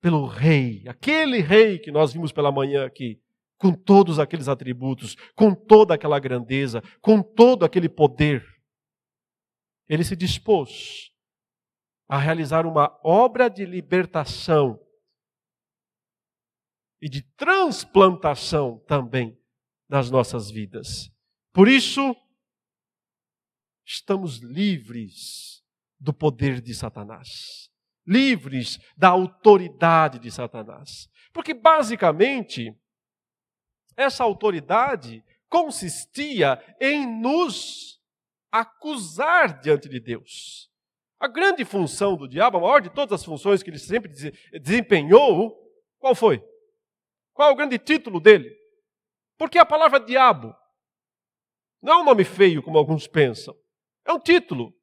pelo 0.00 0.26
Rei, 0.26 0.84
aquele 0.86 1.40
Rei 1.40 1.78
que 1.78 1.90
nós 1.90 2.12
vimos 2.12 2.30
pela 2.30 2.52
manhã 2.52 2.86
aqui, 2.86 3.20
com 3.56 3.72
todos 3.72 4.20
aqueles 4.20 4.46
atributos, 4.46 5.16
com 5.34 5.52
toda 5.52 5.94
aquela 5.94 6.20
grandeza, 6.20 6.80
com 7.00 7.20
todo 7.20 7.64
aquele 7.64 7.88
poder. 7.88 8.44
Ele 9.88 10.04
se 10.04 10.14
dispôs 10.14 11.10
a 12.08 12.18
realizar 12.18 12.64
uma 12.66 12.96
obra 13.02 13.48
de 13.48 13.66
libertação 13.66 14.78
e 17.00 17.08
de 17.08 17.22
transplantação 17.36 18.78
também 18.86 19.38
nas 19.88 20.10
nossas 20.10 20.50
vidas. 20.50 21.10
Por 21.52 21.68
isso, 21.68 22.14
estamos 23.84 24.38
livres 24.38 25.62
do 25.98 26.12
poder 26.12 26.60
de 26.60 26.74
Satanás, 26.74 27.70
livres 28.06 28.78
da 28.96 29.08
autoridade 29.08 30.18
de 30.18 30.30
Satanás. 30.30 31.08
Porque, 31.32 31.54
basicamente, 31.54 32.74
essa 33.96 34.24
autoridade 34.24 35.24
consistia 35.48 36.62
em 36.80 37.06
nos 37.20 38.00
acusar 38.50 39.60
diante 39.60 39.88
de 39.88 40.00
Deus. 40.00 40.70
A 41.20 41.26
grande 41.26 41.64
função 41.64 42.16
do 42.16 42.28
diabo, 42.28 42.58
a 42.58 42.60
maior 42.60 42.80
de 42.80 42.90
todas 42.90 43.20
as 43.20 43.24
funções 43.24 43.62
que 43.62 43.70
ele 43.70 43.78
sempre 43.78 44.12
desempenhou, 44.60 45.68
Qual 45.98 46.14
foi? 46.14 46.42
Qual 47.38 47.50
é 47.50 47.52
o 47.52 47.54
grande 47.54 47.78
título 47.78 48.18
dele? 48.18 48.52
Porque 49.36 49.58
a 49.58 49.64
palavra 49.64 50.00
diabo 50.00 50.52
não 51.80 51.92
é 51.92 51.96
um 51.98 52.04
nome 52.04 52.24
feio, 52.24 52.60
como 52.60 52.76
alguns 52.76 53.06
pensam. 53.06 53.56
É 54.04 54.12
um 54.12 54.18
título. 54.18 54.76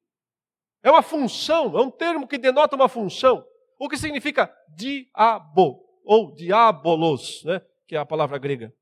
É 0.82 0.90
uma 0.90 1.02
função. 1.02 1.76
É 1.76 1.82
um 1.82 1.90
termo 1.90 2.26
que 2.26 2.38
denota 2.38 2.74
uma 2.74 2.88
função. 2.88 3.46
O 3.78 3.90
que 3.90 3.98
significa 3.98 4.50
diabo 4.74 5.86
ou 6.02 6.34
diabolos, 6.34 7.44
né? 7.44 7.60
que 7.86 7.94
é 7.94 7.98
a 7.98 8.06
palavra 8.06 8.38
grega. 8.38 8.74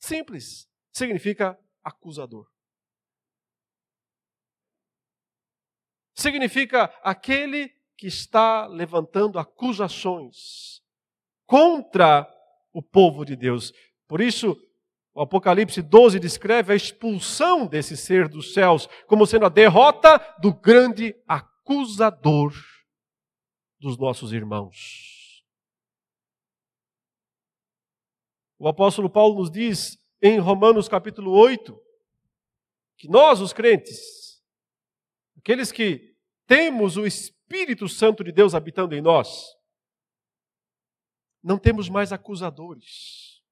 Simples. 0.00 0.68
Significa 0.90 1.56
acusador. 1.84 2.50
Significa 6.16 6.92
aquele 7.00 7.68
que 7.96 8.08
está 8.08 8.66
levantando 8.66 9.38
acusações 9.38 10.82
contra 11.46 12.28
o 12.72 12.82
povo 12.82 13.24
de 13.24 13.36
Deus. 13.36 13.72
Por 14.08 14.20
isso, 14.20 14.56
o 15.14 15.20
Apocalipse 15.20 15.82
12 15.82 16.18
descreve 16.18 16.72
a 16.72 16.76
expulsão 16.76 17.66
desse 17.66 17.96
ser 17.96 18.28
dos 18.28 18.54
céus 18.54 18.88
como 19.06 19.26
sendo 19.26 19.46
a 19.46 19.50
derrota 19.50 20.18
do 20.40 20.54
grande 20.54 21.14
acusador 21.28 22.52
dos 23.78 23.98
nossos 23.98 24.32
irmãos. 24.32 25.44
O 28.58 28.68
apóstolo 28.68 29.10
Paulo 29.10 29.40
nos 29.40 29.50
diz 29.50 29.98
em 30.22 30.38
Romanos 30.38 30.88
capítulo 30.88 31.32
8 31.32 31.76
que 32.96 33.08
nós, 33.08 33.40
os 33.40 33.52
crentes, 33.52 34.40
aqueles 35.36 35.72
que 35.72 36.14
temos 36.46 36.96
o 36.96 37.04
Espírito 37.04 37.88
Santo 37.88 38.22
de 38.22 38.30
Deus 38.30 38.54
habitando 38.54 38.94
em 38.94 39.02
nós, 39.02 39.52
não 41.42 41.58
temos 41.58 41.88
mais 41.88 42.12
acusadores. 42.12 43.42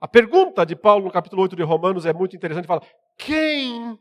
A 0.00 0.08
pergunta 0.08 0.64
de 0.64 0.74
Paulo 0.74 1.04
no 1.04 1.12
capítulo 1.12 1.42
8 1.42 1.54
de 1.54 1.62
Romanos 1.62 2.06
é 2.06 2.12
muito 2.12 2.34
interessante. 2.34 2.66
Fala: 2.66 2.82
quem 3.18 3.98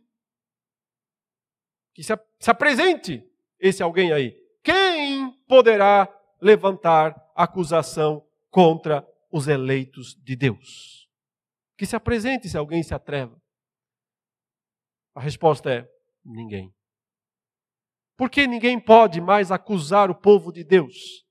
que 1.93 2.01
se, 2.01 2.17
se 2.39 2.49
apresente 2.49 3.29
esse 3.59 3.83
alguém 3.83 4.13
aí? 4.13 4.31
Quem 4.63 5.33
poderá 5.47 6.07
levantar 6.41 7.13
acusação 7.35 8.25
contra 8.49 9.05
os 9.29 9.47
eleitos 9.47 10.15
de 10.23 10.37
Deus? 10.37 11.09
Que 11.77 11.85
se 11.85 11.95
apresente 11.95 12.47
se 12.47 12.57
alguém 12.57 12.81
se 12.81 12.93
atreva. 12.93 13.37
A 15.13 15.19
resposta 15.19 15.69
é: 15.69 15.89
ninguém. 16.23 16.73
Porque 18.19 18.45
ninguém 18.45 18.77
pode 18.77 19.21
mais 19.21 19.49
acusar 19.49 20.11
o 20.11 20.13
povo 20.13 20.51
de 20.51 20.61
Deus? 20.61 21.25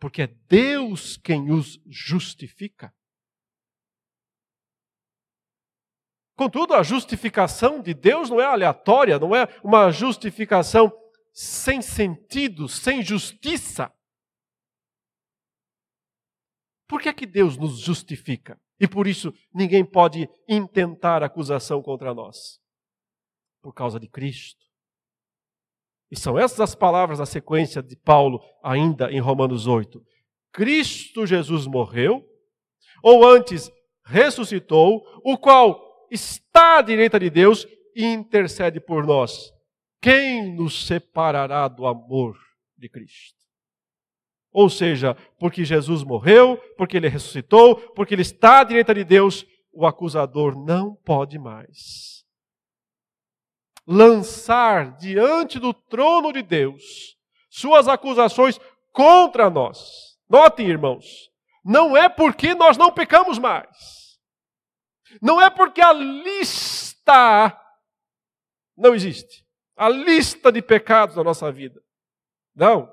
Porque 0.00 0.22
é 0.22 0.26
Deus 0.26 1.16
quem 1.16 1.52
os 1.52 1.80
justifica. 1.86 2.92
Contudo, 6.34 6.74
a 6.74 6.82
justificação 6.82 7.80
de 7.80 7.94
Deus 7.94 8.28
não 8.28 8.40
é 8.40 8.44
aleatória, 8.44 9.20
não 9.20 9.36
é 9.36 9.44
uma 9.62 9.92
justificação 9.92 10.90
sem 11.32 11.80
sentido, 11.80 12.68
sem 12.68 13.00
justiça. 13.00 13.94
Por 16.88 17.00
que 17.00 17.08
é 17.08 17.14
que 17.14 17.24
Deus 17.24 17.56
nos 17.56 17.78
justifica? 17.78 18.60
E 18.80 18.88
por 18.88 19.06
isso 19.06 19.32
ninguém 19.54 19.88
pode 19.88 20.28
intentar 20.48 21.22
acusação 21.22 21.80
contra 21.80 22.12
nós. 22.12 22.60
Por 23.62 23.72
causa 23.72 24.00
de 24.00 24.08
Cristo. 24.08 24.65
E 26.10 26.18
são 26.18 26.38
essas 26.38 26.60
as 26.60 26.74
palavras 26.74 27.18
da 27.18 27.26
sequência 27.26 27.82
de 27.82 27.96
Paulo, 27.96 28.40
ainda 28.62 29.10
em 29.10 29.18
Romanos 29.18 29.66
8. 29.66 30.00
Cristo 30.52 31.26
Jesus 31.26 31.66
morreu, 31.66 32.24
ou 33.02 33.26
antes 33.26 33.70
ressuscitou, 34.04 35.02
o 35.24 35.36
qual 35.36 36.06
está 36.10 36.78
à 36.78 36.82
direita 36.82 37.18
de 37.18 37.28
Deus 37.28 37.66
e 37.94 38.04
intercede 38.04 38.80
por 38.80 39.04
nós. 39.04 39.52
Quem 40.00 40.54
nos 40.54 40.86
separará 40.86 41.66
do 41.66 41.86
amor 41.86 42.38
de 42.76 42.88
Cristo? 42.88 43.36
Ou 44.52 44.70
seja, 44.70 45.14
porque 45.38 45.64
Jesus 45.64 46.02
morreu, 46.04 46.56
porque 46.76 46.96
ele 46.96 47.08
ressuscitou, 47.08 47.76
porque 47.92 48.14
ele 48.14 48.22
está 48.22 48.60
à 48.60 48.64
direita 48.64 48.94
de 48.94 49.04
Deus, 49.04 49.44
o 49.72 49.84
acusador 49.84 50.56
não 50.56 50.94
pode 50.94 51.38
mais 51.38 52.25
lançar 53.86 54.96
diante 54.96 55.58
do 55.58 55.72
trono 55.72 56.32
de 56.32 56.42
Deus 56.42 57.16
suas 57.48 57.86
acusações 57.86 58.58
contra 58.92 59.48
nós. 59.48 60.18
Notem, 60.28 60.66
irmãos, 60.66 61.30
não 61.64 61.96
é 61.96 62.08
porque 62.08 62.54
nós 62.54 62.76
não 62.76 62.92
pecamos 62.92 63.38
mais. 63.38 64.18
Não 65.22 65.40
é 65.40 65.48
porque 65.48 65.80
a 65.80 65.92
lista 65.92 67.58
não 68.76 68.94
existe. 68.94 69.46
A 69.76 69.88
lista 69.88 70.50
de 70.50 70.60
pecados 70.60 71.14
da 71.14 71.22
nossa 71.22 71.50
vida. 71.52 71.80
Não. 72.54 72.92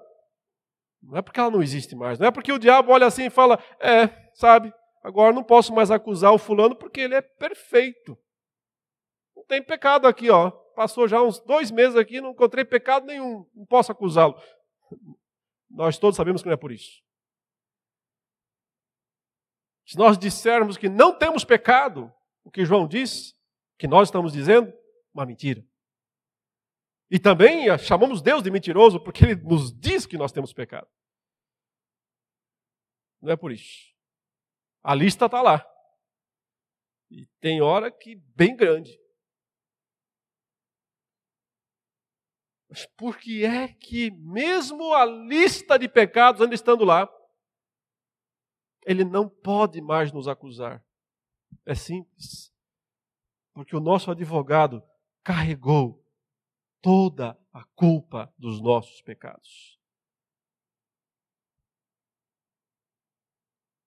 Não 1.01 1.17
é 1.17 1.21
porque 1.21 1.39
ela 1.39 1.51
não 1.51 1.63
existe 1.63 1.95
mais. 1.95 2.19
Não 2.19 2.27
é 2.27 2.31
porque 2.31 2.53
o 2.53 2.59
diabo 2.59 2.91
olha 2.91 3.07
assim 3.07 3.25
e 3.25 3.29
fala: 3.29 3.61
é, 3.79 4.07
sabe, 4.33 4.73
agora 5.03 5.33
não 5.33 5.43
posso 5.43 5.73
mais 5.73 5.91
acusar 5.91 6.31
o 6.31 6.37
fulano 6.37 6.75
porque 6.75 7.01
ele 7.01 7.15
é 7.15 7.21
perfeito. 7.21 8.17
Não 9.35 9.43
tem 9.45 9.61
pecado 9.61 10.07
aqui, 10.07 10.29
ó 10.29 10.62
passou 10.74 11.07
já 11.07 11.21
uns 11.21 11.39
dois 11.39 11.71
meses 11.71 11.95
aqui, 11.95 12.21
não 12.21 12.32
encontrei 12.32 12.65
pecado 12.65 13.05
nenhum, 13.05 13.49
não 13.53 13.65
posso 13.65 13.91
acusá-lo. 13.91 14.36
Nós 15.69 15.97
todos 15.97 16.15
sabemos 16.15 16.41
que 16.41 16.47
não 16.47 16.53
é 16.53 16.57
por 16.57 16.71
isso. 16.71 17.01
Se 19.86 19.97
nós 19.97 20.17
dissermos 20.17 20.78
que 20.78 20.88
não 20.88 21.17
temos 21.17 21.43
pecado, 21.43 22.13
o 22.43 22.51
que 22.51 22.65
João 22.65 22.88
diz, 22.88 23.36
que 23.78 23.88
nós 23.88 24.07
estamos 24.07 24.32
dizendo, 24.32 24.74
uma 25.13 25.26
mentira. 25.26 25.65
E 27.09 27.19
também 27.19 27.65
chamamos 27.78 28.21
Deus 28.21 28.41
de 28.41 28.49
mentiroso 28.49 28.99
porque 28.99 29.26
ele 29.26 29.36
nos 29.36 29.71
diz 29.71 30.05
que 30.05 30.17
nós 30.17 30.32
temos 30.32 30.53
pecado. 30.53 30.88
Não 33.21 33.32
é 33.32 33.36
por 33.36 33.51
isso. 33.51 33.93
A 34.82 34.95
lista 34.95 35.28
está 35.28 35.41
lá. 35.41 35.65
E 37.09 37.28
tem 37.39 37.61
hora 37.61 37.91
que 37.91 38.15
bem 38.36 38.55
grande. 38.55 38.99
Mas 42.74 42.88
por 42.88 43.19
que 43.19 43.45
é 43.45 43.67
que, 43.67 44.09
mesmo 44.09 44.95
a 44.95 45.05
lista 45.05 45.78
de 45.78 45.88
pecados 45.88 46.41
ainda 46.41 46.55
estando 46.55 46.84
lá, 46.84 47.07
ele 48.84 49.03
não 49.05 49.30
pode 49.30 49.80
mais 49.80 50.11
nos 50.11 50.28
acusar? 50.28 50.84
É 51.67 51.76
simples. 51.76 52.51
Porque 53.53 53.76
o 53.76 53.80
nosso 53.80 54.09
advogado 54.09 54.82
carregou 55.24 56.03
toda 56.82 57.39
a 57.53 57.63
culpa 57.76 58.34
dos 58.39 58.59
nossos 58.59 59.03
pecados. 59.03 59.80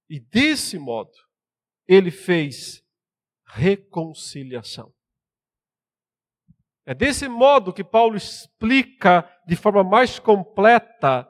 E 0.09 0.21
desse 0.21 0.79
modo, 0.79 1.11
ele 1.89 2.13
fez 2.13 2.87
reconciliação. 3.47 4.96
É 6.87 6.95
desse 6.95 7.29
modo 7.29 7.73
que 7.73 7.83
Paulo 7.83 8.17
explica 8.17 9.29
de 9.47 9.57
forma 9.57 9.83
mais 9.83 10.21
completa 10.21 11.29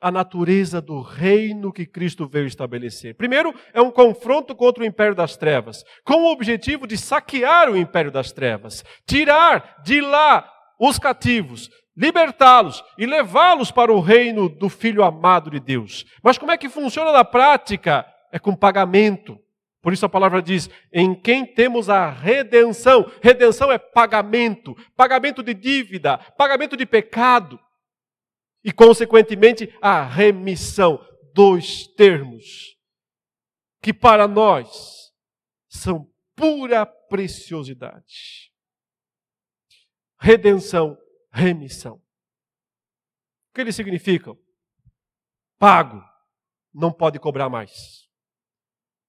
a 0.00 0.10
natureza 0.10 0.80
do 0.80 1.02
reino 1.02 1.72
que 1.72 1.84
Cristo 1.84 2.26
veio 2.26 2.46
estabelecer. 2.46 3.14
Primeiro, 3.16 3.54
é 3.74 3.82
um 3.82 3.90
confronto 3.90 4.54
contra 4.54 4.82
o 4.82 4.86
império 4.86 5.14
das 5.14 5.36
trevas, 5.36 5.84
com 6.04 6.22
o 6.22 6.32
objetivo 6.32 6.86
de 6.86 6.96
saquear 6.96 7.68
o 7.68 7.76
império 7.76 8.10
das 8.10 8.32
trevas, 8.32 8.82
tirar 9.06 9.82
de 9.84 10.00
lá 10.00 10.50
os 10.78 10.98
cativos, 10.98 11.68
libertá-los 11.94 12.82
e 12.96 13.04
levá-los 13.04 13.70
para 13.70 13.92
o 13.92 14.00
reino 14.00 14.48
do 14.48 14.70
Filho 14.70 15.02
amado 15.02 15.50
de 15.50 15.60
Deus. 15.60 16.06
Mas 16.22 16.38
como 16.38 16.52
é 16.52 16.56
que 16.56 16.68
funciona 16.68 17.12
na 17.12 17.24
prática? 17.24 18.06
É 18.32 18.38
com 18.38 18.54
pagamento. 18.54 19.38
Por 19.82 19.92
isso 19.92 20.04
a 20.04 20.08
palavra 20.08 20.42
diz: 20.42 20.68
em 20.92 21.14
quem 21.14 21.46
temos 21.46 21.88
a 21.88 22.10
redenção. 22.10 23.10
Redenção 23.22 23.72
é 23.72 23.78
pagamento, 23.78 24.74
pagamento 24.94 25.42
de 25.42 25.54
dívida, 25.54 26.18
pagamento 26.18 26.76
de 26.76 26.84
pecado. 26.84 27.58
E, 28.62 28.72
consequentemente, 28.72 29.74
a 29.80 30.02
remissão. 30.04 31.06
Dois 31.32 31.86
termos 31.86 32.76
que 33.80 33.94
para 33.94 34.26
nós 34.26 35.12
são 35.68 36.12
pura 36.34 36.84
preciosidade. 36.84 38.52
Redenção, 40.20 40.98
remissão. 41.32 41.94
O 41.94 43.54
que 43.54 43.60
eles 43.60 43.76
significam? 43.76 44.36
Pago, 45.56 46.02
não 46.74 46.92
pode 46.92 47.20
cobrar 47.20 47.48
mais. 47.48 48.09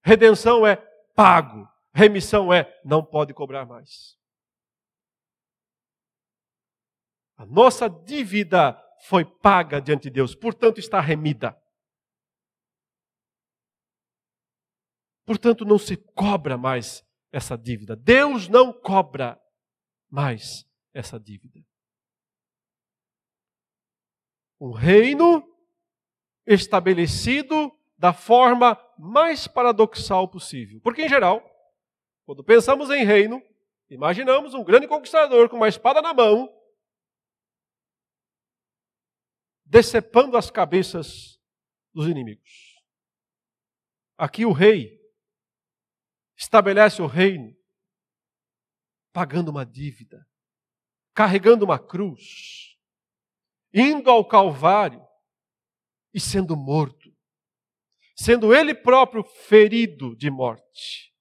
Redenção 0.04 0.66
é 0.66 0.76
pago, 1.14 1.68
remissão 1.94 2.52
é 2.52 2.80
não 2.84 3.04
pode 3.04 3.32
cobrar 3.32 3.64
mais. 3.64 4.18
A 7.36 7.46
nossa 7.46 7.88
dívida 7.88 8.80
foi 9.04 9.24
paga 9.24 9.80
diante 9.80 10.04
de 10.04 10.10
Deus, 10.10 10.34
portanto 10.34 10.78
está 10.78 11.00
remida. 11.00 11.60
Portanto, 15.24 15.64
não 15.64 15.78
se 15.78 15.96
cobra 15.96 16.58
mais 16.58 17.04
essa 17.30 17.56
dívida. 17.56 17.96
Deus 17.96 18.48
não 18.48 18.72
cobra 18.72 19.40
mais 20.10 20.68
essa 20.92 21.18
dívida. 21.18 21.64
Um 24.60 24.72
reino 24.72 25.42
estabelecido 26.46 27.72
da 28.02 28.12
forma 28.12 28.76
mais 28.98 29.46
paradoxal 29.46 30.26
possível. 30.26 30.80
Porque, 30.80 31.02
em 31.02 31.08
geral, 31.08 31.40
quando 32.26 32.42
pensamos 32.42 32.90
em 32.90 33.04
reino, 33.04 33.40
imaginamos 33.88 34.54
um 34.54 34.64
grande 34.64 34.88
conquistador 34.88 35.48
com 35.48 35.54
uma 35.54 35.68
espada 35.68 36.02
na 36.02 36.12
mão, 36.12 36.52
decepando 39.64 40.36
as 40.36 40.50
cabeças 40.50 41.40
dos 41.94 42.08
inimigos. 42.08 42.82
Aqui 44.18 44.44
o 44.44 44.50
rei 44.50 45.00
estabelece 46.36 47.00
o 47.00 47.06
reino 47.06 47.56
pagando 49.12 49.48
uma 49.48 49.64
dívida, 49.64 50.26
carregando 51.14 51.64
uma 51.64 51.78
cruz, 51.78 52.76
indo 53.72 54.10
ao 54.10 54.26
Calvário 54.26 55.06
e 56.12 56.18
sendo 56.18 56.56
morto, 56.56 57.01
sendo 58.22 58.54
ele 58.54 58.72
próprio 58.72 59.24
ferido 59.24 60.14
de 60.14 60.30
morte. 60.30 61.12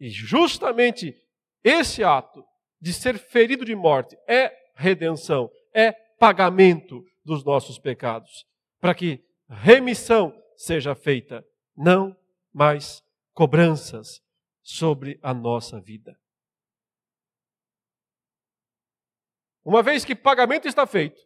E 0.00 0.10
justamente 0.10 1.14
esse 1.62 2.02
ato 2.02 2.44
de 2.80 2.92
ser 2.92 3.16
ferido 3.16 3.64
de 3.64 3.72
morte 3.76 4.18
é 4.26 4.52
redenção, 4.74 5.48
é 5.72 5.92
pagamento 6.18 7.04
dos 7.24 7.44
nossos 7.44 7.78
pecados, 7.78 8.44
para 8.80 8.92
que 8.92 9.24
remissão 9.48 10.36
seja 10.56 10.96
feita, 10.96 11.46
não 11.76 12.16
mais 12.52 13.00
cobranças 13.32 14.20
sobre 14.62 15.16
a 15.22 15.32
nossa 15.32 15.80
vida. 15.80 16.18
Uma 19.64 19.80
vez 19.80 20.04
que 20.04 20.16
pagamento 20.16 20.66
está 20.66 20.88
feito, 20.88 21.20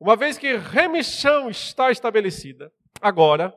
uma 0.00 0.16
vez 0.16 0.36
que 0.36 0.56
remissão 0.56 1.48
está 1.48 1.92
estabelecida, 1.92 2.72
agora 3.04 3.54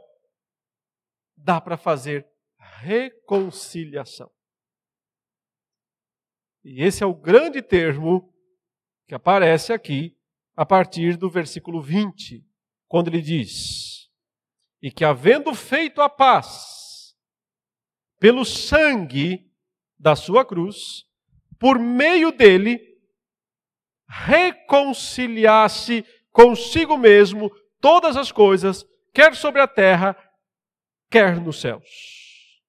dá 1.38 1.62
para 1.62 1.78
fazer 1.78 2.28
reconciliação. 2.82 4.30
E 6.66 6.84
esse 6.84 7.02
é 7.02 7.08
o 7.08 7.16
grande 7.16 7.62
termo 7.62 8.34
que 9.08 9.16
aparece 9.16 9.72
aqui 9.72 10.18
a 10.54 10.66
partir 10.66 11.16
do 11.16 11.30
versículo 11.30 11.82
20, 11.82 12.46
quando 12.90 13.08
ele 13.08 13.22
diz: 13.22 14.10
E 14.82 14.92
que 14.92 15.06
havendo 15.06 15.56
feito 15.56 16.02
a 16.02 16.10
paz, 16.10 17.16
pelo 18.20 18.44
sangue 18.44 19.50
da 19.98 20.14
sua 20.14 20.44
cruz, 20.44 21.06
por 21.58 21.80
meio 21.80 22.34
dele, 22.34 22.82
reconciliasse 24.10 26.04
consigo 26.34 26.98
mesmo 26.98 27.50
todas 27.80 28.18
as 28.18 28.30
coisas, 28.30 28.86
quer 29.18 29.36
sobre 29.36 29.60
a 29.60 29.68
terra, 29.68 30.16
quer 31.10 31.42
nos 31.42 31.60
céus. 31.60 32.62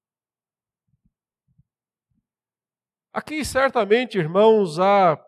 Aqui, 3.12 3.44
certamente, 3.44 4.16
irmãos, 4.16 4.78
há 4.78 5.22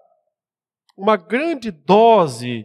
uma 0.97 1.19
grande 1.19 1.71
dose 1.71 2.65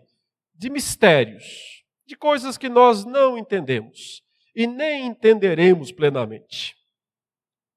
de 0.53 0.69
mistérios, 0.69 1.83
de 2.07 2.15
coisas 2.15 2.57
que 2.57 2.69
nós 2.69 3.03
não 3.03 3.37
entendemos 3.37 4.23
e 4.55 4.65
nem 4.65 5.05
entenderemos 5.05 5.91
plenamente. 5.91 6.77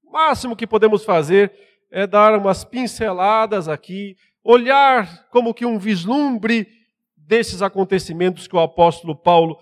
O 0.05 0.13
máximo 0.13 0.55
que 0.55 0.65
podemos 0.65 1.05
fazer 1.05 1.53
é 1.91 2.07
dar 2.07 2.39
umas 2.39 2.65
pinceladas 2.65 3.67
aqui, 3.67 4.17
olhar 4.45 5.29
como 5.31 5.53
que 5.53 5.67
um 5.67 5.77
vislumbre 5.77 6.69
desses 7.17 7.63
acontecimentos 7.63 8.47
que 8.47 8.55
o 8.55 8.61
apóstolo 8.61 9.17
Paulo 9.17 9.59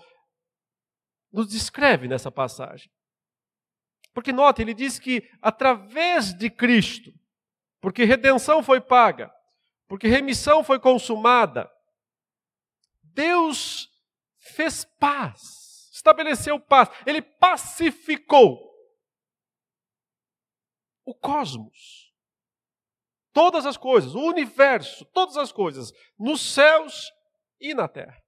nos 1.31 1.47
descreve 1.47 2.07
nessa 2.07 2.31
passagem. 2.31 2.91
Porque 4.13 4.31
note, 4.31 4.61
ele 4.61 4.73
diz 4.73 4.97
que 4.97 5.29
através 5.41 6.33
de 6.33 6.49
Cristo, 6.49 7.11
porque 7.79 8.03
redenção 8.03 8.63
foi 8.63 8.81
paga, 8.81 9.31
porque 9.87 10.07
remissão 10.07 10.63
foi 10.63 10.79
consumada, 10.79 11.69
Deus 13.01 13.89
fez 14.39 14.85
paz, 14.99 15.89
estabeleceu 15.93 16.59
paz, 16.59 16.89
ele 17.05 17.21
pacificou 17.21 18.67
o 21.05 21.13
cosmos. 21.13 22.11
Todas 23.31 23.65
as 23.65 23.77
coisas, 23.77 24.15
o 24.15 24.19
universo, 24.19 25.05
todas 25.13 25.37
as 25.37 25.51
coisas, 25.51 25.91
nos 26.17 26.41
céus 26.41 27.11
e 27.59 27.73
na 27.73 27.87
terra. 27.87 28.21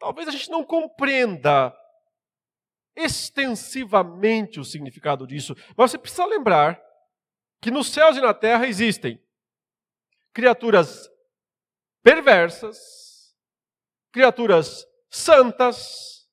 Talvez 0.00 0.26
a 0.26 0.30
gente 0.32 0.50
não 0.50 0.64
compreenda 0.64 1.76
extensivamente 2.96 4.58
o 4.58 4.64
significado 4.64 5.26
disso, 5.26 5.54
mas 5.76 5.90
você 5.90 5.98
precisa 5.98 6.24
lembrar 6.24 6.82
que 7.60 7.70
nos 7.70 7.92
céus 7.92 8.16
e 8.16 8.20
na 8.20 8.32
terra 8.32 8.66
existem 8.66 9.22
criaturas 10.32 11.08
perversas, 12.02 13.36
criaturas 14.10 14.86
santas, 15.10 16.26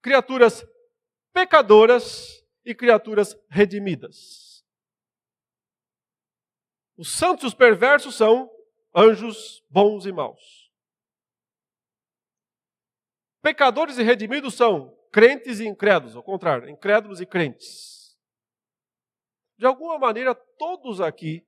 criaturas 0.00 0.64
pecadoras 1.32 2.40
e 2.64 2.72
criaturas 2.72 3.36
redimidas. 3.50 4.64
Os 6.96 7.10
santos 7.10 7.44
e 7.44 7.46
os 7.48 7.54
perversos 7.54 8.14
são 8.14 8.48
anjos 8.94 9.62
bons 9.68 10.06
e 10.06 10.12
maus. 10.12 10.65
Pecadores 13.46 13.96
e 13.96 14.02
redimidos 14.02 14.54
são 14.54 14.92
crentes 15.12 15.60
e 15.60 15.68
incrédulos, 15.68 16.16
ao 16.16 16.22
contrário, 16.24 16.68
incrédulos 16.68 17.20
e 17.20 17.26
crentes. 17.26 18.18
De 19.56 19.64
alguma 19.64 19.96
maneira, 20.00 20.34
todos 20.34 21.00
aqui, 21.00 21.46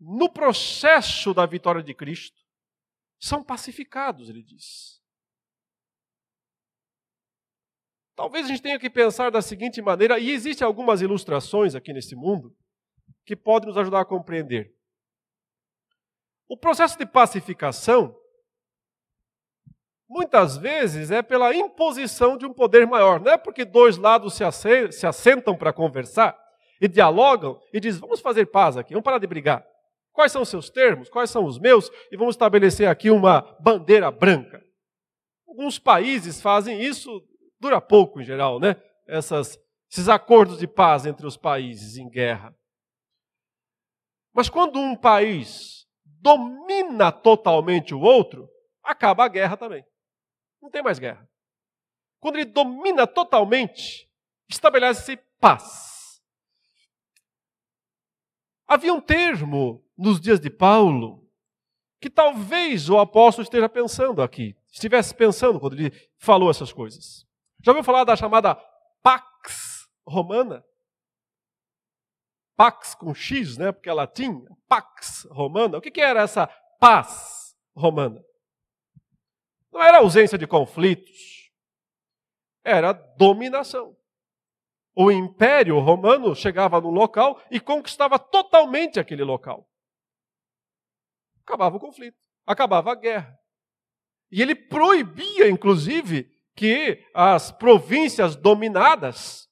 no 0.00 0.28
processo 0.28 1.32
da 1.32 1.46
vitória 1.46 1.80
de 1.80 1.94
Cristo, 1.94 2.42
são 3.20 3.40
pacificados, 3.44 4.28
ele 4.28 4.42
diz. 4.42 5.00
Talvez 8.16 8.46
a 8.46 8.48
gente 8.48 8.62
tenha 8.62 8.80
que 8.80 8.90
pensar 8.90 9.30
da 9.30 9.40
seguinte 9.40 9.80
maneira, 9.80 10.18
e 10.18 10.32
existem 10.32 10.66
algumas 10.66 11.00
ilustrações 11.00 11.76
aqui 11.76 11.92
nesse 11.92 12.16
mundo 12.16 12.52
que 13.24 13.36
podem 13.36 13.68
nos 13.68 13.78
ajudar 13.78 14.00
a 14.00 14.04
compreender. 14.04 14.76
O 16.48 16.56
processo 16.56 16.98
de 16.98 17.06
pacificação, 17.06 18.20
muitas 20.08 20.56
vezes, 20.56 21.10
é 21.10 21.22
pela 21.22 21.54
imposição 21.54 22.36
de 22.36 22.46
um 22.46 22.52
poder 22.52 22.86
maior. 22.86 23.20
Não 23.20 23.32
é 23.32 23.36
porque 23.36 23.64
dois 23.64 23.96
lados 23.96 24.34
se 24.34 25.06
assentam 25.06 25.56
para 25.56 25.72
conversar 25.72 26.38
e 26.80 26.88
dialogam 26.88 27.60
e 27.72 27.78
dizem: 27.78 28.00
vamos 28.00 28.20
fazer 28.20 28.46
paz 28.46 28.76
aqui, 28.76 28.94
vamos 28.94 29.04
parar 29.04 29.18
de 29.18 29.26
brigar. 29.26 29.64
Quais 30.12 30.32
são 30.32 30.42
os 30.42 30.48
seus 30.48 30.68
termos? 30.70 31.08
Quais 31.08 31.30
são 31.30 31.44
os 31.44 31.58
meus? 31.58 31.90
E 32.10 32.16
vamos 32.16 32.34
estabelecer 32.34 32.88
aqui 32.88 33.10
uma 33.10 33.56
bandeira 33.60 34.10
branca. 34.10 34.60
Alguns 35.46 35.78
países 35.78 36.40
fazem 36.40 36.82
isso 36.82 37.22
dura 37.60 37.80
pouco 37.80 38.20
em 38.20 38.24
geral, 38.24 38.58
né? 38.58 38.76
Essas, 39.06 39.58
esses 39.90 40.08
acordos 40.08 40.58
de 40.58 40.66
paz 40.66 41.06
entre 41.06 41.26
os 41.26 41.36
países 41.36 41.96
em 41.96 42.08
guerra. 42.08 42.54
Mas 44.34 44.48
quando 44.48 44.78
um 44.78 44.96
país 44.96 45.86
domina 46.04 47.10
totalmente 47.10 47.94
o 47.94 48.00
outro, 48.00 48.48
acaba 48.82 49.24
a 49.24 49.28
guerra 49.28 49.56
também. 49.56 49.84
Não 50.60 50.70
tem 50.70 50.82
mais 50.82 50.98
guerra. 50.98 51.28
Quando 52.20 52.36
ele 52.36 52.44
domina 52.44 53.06
totalmente, 53.06 54.10
estabelece-se 54.48 55.16
paz. 55.40 56.22
Havia 58.66 58.92
um 58.92 59.00
termo 59.00 59.84
nos 59.96 60.20
dias 60.20 60.40
de 60.40 60.50
Paulo 60.50 61.26
que 62.00 62.10
talvez 62.10 62.88
o 62.88 62.98
apóstolo 62.98 63.44
esteja 63.44 63.68
pensando 63.68 64.22
aqui, 64.22 64.56
estivesse 64.70 65.14
pensando 65.14 65.58
quando 65.58 65.74
ele 65.74 65.90
falou 66.16 66.50
essas 66.50 66.72
coisas. 66.72 67.26
Já 67.62 67.72
ouviu 67.72 67.82
falar 67.82 68.04
da 68.04 68.14
chamada 68.14 68.54
Pax 69.02 69.88
Romana? 70.06 70.64
Pax 72.56 72.94
com 72.94 73.14
X, 73.14 73.56
né? 73.56 73.72
Porque 73.72 73.88
é 73.88 73.92
latim. 73.92 74.44
Pax 74.68 75.26
Romana. 75.30 75.78
O 75.78 75.80
que 75.80 76.00
era 76.00 76.22
essa 76.22 76.46
paz 76.78 77.56
romana? 77.74 78.22
Não 79.72 79.82
era 79.82 79.98
ausência 79.98 80.38
de 80.38 80.46
conflitos, 80.46 81.50
era 82.64 82.92
dominação. 82.92 83.96
o 85.00 85.12
império 85.12 85.78
romano 85.78 86.34
chegava 86.34 86.80
num 86.80 86.90
local 86.90 87.40
e 87.52 87.60
conquistava 87.60 88.18
totalmente 88.18 88.98
aquele 88.98 89.22
local. 89.22 89.64
Acabava 91.46 91.76
o 91.76 91.80
conflito, 91.80 92.18
acabava 92.44 92.90
a 92.90 92.96
guerra. 92.96 93.38
E 94.28 94.42
ele 94.42 94.56
proibia, 94.56 95.48
inclusive, 95.48 96.28
que 96.56 97.00
as 97.14 97.52
províncias 97.52 98.34
dominadas 98.34 99.48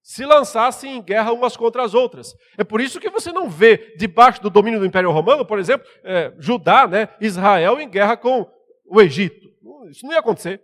se 0.00 0.24
lançassem 0.24 0.96
em 0.96 1.02
guerra 1.02 1.32
umas 1.32 1.56
contra 1.56 1.82
as 1.82 1.92
outras. 1.92 2.32
É 2.56 2.62
por 2.62 2.80
isso 2.80 3.00
que 3.00 3.10
você 3.10 3.32
não 3.32 3.50
vê, 3.50 3.96
debaixo 3.96 4.40
do 4.40 4.48
domínio 4.50 4.78
do 4.78 4.86
Império 4.86 5.10
Romano, 5.10 5.44
por 5.44 5.58
exemplo, 5.58 5.88
é, 6.04 6.32
Judá, 6.38 6.86
né, 6.86 7.08
Israel 7.20 7.80
em 7.80 7.88
guerra 7.88 8.16
com 8.16 8.48
o 8.92 9.00
Egito. 9.00 9.50
Isso 9.88 10.04
não 10.04 10.12
ia 10.12 10.20
acontecer. 10.20 10.62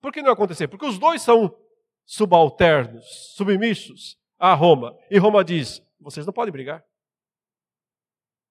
Por 0.00 0.12
que 0.12 0.20
não 0.20 0.28
ia 0.28 0.32
acontecer? 0.32 0.66
Porque 0.66 0.84
os 0.84 0.98
dois 0.98 1.22
são 1.22 1.56
subalternos, 2.04 3.04
submissos 3.36 4.20
a 4.36 4.52
Roma. 4.54 4.98
E 5.08 5.16
Roma 5.16 5.44
diz: 5.44 5.80
vocês 6.00 6.26
não 6.26 6.32
podem 6.32 6.50
brigar. 6.50 6.84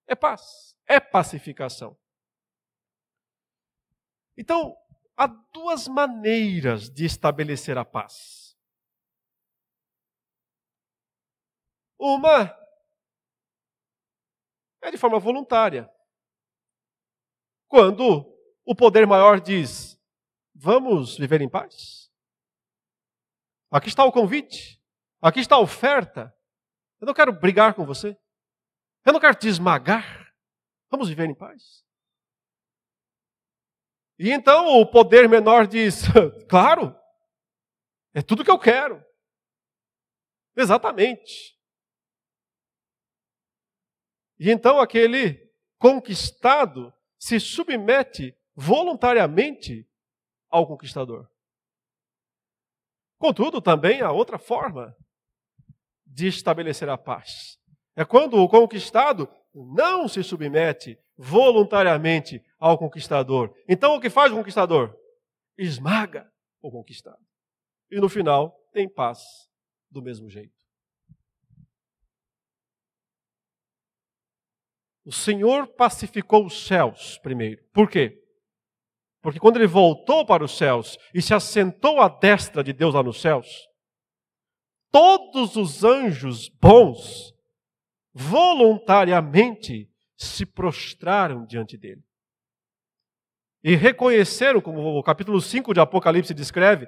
É 0.08 0.16
paz, 0.16 0.74
é 0.88 1.02
pacificação. 1.02 1.98
Então, 4.38 4.76
há 5.18 5.28
duas 5.28 5.88
maneiras 5.90 6.90
de 6.90 7.06
estabelecer 7.06 7.78
a 7.78 7.84
paz. 7.84 8.58
Uma 12.00 12.58
é 14.82 14.92
de 14.92 14.98
forma 14.98 15.20
voluntária. 15.20 15.93
Quando 17.74 18.32
o 18.64 18.76
poder 18.76 19.08
maior 19.08 19.42
diz: 19.42 20.00
vamos 20.54 21.18
viver 21.18 21.42
em 21.42 21.50
paz? 21.50 22.14
Aqui 23.72 23.88
está 23.88 24.06
o 24.06 24.12
convite, 24.12 24.80
aqui 25.20 25.40
está 25.40 25.56
a 25.56 25.60
oferta. 25.60 26.32
Eu 27.02 27.08
não 27.08 27.16
quero 27.16 27.34
brigar 27.34 27.74
com 27.74 27.84
você, 27.84 28.16
eu 29.04 29.12
não 29.12 29.20
quero 29.20 29.34
te 29.34 29.48
esmagar. 29.48 30.32
Vamos 30.92 31.10
viver 31.10 31.28
em 31.28 31.34
paz? 31.34 31.84
E 34.20 34.30
então 34.30 34.80
o 34.80 34.86
poder 34.86 35.28
menor 35.28 35.66
diz: 35.66 36.04
Claro, 36.48 36.96
é 38.14 38.22
tudo 38.22 38.44
que 38.44 38.52
eu 38.52 38.60
quero. 38.60 39.04
Exatamente. 40.56 41.60
E 44.38 44.52
então 44.52 44.80
aquele 44.80 45.52
conquistado 45.80 46.94
se 47.24 47.40
submete 47.40 48.36
voluntariamente 48.54 49.88
ao 50.50 50.68
conquistador. 50.68 51.26
Contudo, 53.18 53.62
também 53.62 54.02
há 54.02 54.12
outra 54.12 54.38
forma 54.38 54.94
de 56.06 56.28
estabelecer 56.28 56.90
a 56.90 56.98
paz. 56.98 57.58
É 57.96 58.04
quando 58.04 58.38
o 58.38 58.50
conquistado 58.50 59.30
não 59.54 60.06
se 60.06 60.22
submete 60.22 61.00
voluntariamente 61.16 62.44
ao 62.60 62.78
conquistador. 62.78 63.56
Então 63.70 63.96
o 63.96 64.02
que 64.02 64.10
faz 64.10 64.34
o 64.34 64.36
conquistador? 64.36 64.94
Esmaga 65.58 66.30
o 66.62 66.70
conquistado. 66.70 67.26
E 67.90 68.02
no 68.02 68.10
final 68.10 68.54
tem 68.74 68.90
paz 68.90 69.20
do 69.90 70.02
mesmo 70.02 70.30
jeito. 70.30 70.63
O 75.06 75.12
Senhor 75.12 75.68
pacificou 75.76 76.46
os 76.46 76.66
céus 76.66 77.18
primeiro. 77.20 77.62
Por 77.74 77.90
quê? 77.90 78.20
Porque 79.22 79.40
quando 79.40 79.58
ele 79.58 79.68
voltou 79.68 80.26
para 80.26 80.44
os 80.44 80.58
céus 80.58 80.98
e 81.14 81.22
se 81.22 81.34
assentou 81.34 82.02
à 82.02 82.10
destra 82.10 82.64
de 82.64 82.74
Deus 82.74 82.94
lá 82.94 83.04
nos 83.04 83.22
céus, 83.22 83.48
todos 84.92 85.56
os 85.56 85.84
anjos 85.84 86.50
bons 86.50 87.34
voluntariamente 88.14 89.90
se 90.16 90.46
prostraram 90.46 91.46
diante 91.46 91.78
dele 91.78 92.04
e 93.64 93.76
reconheceram, 93.76 94.60
como 94.60 94.82
o 94.82 95.02
capítulo 95.02 95.40
5 95.40 95.74
de 95.74 95.80
Apocalipse 95.80 96.34
descreve, 96.34 96.86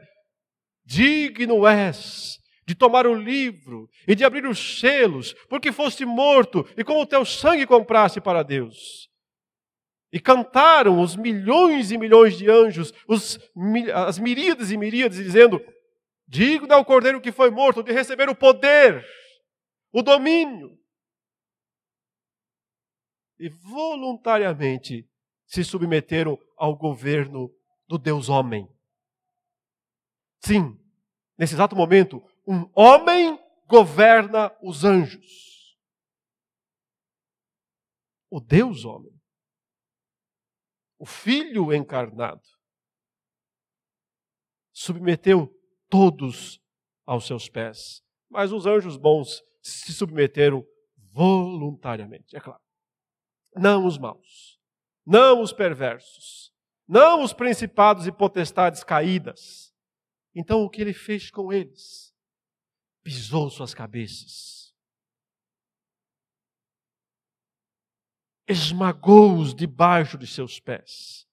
digno 0.83 1.65
és 1.65 2.37
de 2.65 2.73
tomar 2.73 3.05
o 3.05 3.13
livro 3.13 3.89
e 4.07 4.15
de 4.15 4.23
abrir 4.23 4.45
os 4.47 4.79
selos, 4.79 5.33
porque 5.47 5.71
foste 5.71 6.03
morto 6.03 6.67
e 6.75 6.83
com 6.83 6.99
o 6.99 7.05
teu 7.05 7.23
sangue 7.23 7.65
compraste 7.65 8.19
para 8.19 8.43
Deus. 8.43 9.09
E 10.11 10.19
cantaram 10.19 10.99
os 10.99 11.15
milhões 11.15 11.91
e 11.91 11.97
milhões 11.97 12.37
de 12.37 12.49
anjos, 12.49 12.93
os, 13.07 13.37
as 13.93 14.17
miríades 14.17 14.71
e 14.71 14.77
miríades, 14.77 15.17
dizendo: 15.17 15.61
Digno 16.27 16.73
é 16.73 16.77
o 16.77 16.85
cordeiro 16.85 17.21
que 17.21 17.31
foi 17.31 17.51
morto 17.51 17.83
de 17.83 17.91
receber 17.91 18.29
o 18.29 18.35
poder, 18.35 19.05
o 19.91 20.01
domínio. 20.01 20.77
E 23.37 23.49
voluntariamente 23.49 25.07
se 25.45 25.63
submeteram 25.63 26.39
ao 26.57 26.75
governo 26.75 27.53
do 27.87 27.97
Deus 27.97 28.29
homem. 28.29 28.67
Sim, 30.39 30.79
nesse 31.37 31.53
exato 31.53 31.75
momento, 31.75 32.23
um 32.47 32.69
homem 32.75 33.39
governa 33.67 34.55
os 34.61 34.83
anjos. 34.83 35.77
O 38.29 38.39
Deus 38.39 38.85
homem. 38.85 39.13
O 40.97 41.05
Filho 41.05 41.73
encarnado. 41.73 42.43
Submeteu 44.73 45.53
todos 45.89 46.59
aos 47.05 47.25
seus 47.25 47.49
pés. 47.49 48.03
Mas 48.29 48.51
os 48.51 48.65
anjos 48.65 48.97
bons 48.97 49.41
se 49.61 49.93
submeteram 49.93 50.65
voluntariamente, 51.11 52.35
é 52.35 52.39
claro. 52.39 52.61
Não 53.55 53.85
os 53.85 53.97
maus 53.97 54.55
não 55.05 55.41
os 55.41 55.53
perversos, 55.53 56.51
não 56.87 57.21
os 57.21 57.31
principados 57.31 58.07
e 58.07 58.11
potestades 58.11 58.83
caídas. 58.83 59.71
Então 60.33 60.63
o 60.63 60.69
que 60.69 60.81
ele 60.81 60.93
fez 60.93 61.29
com 61.29 61.53
eles? 61.53 62.04
Pisou 63.05 63.51
suas 63.51 63.71
cabeças, 63.71 64.73
esmagou-os 68.47 69.53
debaixo 69.53 70.17
de 70.17 70.25
seus 70.25 70.59
pés. 70.59 71.27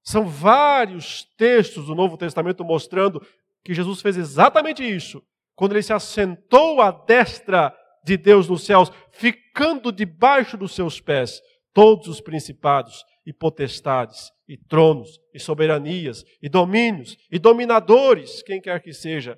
São 0.00 0.28
vários 0.28 1.24
textos 1.36 1.86
do 1.86 1.94
Novo 1.96 2.16
Testamento 2.16 2.64
mostrando 2.64 3.20
que 3.64 3.74
Jesus 3.74 4.00
fez 4.00 4.16
exatamente 4.16 4.84
isso, 4.84 5.20
quando 5.56 5.72
ele 5.72 5.82
se 5.82 5.92
assentou 5.92 6.80
à 6.80 6.92
destra 6.92 7.76
de 8.04 8.16
Deus 8.16 8.46
nos 8.46 8.64
céus, 8.64 8.92
ficando 9.10 9.90
debaixo 9.90 10.56
dos 10.56 10.72
seus 10.72 11.00
pés, 11.00 11.42
todos 11.72 12.06
os 12.06 12.20
principados 12.20 13.04
e 13.26 13.32
potestades, 13.32 14.30
e 14.46 14.56
tronos, 14.56 15.18
e 15.34 15.40
soberanias, 15.40 16.24
e 16.40 16.48
domínios, 16.48 17.16
e 17.28 17.40
dominadores, 17.40 18.40
quem 18.44 18.60
quer 18.60 18.80
que 18.80 18.92
seja, 18.92 19.36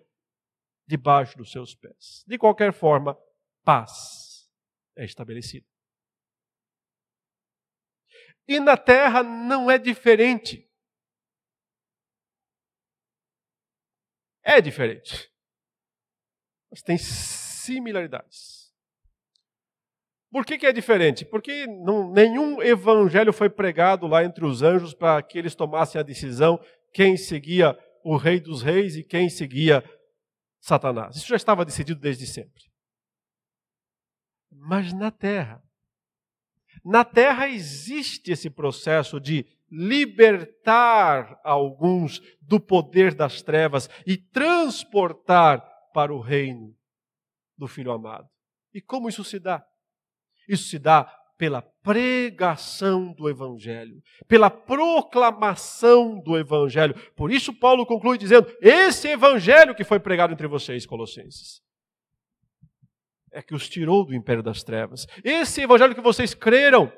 debaixo 0.87 1.37
dos 1.37 1.51
seus 1.51 1.75
pés. 1.75 2.25
De 2.27 2.39
qualquer 2.39 2.73
forma, 2.73 3.19
paz 3.65 4.51
é 4.97 5.05
estabelecida. 5.05 5.67
E 8.47 8.59
na 8.59 8.77
terra 8.77 9.23
não 9.23 9.71
é 9.71 9.79
diferente. 9.79 10.69
É 14.43 14.61
diferente. 14.61 15.33
Mas 16.71 16.83
tem 16.83 16.99
similaridades. 16.99 18.63
Por 20.31 20.47
que, 20.47 20.57
que 20.57 20.67
é 20.67 20.73
diferente? 20.73 21.25
Porque 21.27 21.67
não, 21.67 22.11
nenhum 22.11 22.63
evangelho 22.63 23.33
foi 23.33 23.51
pregado 23.51 24.07
lá 24.07 24.25
entre 24.25 24.45
os 24.47 24.63
anjos 24.63 24.95
para 24.95 25.23
que 25.23 25.39
eles 25.39 25.55
tomassem 25.55 26.01
a 26.01 26.05
decisão 26.05 26.59
quem 26.93 27.17
seguia 27.17 27.79
o 28.03 28.17
Rei 28.17 28.41
dos 28.41 28.63
Reis 28.63 28.97
e 28.97 29.05
quem 29.05 29.29
seguia 29.29 29.85
Satanás. 30.63 31.17
Isso 31.17 31.27
já 31.27 31.35
estava 31.35 31.65
decidido 31.65 32.01
desde 32.01 32.25
sempre. 32.25 32.71
Mas 34.49 34.93
na 34.93 35.11
terra, 35.11 35.61
na 36.85 37.05
terra 37.05 37.49
existe 37.49 38.31
esse 38.31 38.49
processo 38.49 39.21
de 39.21 39.45
libertar 39.69 41.41
alguns 41.43 42.21
do 42.41 42.61
poder 42.61 43.13
das 43.13 43.43
trevas 43.43 43.91
e 44.07 44.17
transportar 44.17 45.67
para 45.93 46.15
o 46.15 46.21
reino 46.21 46.77
do 47.59 47.67
Filho 47.67 47.91
amado. 47.91 48.29
E 48.73 48.81
como 48.81 49.09
isso 49.09 49.25
se 49.25 49.41
dá? 49.41 49.67
Isso 50.49 50.69
se 50.69 50.79
dá 50.79 51.05
pela 51.37 51.61
pregação 51.83 53.13
do 53.13 53.29
Evangelho, 53.29 54.01
pela 54.29 54.49
proclamação 54.49 56.21
do 56.21 56.39
Evangelho. 56.39 56.95
Por 57.17 57.33
isso, 57.33 57.53
Paulo 57.53 57.85
conclui 57.85 58.17
dizendo: 58.17 58.47
esse 58.61 59.09
Evangelho 59.09 59.75
que 59.75 59.85
foi 59.85 59.99
pregado 59.99 60.33
entre 60.33 60.47
vocês, 60.47 60.87
Colossenses, 60.87 61.61
é 63.33 63.43
que 63.43 63.55
os 63.55 63.69
tirou 63.69 64.05
do 64.05 64.15
império 64.15 64.43
das 64.43 64.63
trevas. 64.63 65.07
Esse 65.25 65.63
Evangelho 65.63 65.95
que 65.95 66.01
vocês 66.01 66.35
creram 66.35 66.93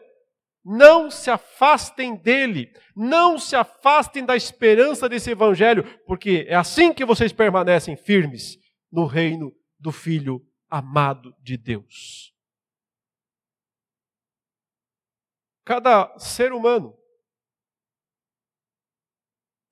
Não 0.64 1.10
se 1.10 1.30
afastem 1.30 2.16
dele, 2.16 2.72
não 2.96 3.38
se 3.38 3.54
afastem 3.54 4.24
da 4.24 4.34
esperança 4.34 5.08
desse 5.08 5.30
evangelho, 5.30 5.84
porque 6.06 6.46
é 6.48 6.54
assim 6.54 6.92
que 6.92 7.04
vocês 7.04 7.34
permanecem 7.34 7.96
firmes 7.96 8.58
no 8.90 9.04
reino 9.04 9.52
do 9.78 9.92
Filho 9.92 10.40
amado 10.70 11.34
de 11.42 11.58
Deus. 11.58 12.33
Cada 15.64 16.18
ser 16.18 16.52
humano 16.52 16.96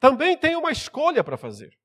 também 0.01 0.37
tem 0.37 0.57
uma 0.57 0.73
escolha 0.73 1.23
para 1.23 1.37
fazer. 1.37 1.79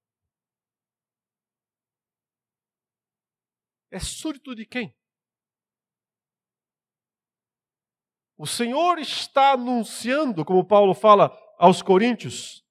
É 3.92 4.00
súdito 4.00 4.56
de 4.56 4.66
quem? 4.66 4.96
O 8.38 8.46
Senhor 8.46 9.00
está 9.00 9.54
anunciando, 9.54 10.46
como 10.46 10.66
Paulo 10.66 10.94
fala 10.94 11.36
aos 11.58 11.82
Coríntios, 11.82 12.64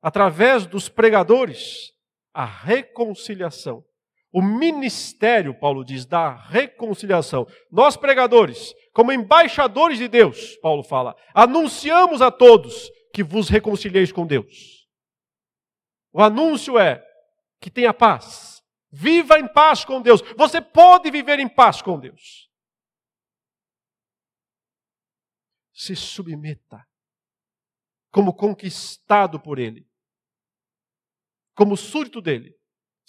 através 0.00 0.66
dos 0.66 0.88
pregadores, 0.88 1.92
a 2.32 2.44
reconciliação. 2.44 3.84
O 4.32 4.40
ministério, 4.40 5.58
Paulo 5.58 5.84
diz, 5.84 6.06
da 6.06 6.34
reconciliação. 6.34 7.46
Nós, 7.70 7.96
pregadores, 7.96 8.72
como 8.92 9.12
embaixadores 9.12 9.98
de 9.98 10.08
Deus, 10.08 10.56
Paulo 10.58 10.82
fala, 10.82 11.16
anunciamos 11.34 12.20
a 12.20 12.30
todos 12.30 12.90
que 13.12 13.22
vos 13.22 13.48
reconcilieis 13.48 14.12
com 14.12 14.26
Deus. 14.26 14.88
O 16.12 16.20
anúncio 16.22 16.78
é 16.78 17.04
que 17.60 17.70
tenha 17.70 17.94
paz. 17.94 18.62
Viva 18.90 19.38
em 19.38 19.46
paz 19.46 19.84
com 19.84 20.02
Deus. 20.02 20.20
Você 20.36 20.60
pode 20.60 21.10
viver 21.10 21.38
em 21.38 21.48
paz 21.48 21.80
com 21.80 21.98
Deus. 21.98 22.50
Se 25.72 25.94
submeta 25.94 26.84
como 28.10 28.34
conquistado 28.34 29.40
por 29.40 29.58
Ele, 29.60 29.88
como 31.54 31.76
súdito 31.76 32.20
dele 32.20 32.60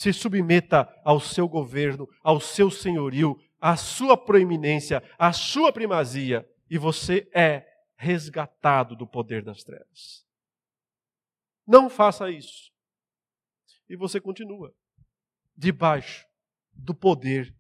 se 0.01 0.11
submeta 0.11 0.91
ao 1.05 1.19
seu 1.19 1.47
governo, 1.47 2.09
ao 2.23 2.39
seu 2.39 2.71
senhorio, 2.71 3.39
à 3.61 3.77
sua 3.77 4.17
proeminência, 4.17 5.01
à 5.17 5.31
sua 5.31 5.71
primazia, 5.71 6.49
e 6.69 6.77
você 6.77 7.29
é 7.33 7.67
resgatado 7.95 8.95
do 8.95 9.05
poder 9.05 9.43
das 9.43 9.63
trevas. 9.63 10.25
Não 11.67 11.89
faça 11.89 12.31
isso. 12.31 12.71
E 13.87 13.95
você 13.95 14.19
continua 14.19 14.73
debaixo 15.55 16.25
do 16.73 16.95
poder 16.95 17.55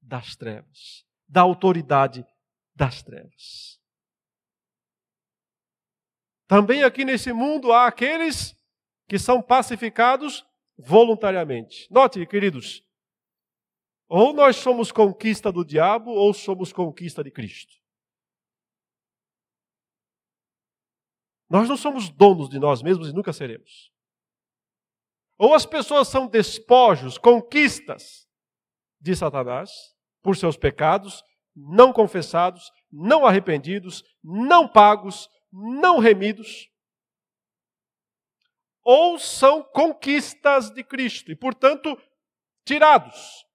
das 0.00 0.36
trevas, 0.36 1.04
da 1.26 1.40
autoridade 1.40 2.24
das 2.74 3.02
trevas. 3.02 3.80
Também 6.46 6.84
aqui 6.84 7.04
nesse 7.04 7.32
mundo 7.32 7.72
há 7.72 7.88
aqueles 7.88 8.56
que 9.08 9.18
são 9.18 9.42
pacificados 9.42 10.46
voluntariamente. 10.78 11.88
Note, 11.90 12.24
queridos, 12.26 12.85
ou 14.08 14.32
nós 14.32 14.56
somos 14.56 14.92
conquista 14.92 15.50
do 15.50 15.64
diabo 15.64 16.10
ou 16.10 16.32
somos 16.32 16.72
conquista 16.72 17.22
de 17.24 17.30
Cristo. 17.30 17.74
Nós 21.48 21.68
não 21.68 21.76
somos 21.76 22.08
donos 22.10 22.48
de 22.48 22.58
nós 22.58 22.82
mesmos 22.82 23.08
e 23.08 23.12
nunca 23.12 23.32
seremos. 23.32 23.92
Ou 25.38 25.54
as 25.54 25.66
pessoas 25.66 26.08
são 26.08 26.26
despojos, 26.26 27.18
conquistas 27.18 28.28
de 29.00 29.14
Satanás 29.14 29.70
por 30.22 30.36
seus 30.36 30.56
pecados, 30.56 31.22
não 31.54 31.92
confessados, 31.92 32.70
não 32.90 33.24
arrependidos, 33.24 34.02
não 34.22 34.68
pagos, 34.68 35.28
não 35.52 35.98
remidos, 35.98 36.68
ou 38.82 39.18
são 39.18 39.62
conquistas 39.62 40.70
de 40.70 40.82
Cristo 40.84 41.30
e, 41.30 41.36
portanto, 41.36 42.00
tirados 42.64 43.45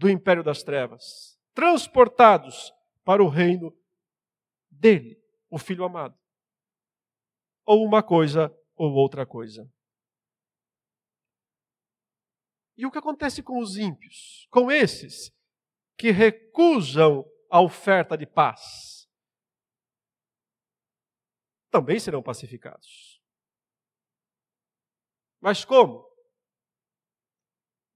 do 0.00 0.08
império 0.08 0.42
das 0.42 0.62
trevas, 0.62 1.38
transportados 1.52 2.72
para 3.04 3.22
o 3.22 3.28
reino 3.28 3.70
dele, 4.70 5.22
o 5.50 5.58
Filho 5.58 5.84
amado. 5.84 6.18
Ou 7.66 7.84
uma 7.84 8.02
coisa 8.02 8.50
ou 8.74 8.90
outra 8.94 9.26
coisa. 9.26 9.70
E 12.78 12.86
o 12.86 12.90
que 12.90 12.96
acontece 12.96 13.42
com 13.42 13.58
os 13.58 13.76
ímpios? 13.76 14.48
Com 14.50 14.70
esses 14.70 15.30
que 15.98 16.10
recusam 16.10 17.22
a 17.50 17.60
oferta 17.60 18.16
de 18.16 18.24
paz? 18.24 19.06
Também 21.70 22.00
serão 22.00 22.22
pacificados. 22.22 23.20
Mas 25.42 25.62
como? 25.62 26.08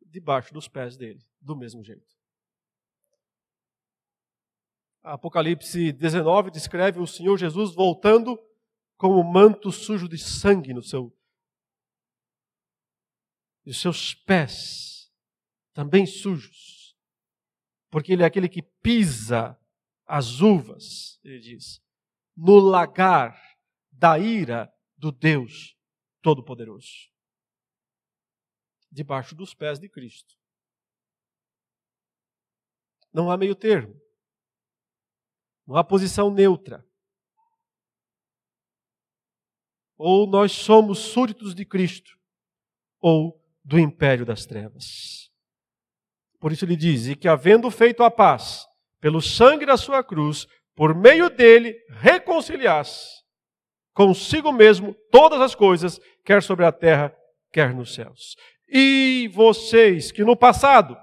Debaixo 0.02 0.52
dos 0.52 0.68
pés 0.68 0.98
dele, 0.98 1.26
do 1.44 1.54
mesmo 1.54 1.84
jeito. 1.84 2.14
Apocalipse 5.02 5.92
19 5.92 6.50
descreve 6.50 6.98
o 6.98 7.06
Senhor 7.06 7.36
Jesus 7.36 7.74
voltando 7.74 8.38
com 8.96 9.08
o 9.08 9.22
manto 9.22 9.70
sujo 9.70 10.08
de 10.08 10.16
sangue 10.16 10.72
no 10.72 10.82
seu 10.82 11.14
e 13.66 13.70
os 13.70 13.80
seus 13.80 14.14
pés 14.14 15.10
também 15.72 16.06
sujos, 16.06 16.96
porque 17.90 18.12
ele 18.12 18.22
é 18.22 18.26
aquele 18.26 18.48
que 18.48 18.62
pisa 18.62 19.58
as 20.06 20.40
uvas, 20.40 21.18
ele 21.24 21.40
diz, 21.40 21.82
no 22.36 22.58
lagar 22.58 23.40
da 23.90 24.18
ira 24.18 24.72
do 24.96 25.10
Deus 25.10 25.76
Todo-Poderoso 26.20 27.14
debaixo 28.94 29.34
dos 29.34 29.52
pés 29.52 29.78
de 29.78 29.88
Cristo. 29.88 30.36
Não 33.14 33.30
há 33.30 33.36
meio 33.36 33.54
termo. 33.54 33.94
Não 35.66 35.76
há 35.76 35.84
posição 35.84 36.30
neutra. 36.30 36.84
Ou 39.96 40.26
nós 40.26 40.52
somos 40.52 40.98
súditos 40.98 41.54
de 41.54 41.64
Cristo, 41.64 42.18
ou 43.00 43.40
do 43.64 43.78
império 43.78 44.26
das 44.26 44.44
trevas. 44.44 45.30
Por 46.40 46.52
isso 46.52 46.64
ele 46.64 46.76
diz: 46.76 47.06
E 47.06 47.14
que, 47.14 47.28
havendo 47.28 47.70
feito 47.70 48.02
a 48.02 48.10
paz, 48.10 48.66
pelo 49.00 49.22
sangue 49.22 49.64
da 49.64 49.76
sua 49.76 50.02
cruz, 50.02 50.46
por 50.74 50.94
meio 50.94 51.30
dele 51.30 51.74
reconciliasse 51.88 53.24
consigo 53.94 54.52
mesmo 54.52 54.94
todas 55.10 55.40
as 55.40 55.54
coisas, 55.54 56.00
quer 56.24 56.42
sobre 56.42 56.66
a 56.66 56.72
terra, 56.72 57.14
quer 57.52 57.72
nos 57.72 57.94
céus. 57.94 58.36
E 58.68 59.30
vocês 59.32 60.10
que 60.10 60.24
no 60.24 60.36
passado 60.36 60.96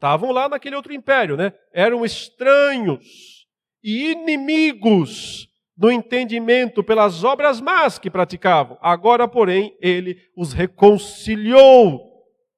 estavam 0.00 0.32
lá 0.32 0.48
naquele 0.48 0.74
outro 0.74 0.94
império, 0.94 1.36
né? 1.36 1.52
Eram 1.74 2.06
estranhos 2.06 3.46
e 3.84 4.12
inimigos 4.12 5.46
no 5.76 5.92
entendimento 5.92 6.82
pelas 6.82 7.22
obras 7.22 7.60
más 7.60 7.98
que 7.98 8.10
praticavam. 8.10 8.78
Agora, 8.80 9.28
porém, 9.28 9.76
ele 9.78 10.16
os 10.34 10.54
reconciliou 10.54 12.00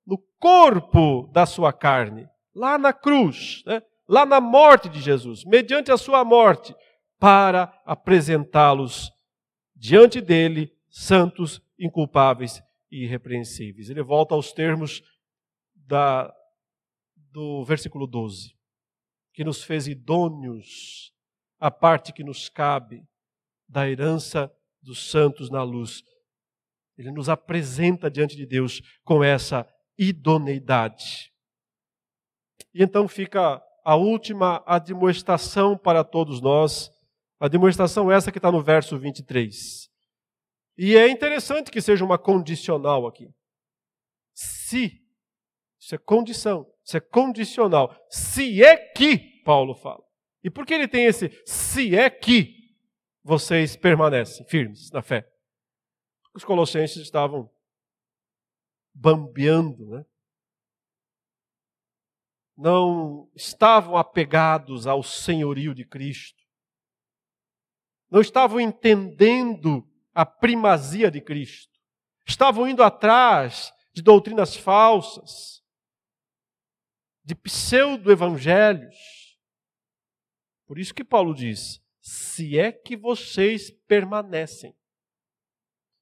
no 0.06 0.18
corpo 0.38 1.28
da 1.32 1.44
sua 1.44 1.72
carne, 1.72 2.28
lá 2.54 2.78
na 2.78 2.92
cruz, 2.92 3.64
né? 3.66 3.82
lá 4.08 4.24
na 4.24 4.40
morte 4.40 4.88
de 4.88 5.00
Jesus, 5.00 5.44
mediante 5.44 5.90
a 5.90 5.96
sua 5.96 6.24
morte, 6.24 6.74
para 7.18 7.72
apresentá-los 7.84 9.10
diante 9.74 10.20
dele, 10.20 10.72
santos, 10.88 11.60
inculpáveis 11.78 12.62
e 12.90 13.04
irrepreensíveis. 13.04 13.90
Ele 13.90 14.02
volta 14.02 14.34
aos 14.34 14.52
termos 14.52 15.02
da, 15.74 16.32
do 17.32 17.64
versículo 17.64 18.06
12, 18.06 18.54
que 19.32 19.42
nos 19.42 19.64
fez 19.64 19.88
idôneos 19.88 21.12
a 21.58 21.70
parte 21.70 22.12
que 22.12 22.22
nos 22.22 22.48
cabe 22.48 23.06
da 23.68 23.88
herança 23.88 24.52
dos 24.82 25.10
santos 25.10 25.48
na 25.48 25.62
luz. 25.62 26.02
Ele 26.96 27.10
nos 27.10 27.28
apresenta 27.28 28.10
diante 28.10 28.36
de 28.36 28.44
Deus 28.44 28.82
com 29.02 29.24
essa 29.24 29.66
idoneidade. 29.96 31.32
E 32.74 32.82
então 32.82 33.08
fica 33.08 33.62
a 33.84 33.96
última 33.96 34.62
admoestação 34.66 35.76
para 35.76 36.04
todos 36.04 36.40
nós, 36.40 36.90
a 37.40 37.48
demonstração 37.48 38.10
essa 38.10 38.30
que 38.30 38.38
está 38.38 38.52
no 38.52 38.62
verso 38.62 38.98
23. 38.98 39.90
E 40.76 40.96
é 40.96 41.08
interessante 41.08 41.70
que 41.70 41.80
seja 41.80 42.04
uma 42.04 42.18
condicional 42.18 43.06
aqui. 43.06 43.32
Se, 44.34 45.00
isso 45.78 45.94
é 45.94 45.98
condição, 45.98 46.71
isso 46.84 46.96
é 46.96 47.00
condicional. 47.00 47.94
Se 48.10 48.62
é 48.62 48.76
que, 48.76 49.42
Paulo 49.44 49.74
fala. 49.74 50.02
E 50.42 50.50
por 50.50 50.66
que 50.66 50.74
ele 50.74 50.88
tem 50.88 51.04
esse 51.04 51.30
se 51.46 51.96
é 51.96 52.10
que 52.10 52.54
vocês 53.22 53.76
permanecem 53.76 54.44
firmes 54.46 54.90
na 54.90 55.02
fé? 55.02 55.28
Os 56.34 56.44
colossenses 56.44 57.02
estavam 57.02 57.50
bambeando, 58.94 59.86
né? 59.86 60.04
Não 62.56 63.30
estavam 63.34 63.96
apegados 63.96 64.86
ao 64.86 65.02
senhorio 65.02 65.74
de 65.74 65.84
Cristo 65.84 66.42
não 68.12 68.20
estavam 68.20 68.60
entendendo 68.60 69.88
a 70.14 70.26
primazia 70.26 71.10
de 71.10 71.18
Cristo, 71.18 71.72
estavam 72.26 72.68
indo 72.68 72.82
atrás 72.82 73.72
de 73.94 74.02
doutrinas 74.02 74.54
falsas, 74.54 75.61
de 77.24 77.34
pseudo-evangelhos. 77.34 78.96
Por 80.66 80.78
isso 80.78 80.94
que 80.94 81.04
Paulo 81.04 81.34
diz: 81.34 81.80
se 82.00 82.58
é 82.58 82.72
que 82.72 82.96
vocês 82.96 83.70
permanecem. 83.86 84.74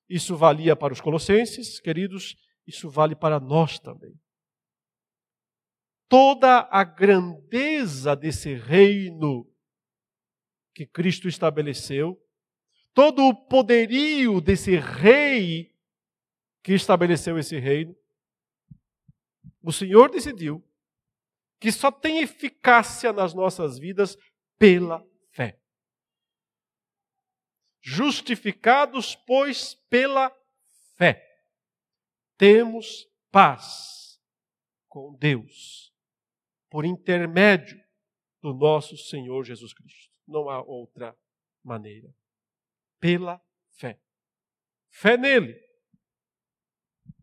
Isso 0.08 0.36
valia 0.36 0.74
para 0.74 0.92
os 0.92 1.00
colossenses, 1.00 1.78
queridos, 1.78 2.36
isso 2.66 2.90
vale 2.90 3.14
para 3.14 3.38
nós 3.38 3.78
também. 3.78 4.18
Toda 6.08 6.68
a 6.70 6.82
grandeza 6.82 8.16
desse 8.16 8.54
reino 8.54 9.48
que 10.74 10.84
Cristo 10.84 11.28
estabeleceu, 11.28 12.20
todo 12.92 13.24
o 13.24 13.34
poderio 13.34 14.40
desse 14.40 14.76
rei 14.76 15.72
que 16.62 16.72
estabeleceu 16.72 17.38
esse 17.38 17.58
reino, 17.58 17.94
o 19.62 19.72
Senhor 19.72 20.10
decidiu 20.10 20.64
que 21.60 21.70
só 21.70 21.92
tem 21.92 22.20
eficácia 22.20 23.12
nas 23.12 23.34
nossas 23.34 23.78
vidas 23.78 24.16
pela 24.58 25.06
fé. 25.30 25.60
Justificados, 27.82 29.14
pois, 29.14 29.74
pela 29.88 30.34
fé, 30.96 31.22
temos 32.38 33.06
paz 33.30 34.20
com 34.88 35.14
Deus, 35.14 35.94
por 36.70 36.84
intermédio 36.84 37.78
do 38.42 38.54
nosso 38.54 38.96
Senhor 38.96 39.44
Jesus 39.44 39.74
Cristo. 39.74 40.10
Não 40.26 40.48
há 40.48 40.62
outra 40.62 41.16
maneira. 41.62 42.14
Pela 42.98 43.40
fé. 43.72 44.00
Fé 44.88 45.16
nele. 45.16 45.58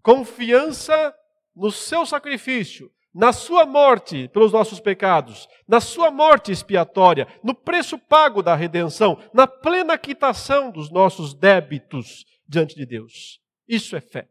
Confiança 0.01 1.15
no 1.55 1.71
seu 1.71 2.05
sacrifício, 2.05 2.93
na 3.17 3.33
sua 3.33 3.65
morte 3.65 4.27
pelos 4.27 4.51
nossos 4.51 4.79
pecados, 4.79 5.49
na 5.67 5.81
sua 5.81 6.11
morte 6.11 6.51
expiatória, 6.51 7.27
no 7.43 7.55
preço 7.55 7.97
pago 7.97 8.43
da 8.43 8.55
redenção, 8.55 9.19
na 9.33 9.47
plena 9.47 9.97
quitação 9.97 10.69
dos 10.69 10.91
nossos 10.91 11.33
débitos 11.33 12.23
diante 12.47 12.75
de 12.75 12.85
Deus. 12.85 13.41
Isso 13.67 13.95
é 13.95 14.01
fé. 14.01 14.29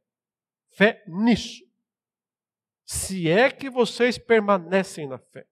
Fé 0.71 1.03
nisso. 1.09 1.65
Se 2.85 3.29
é 3.29 3.51
que 3.51 3.69
vocês 3.69 4.19
permanecem 4.19 5.09
na 5.09 5.19
fé, 5.19 5.45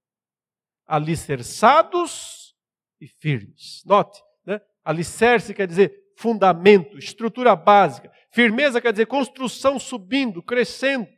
alicerçados 0.87 2.55
e 3.01 3.09
firmes. 3.09 3.83
Note, 3.85 4.23
né? 4.47 4.61
alicerce 4.85 5.53
quer 5.53 5.67
dizer 5.67 5.93
fundamento, 6.17 6.97
estrutura 6.97 7.57
básica. 7.57 8.13
Firmeza 8.31 8.81
quer 8.81 8.93
dizer 8.93 9.07
construção 9.07 9.77
subindo, 9.81 10.41
crescendo. 10.41 11.09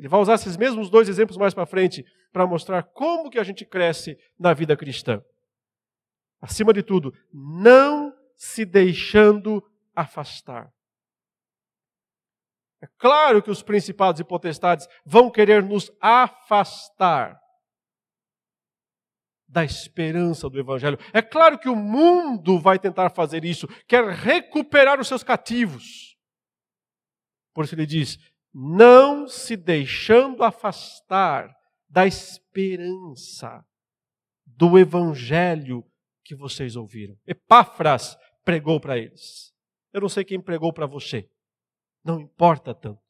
Ele 0.00 0.08
vai 0.08 0.18
usar 0.18 0.36
esses 0.36 0.56
mesmos 0.56 0.88
dois 0.88 1.10
exemplos 1.10 1.36
mais 1.36 1.52
para 1.52 1.66
frente 1.66 2.02
para 2.32 2.46
mostrar 2.46 2.82
como 2.82 3.28
que 3.28 3.38
a 3.38 3.44
gente 3.44 3.66
cresce 3.66 4.18
na 4.38 4.54
vida 4.54 4.74
cristã. 4.74 5.22
Acima 6.40 6.72
de 6.72 6.82
tudo, 6.82 7.12
não 7.30 8.10
se 8.34 8.64
deixando 8.64 9.62
afastar. 9.94 10.72
É 12.80 12.86
claro 12.96 13.42
que 13.42 13.50
os 13.50 13.62
principados 13.62 14.22
e 14.22 14.24
potestades 14.24 14.88
vão 15.04 15.30
querer 15.30 15.62
nos 15.62 15.92
afastar 16.00 17.38
da 19.46 19.62
esperança 19.62 20.48
do 20.48 20.58
Evangelho. 20.58 20.98
É 21.12 21.20
claro 21.20 21.58
que 21.58 21.68
o 21.68 21.76
mundo 21.76 22.58
vai 22.58 22.78
tentar 22.78 23.10
fazer 23.10 23.44
isso, 23.44 23.68
quer 23.86 24.08
recuperar 24.08 24.98
os 24.98 25.08
seus 25.08 25.22
cativos. 25.22 26.16
Por 27.52 27.66
isso 27.66 27.74
ele 27.74 27.84
diz: 27.84 28.16
não 28.52 29.28
se 29.28 29.56
deixando 29.56 30.42
afastar 30.42 31.54
da 31.88 32.06
esperança 32.06 33.64
do 34.44 34.78
evangelho 34.78 35.84
que 36.24 36.34
vocês 36.34 36.76
ouviram. 36.76 37.16
Epáfras 37.26 38.16
pregou 38.44 38.80
para 38.80 38.98
eles. 38.98 39.52
Eu 39.92 40.00
não 40.00 40.08
sei 40.08 40.24
quem 40.24 40.40
pregou 40.40 40.72
para 40.72 40.86
você. 40.86 41.28
Não 42.04 42.20
importa 42.20 42.74
tanto. 42.74 43.00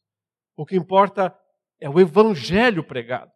O 0.56 0.64
que 0.64 0.76
importa 0.76 1.36
é 1.78 1.88
o 1.88 1.98
evangelho 1.98 2.84
pregado. 2.84 3.32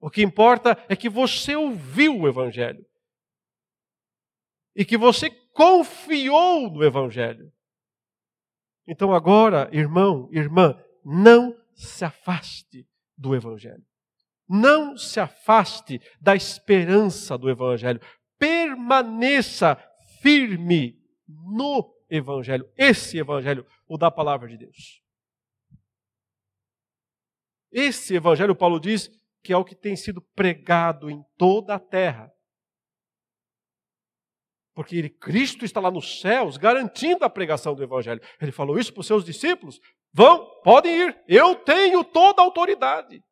O 0.00 0.10
que 0.10 0.22
importa 0.22 0.76
é 0.88 0.94
que 0.94 1.08
você 1.08 1.56
ouviu 1.56 2.20
o 2.20 2.28
evangelho. 2.28 2.84
E 4.74 4.84
que 4.84 4.96
você 4.96 5.30
confiou 5.52 6.70
no 6.70 6.84
evangelho. 6.84 7.52
Então 8.86 9.12
agora, 9.12 9.68
irmão, 9.72 10.28
irmã, 10.32 10.80
não 11.10 11.58
se 11.74 12.04
afaste 12.04 12.86
do 13.16 13.34
Evangelho. 13.34 13.82
Não 14.46 14.94
se 14.94 15.18
afaste 15.18 16.02
da 16.20 16.36
esperança 16.36 17.38
do 17.38 17.48
Evangelho. 17.48 17.98
Permaneça 18.38 19.76
firme 20.20 21.02
no 21.26 21.94
Evangelho. 22.10 22.70
Esse 22.76 23.16
Evangelho, 23.16 23.66
o 23.86 23.96
da 23.96 24.10
palavra 24.10 24.48
de 24.48 24.58
Deus. 24.58 25.02
Esse 27.72 28.14
Evangelho, 28.14 28.54
Paulo 28.54 28.78
diz, 28.78 29.10
que 29.42 29.50
é 29.50 29.56
o 29.56 29.64
que 29.64 29.74
tem 29.74 29.96
sido 29.96 30.20
pregado 30.34 31.08
em 31.08 31.24
toda 31.38 31.74
a 31.74 31.80
terra. 31.80 32.30
Porque 34.74 34.94
ele, 34.94 35.08
Cristo 35.08 35.64
está 35.64 35.80
lá 35.80 35.90
nos 35.90 36.20
céus 36.20 36.58
garantindo 36.58 37.24
a 37.24 37.30
pregação 37.30 37.74
do 37.74 37.82
Evangelho. 37.82 38.20
Ele 38.40 38.52
falou 38.52 38.78
isso 38.78 38.92
para 38.92 39.00
os 39.00 39.06
seus 39.06 39.24
discípulos. 39.24 39.80
Vão, 40.18 40.50
podem 40.62 40.92
ir. 40.96 41.24
Eu 41.28 41.54
tenho 41.54 42.02
toda 42.02 42.42
a 42.42 42.44
autoridade. 42.44 43.24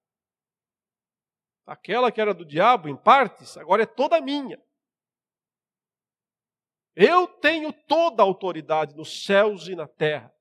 Aquela 1.66 2.12
que 2.12 2.20
era 2.20 2.32
do 2.32 2.44
diabo, 2.44 2.88
em 2.88 2.96
partes, 2.96 3.56
agora 3.56 3.82
é 3.82 3.86
toda 3.86 4.20
minha. 4.20 4.64
Eu 6.94 7.26
tenho 7.26 7.72
toda 7.72 8.22
a 8.22 8.24
autoridade 8.24 8.94
nos 8.94 9.24
céus 9.24 9.66
e 9.66 9.74
na 9.74 9.88
terra. 9.88 10.32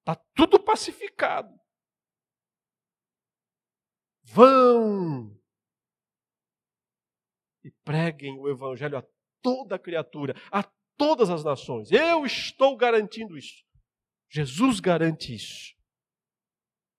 Está 0.00 0.14
tudo 0.34 0.62
pacificado. 0.62 1.58
Vão 4.24 5.34
e 7.64 7.70
preguem 7.82 8.38
o 8.38 8.46
evangelho 8.46 8.98
a 8.98 9.06
toda 9.40 9.78
criatura, 9.78 10.34
a 10.52 10.62
todas 10.98 11.30
as 11.30 11.42
nações. 11.42 11.90
Eu 11.90 12.26
estou 12.26 12.76
garantindo 12.76 13.38
isso. 13.38 13.63
Jesus 14.28 14.80
garante 14.80 15.34
isso. 15.34 15.74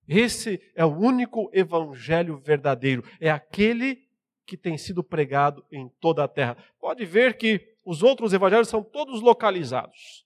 Esse 0.07 0.61
é 0.76 0.86
o 0.86 0.95
único 0.95 1.49
evangelho 1.51 2.38
verdadeiro, 2.38 3.03
é 3.19 3.30
aquele 3.30 4.05
que 4.45 4.55
tem 4.55 4.78
sido 4.78 5.03
pregado 5.03 5.65
em 5.71 5.89
toda 5.99 6.23
a 6.23 6.28
terra. 6.28 6.55
Pode 6.80 7.03
ver 7.05 7.38
que 7.38 7.76
os 7.84 8.03
outros 8.03 8.32
evangelhos 8.32 8.69
são 8.69 8.84
todos 8.84 9.21
localizados. 9.21 10.26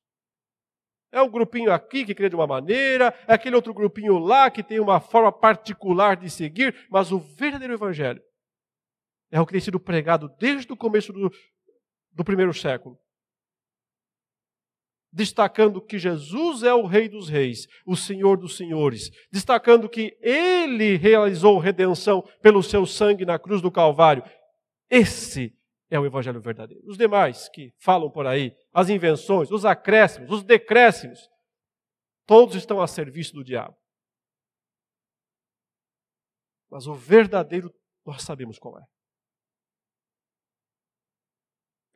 É 1.12 1.22
um 1.22 1.30
grupinho 1.30 1.72
aqui 1.72 2.06
que 2.06 2.14
crê 2.14 2.30
de 2.30 2.36
uma 2.36 2.46
maneira, 2.46 3.18
é 3.28 3.34
aquele 3.34 3.56
outro 3.56 3.74
grupinho 3.74 4.20
lá 4.20 4.52
que 4.52 4.62
tem 4.62 4.80
uma 4.80 5.00
forma 5.00 5.32
particular 5.32 6.16
de 6.18 6.30
seguir, 6.30 6.88
mas 6.90 7.12
o 7.12 7.20
verdadeiro 7.20 7.74
evangelho 7.74 8.22
é 9.32 9.40
o 9.40 9.46
que 9.46 9.54
tem 9.54 9.62
sido 9.62 9.80
pregado 9.80 10.30
desde 10.40 10.72
o 10.72 10.78
começo 10.78 11.14
do, 11.14 11.32
do 12.12 12.24
primeiro 12.24 12.54
século 12.54 13.00
destacando 15.12 15.82
que 15.82 15.98
Jesus 15.98 16.64
é 16.64 16.74
o 16.74 16.86
Rei 16.86 17.10
dos 17.10 17.30
Reis, 17.30 17.68
o 17.86 17.96
Senhor 17.96 18.38
dos 18.38 18.56
Senhores, 18.56 19.10
destacando 19.32 19.90
que 19.90 20.18
Ele 20.22 20.96
realizou 20.96 21.58
redenção 21.58 22.22
pelo 22.42 22.62
seu 22.62 22.86
sangue 22.86 23.26
na 23.26 23.40
cruz 23.40 23.62
do 23.62 23.72
Calvário. 23.72 24.24
Esse 24.90 25.54
é 25.90 26.00
o 26.00 26.06
Evangelho 26.06 26.40
verdadeiro. 26.40 26.84
Os 26.86 26.98
demais 26.98 27.50
que 27.50 27.74
falam 27.80 28.10
por 28.12 28.28
aí, 28.28 28.56
as 28.74 28.90
invenções, 28.90 29.52
os 29.52 29.66
acréscimos, 29.66 30.32
os 30.32 30.44
decréscimos, 30.44 31.28
todos 32.26 32.56
estão 32.56 32.82
a 32.82 32.88
serviço 32.88 33.34
do 33.34 33.44
diabo. 33.44 33.76
Mas 36.70 36.86
o 36.86 36.94
verdadeiro 36.94 37.74
nós 38.06 38.22
sabemos 38.22 38.60
qual 38.60 38.80
é. 38.80 38.84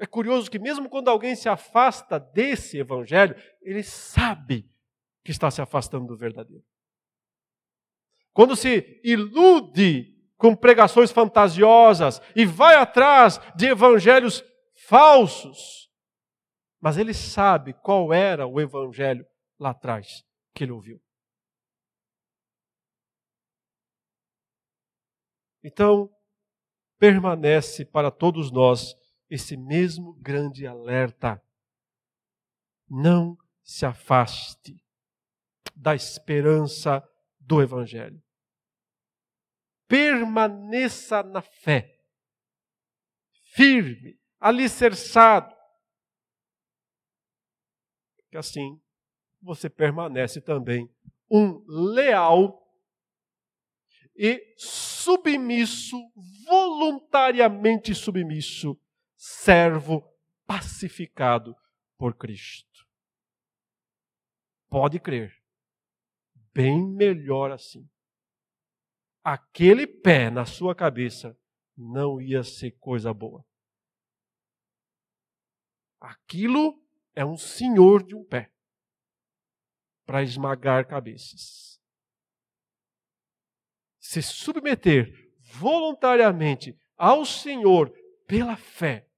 É 0.04 0.06
curioso 0.06 0.52
que, 0.52 0.60
mesmo 0.60 0.90
quando 0.90 1.08
alguém 1.08 1.34
se 1.34 1.48
afasta 1.48 2.20
desse 2.20 2.78
evangelho, 2.78 3.42
ele 3.62 3.82
sabe 3.82 4.70
que 5.24 5.32
está 5.32 5.50
se 5.50 5.62
afastando 5.62 6.08
do 6.08 6.18
verdadeiro. 6.18 6.62
Quando 8.34 8.54
se 8.54 9.00
ilude 9.02 10.14
com 10.36 10.58
pregações 10.58 11.10
fantasiosas 11.10 12.22
e 12.36 12.46
vai 12.46 12.76
atrás 12.76 13.40
de 13.56 13.68
evangelhos 13.68 14.44
falsos, 14.76 15.90
mas 16.82 16.98
ele 16.98 17.14
sabe 17.14 17.72
qual 17.72 18.12
era 18.12 18.46
o 18.46 18.60
evangelho 18.60 19.26
lá 19.58 19.70
atrás 19.70 20.22
que 20.54 20.66
ele 20.66 20.74
ouviu. 20.74 21.02
Então, 25.64 26.14
permanece 27.00 27.86
para 27.86 28.12
todos 28.12 28.52
nós 28.52 29.02
esse 29.34 29.58
mesmo 29.58 30.14
grande 30.22 30.68
alerta. 30.68 31.44
Não 32.88 33.36
se 33.64 33.84
afaste 33.84 34.78
da 35.76 35.96
esperança 35.96 37.04
do 37.40 37.60
Evangelho. 37.60 38.22
Permaneça 39.88 41.24
na 41.24 41.42
fé, 41.42 42.00
firme, 43.56 44.20
alicerçado, 44.40 45.56
que 48.30 48.38
assim 48.38 48.80
você 49.42 49.68
permanece 49.68 50.42
também 50.42 50.88
um 51.30 51.64
leal 51.68 52.64
e 54.16 54.54
submisso, 54.58 55.98
voluntariamente 56.46 57.96
submisso, 57.96 58.80
servo 59.26 60.04
pacificado 60.46 61.56
por 61.98 62.14
Cristo. 62.14 62.86
Pode 64.70 65.00
crer, 65.00 65.34
bem 66.54 66.86
melhor 66.86 67.50
assim. 67.50 67.90
Aquele 69.24 69.88
pé 69.88 70.30
na 70.30 70.46
sua 70.46 70.76
cabeça 70.76 71.40
não 71.78 72.20
ia 72.20 72.44
ser 72.44 72.72
coisa 72.72 73.14
boa. 73.14 73.46
Aquilo 76.02 76.86
é 77.16 77.24
um 77.24 77.38
senhor 77.38 78.04
de 78.06 78.14
um 78.14 78.26
pé 78.26 78.52
para 80.06 80.22
esmagar 80.22 80.86
cabeças. 80.86 81.82
Se 84.02 84.22
submeter 84.22 85.32
voluntariamente 85.40 86.78
ao 86.98 87.24
Senhor 87.24 87.90
pela 88.28 88.58
fé 88.58 89.10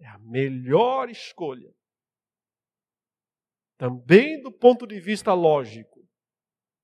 é 0.00 0.06
a 0.06 0.18
melhor 0.18 1.08
escolha. 1.08 1.72
Também 3.76 4.42
do 4.42 4.52
ponto 4.52 4.86
de 4.86 5.00
vista 5.00 5.32
lógico, 5.32 6.06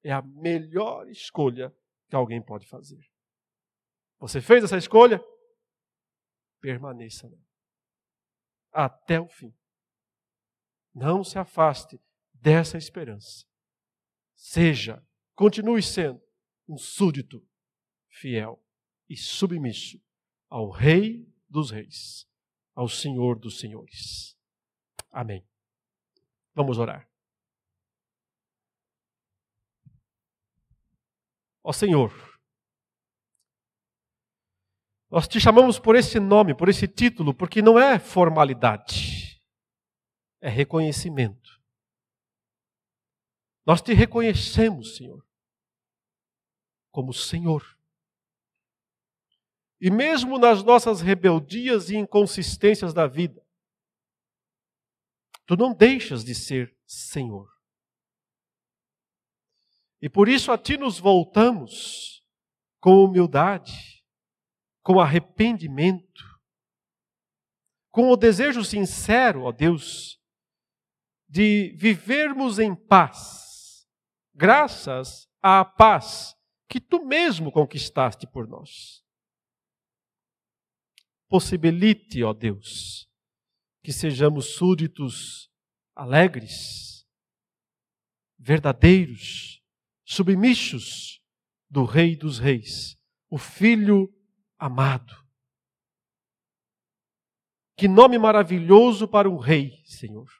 é 0.02 0.12
a 0.12 0.22
melhor 0.22 1.08
escolha 1.08 1.74
que 2.08 2.14
alguém 2.14 2.42
pode 2.42 2.66
fazer. 2.66 3.04
Você 4.18 4.40
fez 4.40 4.64
essa 4.64 4.76
escolha? 4.76 5.20
Permaneça 6.60 7.28
até 8.72 9.20
o 9.20 9.28
fim. 9.28 9.54
Não 10.94 11.24
se 11.24 11.38
afaste 11.38 12.00
dessa 12.32 12.78
esperança. 12.78 13.44
Seja, 14.34 15.04
continue 15.34 15.82
sendo 15.82 16.22
um 16.68 16.76
súdito 16.76 17.46
fiel 18.08 18.62
e 19.08 19.16
submisso 19.16 20.00
ao 20.48 20.70
Rei 20.70 21.26
dos 21.48 21.70
Reis, 21.70 22.26
ao 22.76 22.88
Senhor 22.88 23.36
dos 23.36 23.58
Senhores. 23.58 24.38
Amém. 25.10 25.44
Vamos 26.54 26.78
orar. 26.78 27.10
Ó 31.64 31.72
Senhor, 31.72 32.12
nós 35.10 35.26
te 35.26 35.40
chamamos 35.40 35.80
por 35.80 35.96
esse 35.96 36.20
nome, 36.20 36.54
por 36.54 36.68
esse 36.68 36.86
título, 36.86 37.34
porque 37.34 37.60
não 37.60 37.76
é 37.76 37.98
formalidade 37.98 39.26
é 40.40 40.48
reconhecimento. 40.48 41.60
Nós 43.64 43.82
te 43.82 43.92
reconhecemos, 43.92 44.96
Senhor, 44.96 45.26
como 46.92 47.12
Senhor. 47.12 47.75
E 49.80 49.90
mesmo 49.90 50.38
nas 50.38 50.62
nossas 50.62 51.00
rebeldias 51.00 51.90
e 51.90 51.96
inconsistências 51.96 52.94
da 52.94 53.06
vida, 53.06 53.44
tu 55.44 55.56
não 55.56 55.74
deixas 55.74 56.24
de 56.24 56.34
ser 56.34 56.76
Senhor. 56.86 57.48
E 60.00 60.08
por 60.08 60.28
isso 60.28 60.52
a 60.52 60.58
ti 60.58 60.76
nos 60.76 60.98
voltamos 60.98 62.24
com 62.80 63.04
humildade, 63.04 64.04
com 64.82 65.00
arrependimento, 65.00 66.24
com 67.90 68.10
o 68.10 68.16
desejo 68.16 68.62
sincero, 68.64 69.44
ó 69.44 69.52
Deus, 69.52 70.20
de 71.28 71.74
vivermos 71.76 72.58
em 72.58 72.74
paz, 72.74 73.86
graças 74.34 75.28
à 75.42 75.64
paz 75.64 76.36
que 76.68 76.80
tu 76.80 77.04
mesmo 77.04 77.50
conquistaste 77.50 78.26
por 78.26 78.46
nós. 78.46 79.05
Possibilite, 81.28 82.22
ó 82.22 82.32
Deus, 82.32 83.08
que 83.82 83.92
sejamos 83.92 84.54
súditos 84.56 85.50
alegres, 85.94 87.06
verdadeiros, 88.38 89.62
submissos 90.04 91.20
do 91.68 91.84
Rei 91.84 92.16
dos 92.16 92.38
Reis, 92.38 92.96
o 93.28 93.38
Filho 93.38 94.12
amado. 94.58 95.14
Que 97.76 97.88
nome 97.88 98.18
maravilhoso 98.18 99.06
para 99.06 99.28
um 99.28 99.36
rei, 99.36 99.82
Senhor 99.84 100.30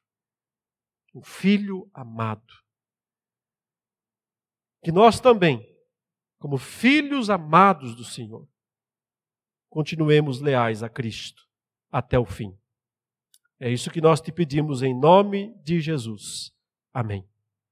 o 1.17 1.23
Filho 1.23 1.91
amado. 1.95 2.53
Que 4.83 4.93
nós 4.93 5.19
também, 5.19 5.67
como 6.39 6.59
filhos 6.59 7.31
amados 7.31 7.97
do 7.97 8.05
Senhor, 8.05 8.47
continuemos 9.69 10.41
leais 10.41 10.83
a 10.83 10.89
Cristo 10.89 11.43
até 11.91 12.19
o 12.19 12.25
fim. 12.25 12.57
É 13.59 13.71
isso 13.71 13.91
que 13.91 14.01
nós 14.01 14.21
te 14.21 14.31
pedimos 14.31 14.83
em 14.83 14.99
nome 14.99 15.55
de 15.63 15.81
Jesus. 15.81 16.53
Amém. 16.93 17.27